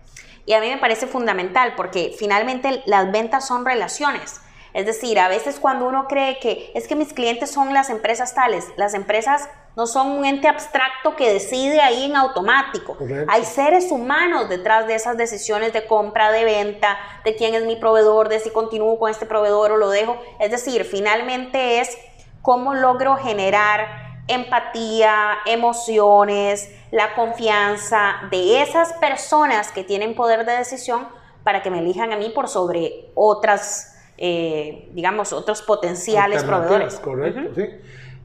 Y 0.47 0.53
a 0.53 0.61
mí 0.61 0.69
me 0.69 0.77
parece 0.77 1.07
fundamental 1.07 1.73
porque 1.77 2.15
finalmente 2.19 2.83
las 2.85 3.11
ventas 3.11 3.47
son 3.47 3.65
relaciones. 3.65 4.41
Es 4.75 4.87
decir, 4.87 5.20
a 5.20 5.29
veces 5.29 5.61
cuando 5.61 5.87
uno 5.87 6.07
cree 6.09 6.41
que 6.41 6.72
es 6.75 6.89
que 6.89 6.97
mis 6.97 7.12
clientes 7.12 7.51
son 7.51 7.72
las 7.72 7.91
empresas 7.91 8.35
tales, 8.35 8.66
las 8.77 8.93
empresas 8.95 9.49
no 9.77 9.87
son 9.87 10.11
un 10.11 10.25
ente 10.25 10.49
abstracto 10.49 11.14
que 11.14 11.33
decide 11.33 11.81
ahí 11.81 12.05
en 12.05 12.16
automático. 12.16 12.97
Hay 13.29 13.45
seres 13.45 13.93
humanos 13.93 14.49
detrás 14.49 14.89
de 14.89 14.97
esas 14.97 15.16
decisiones 15.16 15.72
de 15.72 15.87
compra, 15.87 16.33
de 16.33 16.45
venta, 16.45 16.99
de 17.25 17.37
quién 17.37 17.55
es 17.55 17.64
mi 17.64 17.77
proveedor, 17.77 18.29
de 18.29 18.41
si 18.41 18.51
continúo 18.51 18.99
con 18.99 19.11
este 19.11 19.27
proveedor 19.27 19.72
o 19.72 19.77
lo 19.77 19.91
dejo. 19.91 20.18
Es 20.41 20.51
decir, 20.51 20.85
finalmente 20.85 21.81
es 21.81 21.97
cómo 22.43 22.75
logro 22.75 23.16
generar 23.16 23.87
empatía, 24.27 25.39
emociones, 25.47 26.68
la 26.91 27.14
confianza 27.14 28.22
de 28.31 28.61
esas 28.62 28.93
personas 28.95 29.70
que 29.70 29.85
tienen 29.85 30.16
poder 30.16 30.45
de 30.45 30.57
decisión 30.57 31.07
para 31.45 31.62
que 31.62 31.70
me 31.70 31.79
elijan 31.79 32.12
a 32.12 32.16
mí 32.16 32.31
por 32.31 32.49
sobre 32.49 33.12
otras 33.14 33.93
eh, 34.17 34.91
digamos, 34.95 35.33
otros 35.33 35.62
potenciales 35.62 36.45
proveedores. 36.45 36.99
Correcto, 37.01 37.55
sí. 37.55 37.67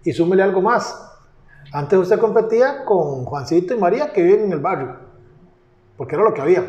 Y 0.04 0.14
súmele 0.14 0.44
algo 0.44 0.62
más. 0.62 1.06
Antes 1.72 2.00
usted 2.00 2.20
competía 2.20 2.84
con 2.86 3.26
Juancito 3.26 3.74
y 3.74 3.78
María 3.78 4.12
que 4.12 4.24
viven 4.24 4.46
en 4.46 4.54
el 4.54 4.60
barrio, 4.60 4.98
porque 5.98 6.16
era 6.16 6.24
lo 6.24 6.34
que 6.34 6.42
había. 6.42 6.66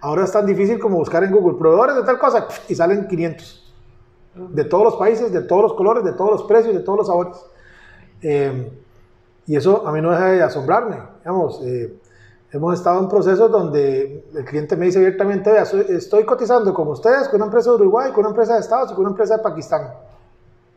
Ahora 0.00 0.24
es 0.24 0.32
tan 0.32 0.46
difícil 0.46 0.78
como 0.78 0.96
buscar 0.96 1.22
en 1.24 1.30
Google 1.30 1.58
proveedores 1.58 1.96
de 1.96 2.02
tal 2.04 2.18
cosa 2.18 2.48
y 2.68 2.74
salen 2.74 3.06
500. 3.06 3.74
De 4.34 4.64
todos 4.64 4.84
los 4.84 4.96
países, 4.96 5.30
de 5.30 5.42
todos 5.42 5.62
los 5.62 5.74
colores, 5.74 6.04
de 6.04 6.12
todos 6.12 6.30
los 6.30 6.42
precios, 6.44 6.74
de 6.74 6.80
todos 6.80 6.98
los 6.98 7.06
sabores. 7.06 7.36
Eh, 8.22 8.72
y 9.46 9.56
eso 9.56 9.86
a 9.86 9.92
mí 9.92 10.00
no 10.00 10.10
deja 10.10 10.26
de 10.30 10.42
asombrarme. 10.42 10.96
Digamos, 11.18 11.60
eh, 11.64 11.98
hemos 12.52 12.74
estado 12.74 13.00
en 13.00 13.08
procesos 13.08 13.50
donde 13.50 14.24
el 14.34 14.44
cliente 14.44 14.76
me 14.76 14.86
dice 14.86 14.98
abiertamente, 14.98 15.50
vea, 15.50 15.62
estoy 15.62 16.24
cotizando 16.24 16.74
con 16.74 16.86
ustedes, 16.88 17.28
con 17.28 17.36
una 17.36 17.46
empresa 17.46 17.70
de 17.70 17.76
Uruguay, 17.76 18.12
con 18.12 18.20
una 18.20 18.28
empresa 18.28 18.54
de 18.54 18.60
Estados 18.60 18.92
y 18.92 18.94
con 18.94 19.04
una 19.04 19.10
empresa 19.10 19.38
de 19.38 19.42
Pakistán. 19.42 19.94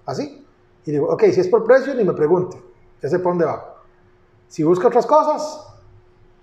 Así. 0.05 0.45
Y 0.85 0.91
digo, 0.91 1.07
ok, 1.09 1.23
si 1.33 1.41
es 1.41 1.47
por 1.49 1.65
precio, 1.65 1.93
ni 1.93 2.03
me 2.03 2.13
pregunte, 2.13 2.61
ya 3.01 3.09
sé 3.09 3.19
por 3.19 3.33
dónde 3.33 3.45
va. 3.45 3.75
Si 4.47 4.63
busca 4.63 4.87
otras 4.87 5.05
cosas, 5.05 5.67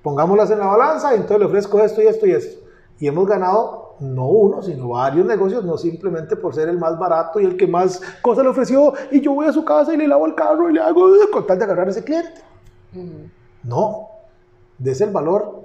pongámoslas 0.02 0.50
en 0.50 0.58
la 0.58 0.66
balanza 0.66 1.12
y 1.12 1.16
entonces 1.16 1.38
le 1.38 1.46
ofrezco 1.46 1.80
esto 1.80 2.02
y 2.02 2.06
esto 2.06 2.26
y 2.26 2.32
esto. 2.32 2.66
Y 2.98 3.06
hemos 3.06 3.26
ganado 3.26 3.94
no 4.00 4.26
uno, 4.26 4.62
sino 4.62 4.88
varios 4.88 5.24
negocios, 5.26 5.64
no 5.64 5.78
simplemente 5.78 6.36
por 6.36 6.54
ser 6.54 6.68
el 6.68 6.78
más 6.78 6.98
barato 6.98 7.40
y 7.40 7.44
el 7.44 7.56
que 7.56 7.66
más 7.66 8.00
cosas 8.20 8.44
le 8.44 8.50
ofreció 8.50 8.92
y 9.10 9.20
yo 9.20 9.32
voy 9.32 9.46
a 9.46 9.52
su 9.52 9.64
casa 9.64 9.94
y 9.94 9.96
le 9.96 10.08
lavo 10.08 10.26
el 10.26 10.34
carro 10.34 10.68
y 10.68 10.74
le 10.74 10.80
hago 10.80 11.08
con 11.32 11.46
tal 11.46 11.58
de 11.58 11.64
agarrar 11.64 11.86
a 11.86 11.90
ese 11.90 12.04
cliente. 12.04 12.42
No, 13.62 14.08
dese 14.82 15.04
el 15.04 15.10
valor 15.10 15.62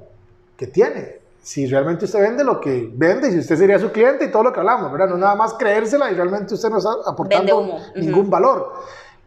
que 0.55 0.67
tiene. 0.67 1.17
Si 1.41 1.65
realmente 1.65 2.05
usted 2.05 2.19
vende 2.19 2.43
lo 2.43 2.59
que 2.59 2.91
vende 2.93 3.29
y 3.29 3.31
si 3.31 3.39
usted 3.39 3.57
sería 3.57 3.79
su 3.79 3.91
cliente 3.91 4.25
y 4.25 4.31
todo 4.31 4.43
lo 4.43 4.53
que 4.53 4.59
hablamos, 4.59 4.91
¿verdad? 4.91 5.09
No 5.09 5.17
nada 5.17 5.35
más 5.35 5.53
creérsela 5.53 6.11
y 6.11 6.15
realmente 6.15 6.53
usted 6.53 6.69
no 6.69 6.77
está 6.77 6.89
aportando 7.05 7.59
humo. 7.59 7.75
Ujú. 7.75 7.99
ningún 7.99 8.29
valor. 8.29 8.73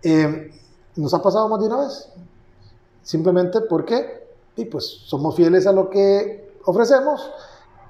Eh, 0.02 0.50
¿Nos 0.96 1.14
ha 1.14 1.22
pasado 1.22 1.48
más 1.48 1.60
de 1.60 1.66
una 1.66 1.80
vez? 1.80 2.08
Simplemente 3.02 3.60
porque 3.62 4.20
y 4.56 4.66
pues, 4.66 4.84
somos 5.06 5.36
fieles 5.36 5.66
a 5.66 5.72
lo 5.72 5.88
que 5.88 6.52
ofrecemos 6.64 7.30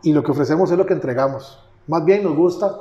y 0.03 0.13
lo 0.13 0.23
que 0.23 0.31
ofrecemos 0.31 0.71
es 0.71 0.79
lo 0.79 0.87
que 0.87 0.95
entregamos. 0.95 1.59
Más 1.89 2.05
bien 2.05 2.23
nos 2.23 2.37
gusta, 2.37 2.81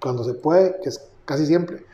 cuando 0.00 0.24
se 0.24 0.34
puede, 0.34 0.80
que 0.82 0.88
es 0.88 1.06
casi 1.24 1.44
siempre, 1.44 1.84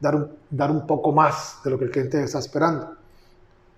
dar 0.00 0.16
un, 0.16 0.30
dar 0.48 0.70
un 0.70 0.86
poco 0.86 1.12
más 1.12 1.58
de 1.62 1.70
lo 1.70 1.78
que 1.78 1.84
el 1.84 1.90
cliente 1.90 2.22
está 2.22 2.38
esperando. 2.38 2.96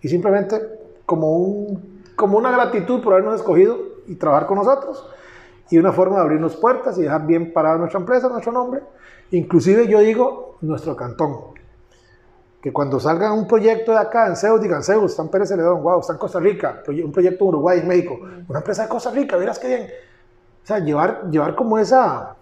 Y 0.01 0.09
simplemente 0.09 0.84
como, 1.07 1.37
un, 1.37 2.03
como 2.17 2.39
una 2.39 2.51
gratitud 2.51 3.03
por 3.03 3.13
habernos 3.15 3.37
escogido 3.37 3.79
y 4.07 4.15
trabajar 4.17 4.47
con 4.47 4.59
nosotros 4.59 5.07
y 5.71 5.79
una 5.79 5.93
forma 5.93 6.17
de 6.17 6.23
abrirnos 6.23 6.57
puertas 6.57 6.99
y 6.99 7.03
dejar 7.03 7.27
bien 7.27 7.53
parada 7.53 7.79
nuestra 7.79 8.01
empresa, 8.01 8.29
nuestro 8.29 8.53
nombre, 8.53 8.83
inclusive 9.31 9.87
yo 9.89 10.01
digo 10.01 10.57
nuestro 10.61 10.95
cantón 10.97 11.55
que 12.61 12.73
cuando 12.73 12.99
salga 12.99 13.33
un 13.33 13.47
proyecto 13.47 13.93
de 13.93 13.99
acá 13.99 14.27
en 14.27 14.37
Zeus, 14.37 14.61
digan 14.61 14.83
Zeus, 14.83 15.11
está 15.11 15.23
en 15.23 15.29
Pérez 15.29 15.51
Celedón, 15.51 15.83
wow, 15.83 16.01
está 16.01 16.15
en 16.15 16.19
Costa 16.19 16.41
Rica, 16.41 16.83
un 16.89 17.13
proyecto 17.13 17.45
en 17.45 17.49
Uruguay, 17.49 17.81
en 17.81 17.89
México, 17.89 18.19
una 18.49 18.59
empresa 18.61 18.85
de 18.85 18.89
Costa 18.89 19.11
Rica, 19.11 19.37
verás 19.37 19.59
qué 19.59 19.67
bien. 19.69 19.83
O 20.63 20.67
sea, 20.67 20.79
llevar, 20.79 21.29
llevar 21.31 21.55
como 21.57 21.77
esa, 21.79 22.37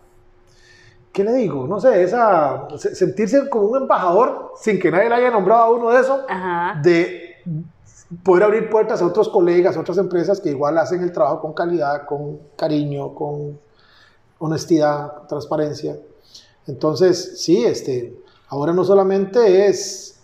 ¿qué 1.12 1.24
le 1.24 1.32
digo? 1.32 1.66
No 1.66 1.80
sé, 1.80 2.04
esa, 2.04 2.68
se- 2.76 2.94
sentirse 2.94 3.48
como 3.50 3.64
un 3.66 3.82
embajador 3.82 4.52
sin 4.60 4.78
que 4.78 4.92
nadie 4.92 5.08
le 5.08 5.14
haya 5.16 5.30
nombrado 5.32 5.62
a 5.62 5.70
uno 5.72 5.90
de 5.90 6.00
eso, 6.00 6.24
Ajá. 6.28 6.80
de 6.80 7.34
poder 8.24 8.44
abrir 8.44 8.68
puertas 8.70 9.00
a 9.02 9.06
otros 9.06 9.28
colegas, 9.28 9.76
a 9.76 9.80
otras 9.80 9.98
empresas 9.98 10.40
que 10.40 10.50
igual 10.50 10.76
hacen 10.78 11.02
el 11.02 11.12
trabajo 11.12 11.40
con 11.40 11.52
calidad, 11.52 12.04
con 12.06 12.38
cariño, 12.56 13.14
con 13.14 13.58
honestidad, 14.38 15.26
transparencia. 15.28 15.98
Entonces, 16.66 17.40
sí, 17.40 17.64
este, 17.64 18.16
ahora 18.48 18.72
no 18.72 18.84
solamente 18.84 19.66
es 19.66 20.20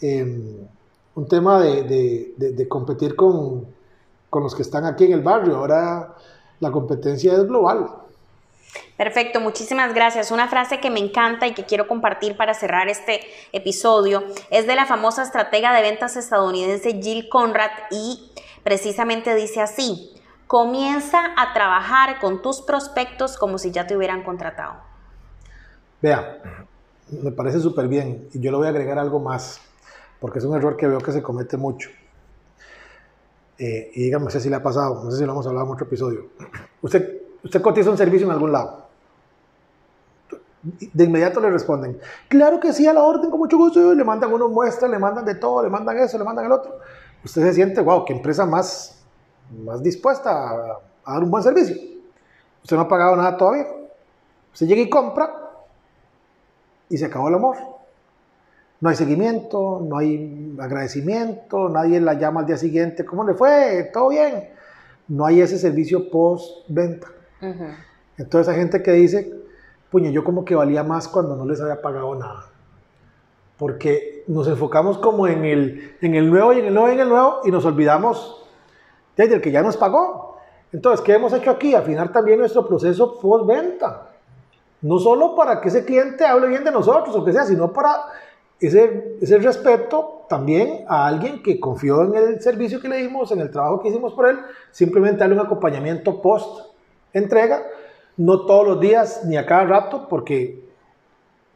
eh, 0.00 0.66
un 1.14 1.28
tema 1.28 1.60
de, 1.62 1.82
de- 1.84 2.34
de- 2.36 2.52
de 2.52 2.68
competir 2.68 3.16
con, 3.16 3.66
con 4.30 4.42
los 4.42 4.54
que 4.54 4.62
están 4.62 4.84
aquí 4.84 5.04
en 5.04 5.12
el 5.12 5.22
barrio, 5.22 5.56
ahora 5.56 6.14
la 6.60 6.70
competencia 6.70 7.32
es 7.34 7.46
global. 7.46 7.86
Perfecto, 8.96 9.40
muchísimas 9.40 9.94
gracias. 9.94 10.30
Una 10.30 10.48
frase 10.48 10.80
que 10.80 10.90
me 10.90 11.00
encanta 11.00 11.46
y 11.46 11.54
que 11.54 11.64
quiero 11.64 11.86
compartir 11.86 12.36
para 12.36 12.54
cerrar 12.54 12.88
este 12.88 13.20
episodio 13.52 14.22
es 14.50 14.66
de 14.66 14.76
la 14.76 14.86
famosa 14.86 15.22
estratega 15.22 15.74
de 15.74 15.82
ventas 15.82 16.16
estadounidense 16.16 17.00
Jill 17.02 17.28
Conrad 17.28 17.70
y 17.90 18.30
precisamente 18.62 19.34
dice 19.34 19.60
así, 19.60 20.14
comienza 20.46 21.20
a 21.36 21.52
trabajar 21.52 22.20
con 22.20 22.42
tus 22.42 22.60
prospectos 22.60 23.36
como 23.36 23.58
si 23.58 23.70
ya 23.70 23.86
te 23.86 23.96
hubieran 23.96 24.22
contratado. 24.22 24.76
Vea, 26.00 26.40
me 27.10 27.32
parece 27.32 27.60
súper 27.60 27.88
bien 27.88 28.28
y 28.32 28.40
yo 28.40 28.50
le 28.50 28.58
voy 28.58 28.66
a 28.66 28.70
agregar 28.70 28.98
algo 28.98 29.20
más, 29.20 29.60
porque 30.20 30.38
es 30.38 30.44
un 30.44 30.56
error 30.56 30.76
que 30.76 30.86
veo 30.86 31.00
que 31.00 31.12
se 31.12 31.22
comete 31.22 31.56
mucho. 31.56 31.90
Eh, 33.58 33.90
y 33.94 34.02
dígame, 34.04 34.24
no 34.24 34.30
sé 34.30 34.40
si 34.40 34.48
le 34.48 34.56
ha 34.56 34.62
pasado, 34.62 35.02
no 35.04 35.10
sé 35.10 35.18
si 35.18 35.24
lo 35.24 35.32
hemos 35.32 35.46
hablado 35.46 35.66
en 35.66 35.72
otro 35.72 35.86
episodio. 35.86 36.30
Usted, 36.82 37.23
usted 37.44 37.62
cotiza 37.62 37.90
un 37.90 37.96
servicio 37.96 38.26
en 38.26 38.32
algún 38.32 38.52
lado. 38.52 38.84
De 40.62 41.04
inmediato 41.04 41.40
le 41.40 41.50
responden, 41.50 42.00
claro 42.26 42.58
que 42.58 42.72
sí, 42.72 42.86
a 42.86 42.94
la 42.94 43.02
orden, 43.02 43.30
con 43.30 43.38
mucho 43.38 43.58
gusto, 43.58 43.94
le 43.94 44.02
mandan 44.02 44.32
uno 44.32 44.48
muestra, 44.48 44.88
le 44.88 44.98
mandan 44.98 45.26
de 45.26 45.34
todo, 45.34 45.62
le 45.62 45.68
mandan 45.68 45.98
eso, 45.98 46.16
le 46.16 46.24
mandan 46.24 46.46
el 46.46 46.52
otro. 46.52 46.78
Usted 47.22 47.42
se 47.42 47.52
siente, 47.52 47.82
wow, 47.82 48.04
qué 48.06 48.14
empresa 48.14 48.46
más, 48.46 49.04
más 49.62 49.82
dispuesta 49.82 50.30
a, 50.30 50.78
a 51.04 51.12
dar 51.12 51.22
un 51.22 51.30
buen 51.30 51.42
servicio. 51.42 51.76
Usted 52.62 52.76
no 52.76 52.82
ha 52.82 52.88
pagado 52.88 53.14
nada 53.14 53.36
todavía. 53.36 53.66
Usted 54.54 54.66
llega 54.66 54.80
y 54.80 54.88
compra 54.88 55.34
y 56.88 56.96
se 56.96 57.04
acabó 57.04 57.28
el 57.28 57.34
amor. 57.34 57.56
No 58.80 58.88
hay 58.88 58.96
seguimiento, 58.96 59.82
no 59.86 59.98
hay 59.98 60.56
agradecimiento, 60.58 61.68
nadie 61.68 62.00
la 62.00 62.14
llama 62.14 62.40
al 62.40 62.46
día 62.46 62.56
siguiente, 62.56 63.04
¿cómo 63.04 63.24
le 63.24 63.34
fue? 63.34 63.90
¿Todo 63.92 64.08
bien? 64.10 64.50
No 65.08 65.26
hay 65.26 65.40
ese 65.40 65.58
servicio 65.58 66.10
post-venta. 66.10 67.08
Ujú. 67.40 67.64
Entonces 68.18 68.52
hay 68.52 68.60
gente 68.60 68.82
que 68.82 68.92
dice, 68.92 69.32
puña, 69.90 70.10
yo 70.10 70.24
como 70.24 70.44
que 70.44 70.54
valía 70.54 70.82
más 70.82 71.08
cuando 71.08 71.36
no 71.36 71.46
les 71.46 71.60
había 71.60 71.80
pagado 71.80 72.14
nada. 72.14 72.46
Porque 73.56 74.24
nos 74.26 74.48
enfocamos 74.48 74.98
como 74.98 75.26
en 75.26 75.44
el, 75.44 75.96
en 76.00 76.14
el 76.14 76.30
nuevo 76.30 76.52
y 76.52 76.60
en 76.60 76.66
el 76.66 76.74
nuevo 76.74 76.88
y 76.88 76.92
en 76.94 77.00
el 77.00 77.08
nuevo 77.08 77.40
y 77.44 77.50
nos 77.50 77.64
olvidamos 77.64 78.44
desde 79.16 79.36
el 79.36 79.40
que 79.40 79.50
ya 79.50 79.62
nos 79.62 79.76
pagó. 79.76 80.36
Entonces, 80.72 81.00
¿qué 81.02 81.14
hemos 81.14 81.32
hecho 81.32 81.50
aquí? 81.50 81.74
Afinar 81.74 82.10
también 82.12 82.40
nuestro 82.40 82.66
proceso 82.66 83.20
post-venta. 83.20 84.10
No 84.82 84.98
solo 84.98 85.36
para 85.36 85.60
que 85.60 85.68
ese 85.68 85.84
cliente 85.84 86.26
hable 86.26 86.48
bien 86.48 86.64
de 86.64 86.72
nosotros 86.72 87.14
o 87.14 87.24
que 87.24 87.32
sea, 87.32 87.44
sino 87.44 87.72
para 87.72 88.06
ese, 88.60 89.16
ese 89.20 89.38
respeto 89.38 90.26
también 90.28 90.84
a 90.88 91.06
alguien 91.06 91.42
que 91.42 91.60
confió 91.60 92.02
en 92.02 92.16
el 92.16 92.40
servicio 92.40 92.80
que 92.80 92.88
le 92.88 92.96
dimos, 92.96 93.30
en 93.30 93.40
el 93.40 93.50
trabajo 93.50 93.80
que 93.80 93.88
hicimos 93.88 94.12
por 94.14 94.28
él, 94.28 94.38
simplemente 94.70 95.20
darle 95.20 95.36
un 95.36 95.46
acompañamiento 95.46 96.20
post-entrega, 97.14 97.62
no 98.16 98.44
todos 98.44 98.66
los 98.66 98.80
días 98.80 99.22
ni 99.24 99.36
a 99.36 99.46
cada 99.46 99.64
rato, 99.64 100.08
porque 100.08 100.64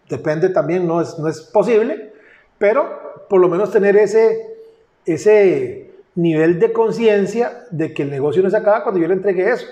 depende 0.09 0.49
también, 0.51 0.87
no 0.87 1.01
es, 1.01 1.19
no 1.19 1.29
es 1.29 1.41
posible, 1.41 2.13
pero 2.59 3.27
por 3.29 3.41
lo 3.41 3.49
menos 3.49 3.71
tener 3.71 3.97
ese, 3.97 4.57
ese 5.05 5.93
nivel 6.15 6.59
de 6.59 6.73
conciencia 6.73 7.65
de 7.71 7.93
que 7.93 8.03
el 8.03 8.11
negocio 8.11 8.43
no 8.43 8.51
se 8.51 8.57
acaba 8.57 8.83
cuando 8.83 9.01
yo 9.01 9.09
le 9.09 9.15
entregué 9.15 9.51
eso. 9.51 9.67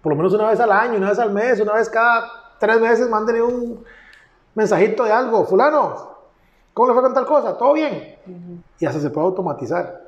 Por 0.00 0.12
lo 0.12 0.16
menos 0.16 0.32
una 0.34 0.48
vez 0.48 0.60
al 0.60 0.70
año, 0.70 0.96
una 0.96 1.10
vez 1.10 1.18
al 1.18 1.32
mes, 1.32 1.60
una 1.60 1.74
vez 1.74 1.88
cada 1.88 2.30
tres 2.58 2.80
meses, 2.80 3.08
mándenle 3.08 3.42
un 3.42 3.84
mensajito 4.54 5.04
de 5.04 5.12
algo. 5.12 5.44
Fulano, 5.44 6.16
¿cómo 6.72 6.88
le 6.88 6.94
fue 6.94 7.02
con 7.02 7.14
tal 7.14 7.26
cosa? 7.26 7.56
¿Todo 7.56 7.72
bien? 7.72 8.16
Y 8.78 8.86
hasta 8.86 9.00
se 9.00 9.10
puede 9.10 9.26
automatizar. 9.26 10.04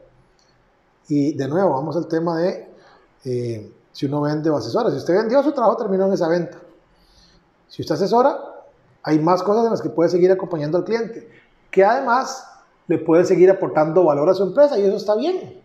Y 1.08 1.34
de 1.34 1.48
nuevo, 1.48 1.70
vamos 1.70 1.96
al 1.96 2.08
tema 2.08 2.38
de 2.38 2.68
eh, 3.24 3.72
si 3.96 4.04
uno 4.04 4.20
vende 4.20 4.50
o 4.50 4.56
asesora. 4.58 4.90
Si 4.90 4.98
usted 4.98 5.14
vendió, 5.14 5.42
su 5.42 5.52
trabajo 5.52 5.78
terminó 5.78 6.04
en 6.04 6.12
esa 6.12 6.28
venta. 6.28 6.58
Si 7.66 7.80
usted 7.80 7.94
asesora, 7.94 8.36
hay 9.02 9.18
más 9.18 9.42
cosas 9.42 9.64
en 9.64 9.70
las 9.70 9.80
que 9.80 9.88
puede 9.88 10.10
seguir 10.10 10.30
acompañando 10.30 10.76
al 10.76 10.84
cliente, 10.84 11.26
que 11.70 11.82
además 11.82 12.46
le 12.88 12.98
puede 12.98 13.24
seguir 13.24 13.50
aportando 13.50 14.04
valor 14.04 14.28
a 14.28 14.34
su 14.34 14.42
empresa 14.42 14.78
y 14.78 14.84
eso 14.84 14.96
está 14.96 15.14
bien. 15.16 15.62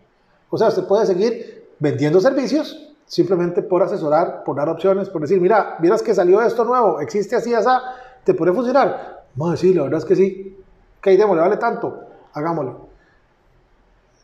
O 0.48 0.56
sea, 0.56 0.68
usted 0.68 0.84
puede 0.84 1.04
seguir 1.04 1.74
vendiendo 1.78 2.20
servicios 2.20 2.94
simplemente 3.04 3.60
por 3.60 3.82
asesorar, 3.82 4.44
por 4.44 4.56
dar 4.56 4.70
opciones, 4.70 5.10
por 5.10 5.20
decir, 5.20 5.38
mira, 5.38 5.76
vieras 5.80 6.00
que 6.00 6.14
salió 6.14 6.40
esto 6.40 6.64
nuevo, 6.64 7.00
existe 7.00 7.36
así, 7.36 7.52
así, 7.52 7.68
¿te 8.24 8.32
puede 8.32 8.54
funcionar? 8.54 9.26
No, 9.36 9.54
sí, 9.58 9.74
la 9.74 9.82
verdad 9.82 9.98
es 9.98 10.06
que 10.06 10.16
sí. 10.16 10.56
Ok, 11.00 11.08
démosle, 11.08 11.42
vale 11.42 11.58
tanto, 11.58 12.00
hagámoslo. 12.32 12.86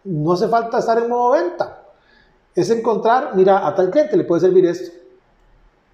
No 0.04 0.32
hace 0.32 0.48
falta 0.48 0.78
estar 0.78 0.96
en 0.96 1.10
modo 1.10 1.32
venta. 1.32 1.77
Es 2.54 2.70
encontrar, 2.70 3.32
mira, 3.34 3.66
a 3.66 3.74
tal 3.74 3.90
cliente 3.90 4.16
le 4.16 4.24
puede 4.24 4.40
servir 4.40 4.66
esto. 4.66 4.98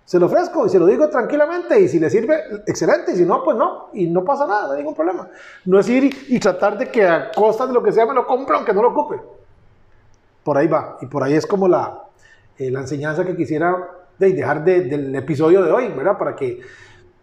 Se 0.04 0.18
lo 0.18 0.26
ofrezco 0.26 0.66
y 0.66 0.68
se 0.68 0.78
lo 0.78 0.86
digo 0.86 1.08
tranquilamente 1.08 1.80
y 1.80 1.88
si 1.88 1.98
le 1.98 2.10
sirve, 2.10 2.38
excelente, 2.66 3.12
y 3.12 3.16
si 3.16 3.24
no, 3.24 3.42
pues 3.42 3.56
no, 3.56 3.88
y 3.94 4.06
no 4.06 4.22
pasa 4.22 4.46
nada, 4.46 4.66
no 4.66 4.72
hay 4.72 4.78
ningún 4.78 4.94
problema. 4.94 5.28
No 5.64 5.80
es 5.80 5.88
ir 5.88 6.14
y, 6.28 6.38
tratar 6.38 6.76
de 6.76 6.90
que 6.90 7.06
a 7.06 7.30
costa 7.30 7.66
de 7.66 7.72
lo 7.72 7.82
que 7.82 7.90
sea 7.90 8.04
me 8.04 8.12
lo 8.12 8.26
compre 8.26 8.54
aunque 8.54 8.74
no 8.74 8.82
lo 8.82 8.90
ocupe. 8.90 9.20
Por 10.42 10.58
ahí 10.58 10.68
va, 10.68 10.98
y 11.00 11.06
por 11.06 11.22
ahí 11.22 11.34
es 11.34 11.46
como 11.46 11.68
la, 11.68 12.02
eh, 12.58 12.70
la 12.70 12.80
enseñanza 12.80 13.24
que 13.24 13.34
quisiera 13.34 13.74
de, 14.18 14.32
dejar 14.34 14.62
de, 14.62 14.82
del 14.82 15.14
episodio 15.14 15.62
de 15.62 15.72
hoy, 15.72 15.88
¿verdad? 15.88 16.18
Para 16.18 16.36
que 16.36 16.60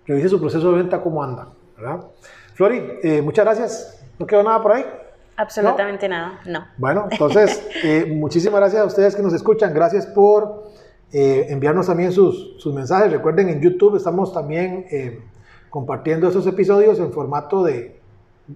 revise 0.08 0.30
su 0.30 0.40
proceso 0.40 0.72
de 0.72 0.78
venta, 0.78 1.02
cómo 1.02 1.24
anda, 1.24 1.50
¿verdad? 1.78 2.00
Flori, 2.56 3.00
eh, 3.04 3.22
muchas 3.22 3.46
gracias. 3.46 4.04
¿No 4.18 4.26
quedó 4.26 4.42
nada 4.42 4.62
por 4.62 4.72
ahí? 4.72 4.86
Absolutamente 5.42 6.08
nada, 6.08 6.40
no. 6.46 6.68
Bueno, 6.78 7.08
entonces, 7.10 7.68
eh, 7.84 8.06
muchísimas 8.16 8.60
gracias 8.60 8.82
a 8.82 8.86
ustedes 8.86 9.16
que 9.16 9.24
nos 9.24 9.34
escuchan. 9.34 9.74
Gracias 9.74 10.06
por 10.06 10.72
eh, 11.12 11.48
enviarnos 11.50 11.88
también 11.88 12.12
sus, 12.12 12.56
sus, 12.58 12.74
mensajes. 12.74 13.12
Recuerden, 13.12 13.50
en 13.50 13.60
YouTube 13.60 13.96
estamos 13.96 14.32
también 14.32 14.86
eh, 14.92 15.20
compartiendo 15.70 16.28
estos 16.28 16.46
episodios 16.46 17.00
en 17.00 17.12
formato 17.12 17.64
de 17.64 18.00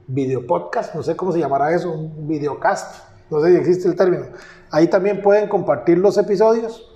video 0.07 0.45
podcast. 0.45 0.93
No 0.93 1.01
sé 1.01 1.15
cómo 1.15 1.31
se 1.31 1.39
llamará 1.39 1.73
eso, 1.73 1.91
un 1.91 2.27
videocast. 2.27 3.03
No 3.31 3.41
sé 3.41 3.51
si 3.51 3.57
existe 3.57 3.87
el 3.87 3.95
término. 3.95 4.27
Ahí 4.69 4.87
también 4.87 5.21
pueden 5.21 5.49
compartir 5.49 5.97
los 5.97 6.17
episodios 6.17 6.95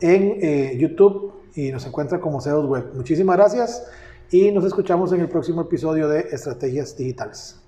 en 0.00 0.38
eh, 0.42 0.76
YouTube 0.78 1.32
y 1.54 1.70
nos 1.70 1.86
encuentran 1.86 2.20
como 2.20 2.40
Zeus 2.40 2.66
Web. 2.66 2.90
Muchísimas 2.94 3.36
gracias 3.36 3.86
y 4.30 4.50
nos 4.50 4.64
escuchamos 4.64 5.12
en 5.12 5.20
el 5.20 5.28
próximo 5.28 5.62
episodio 5.62 6.08
de 6.08 6.28
Estrategias 6.32 6.96
Digitales. 6.96 7.67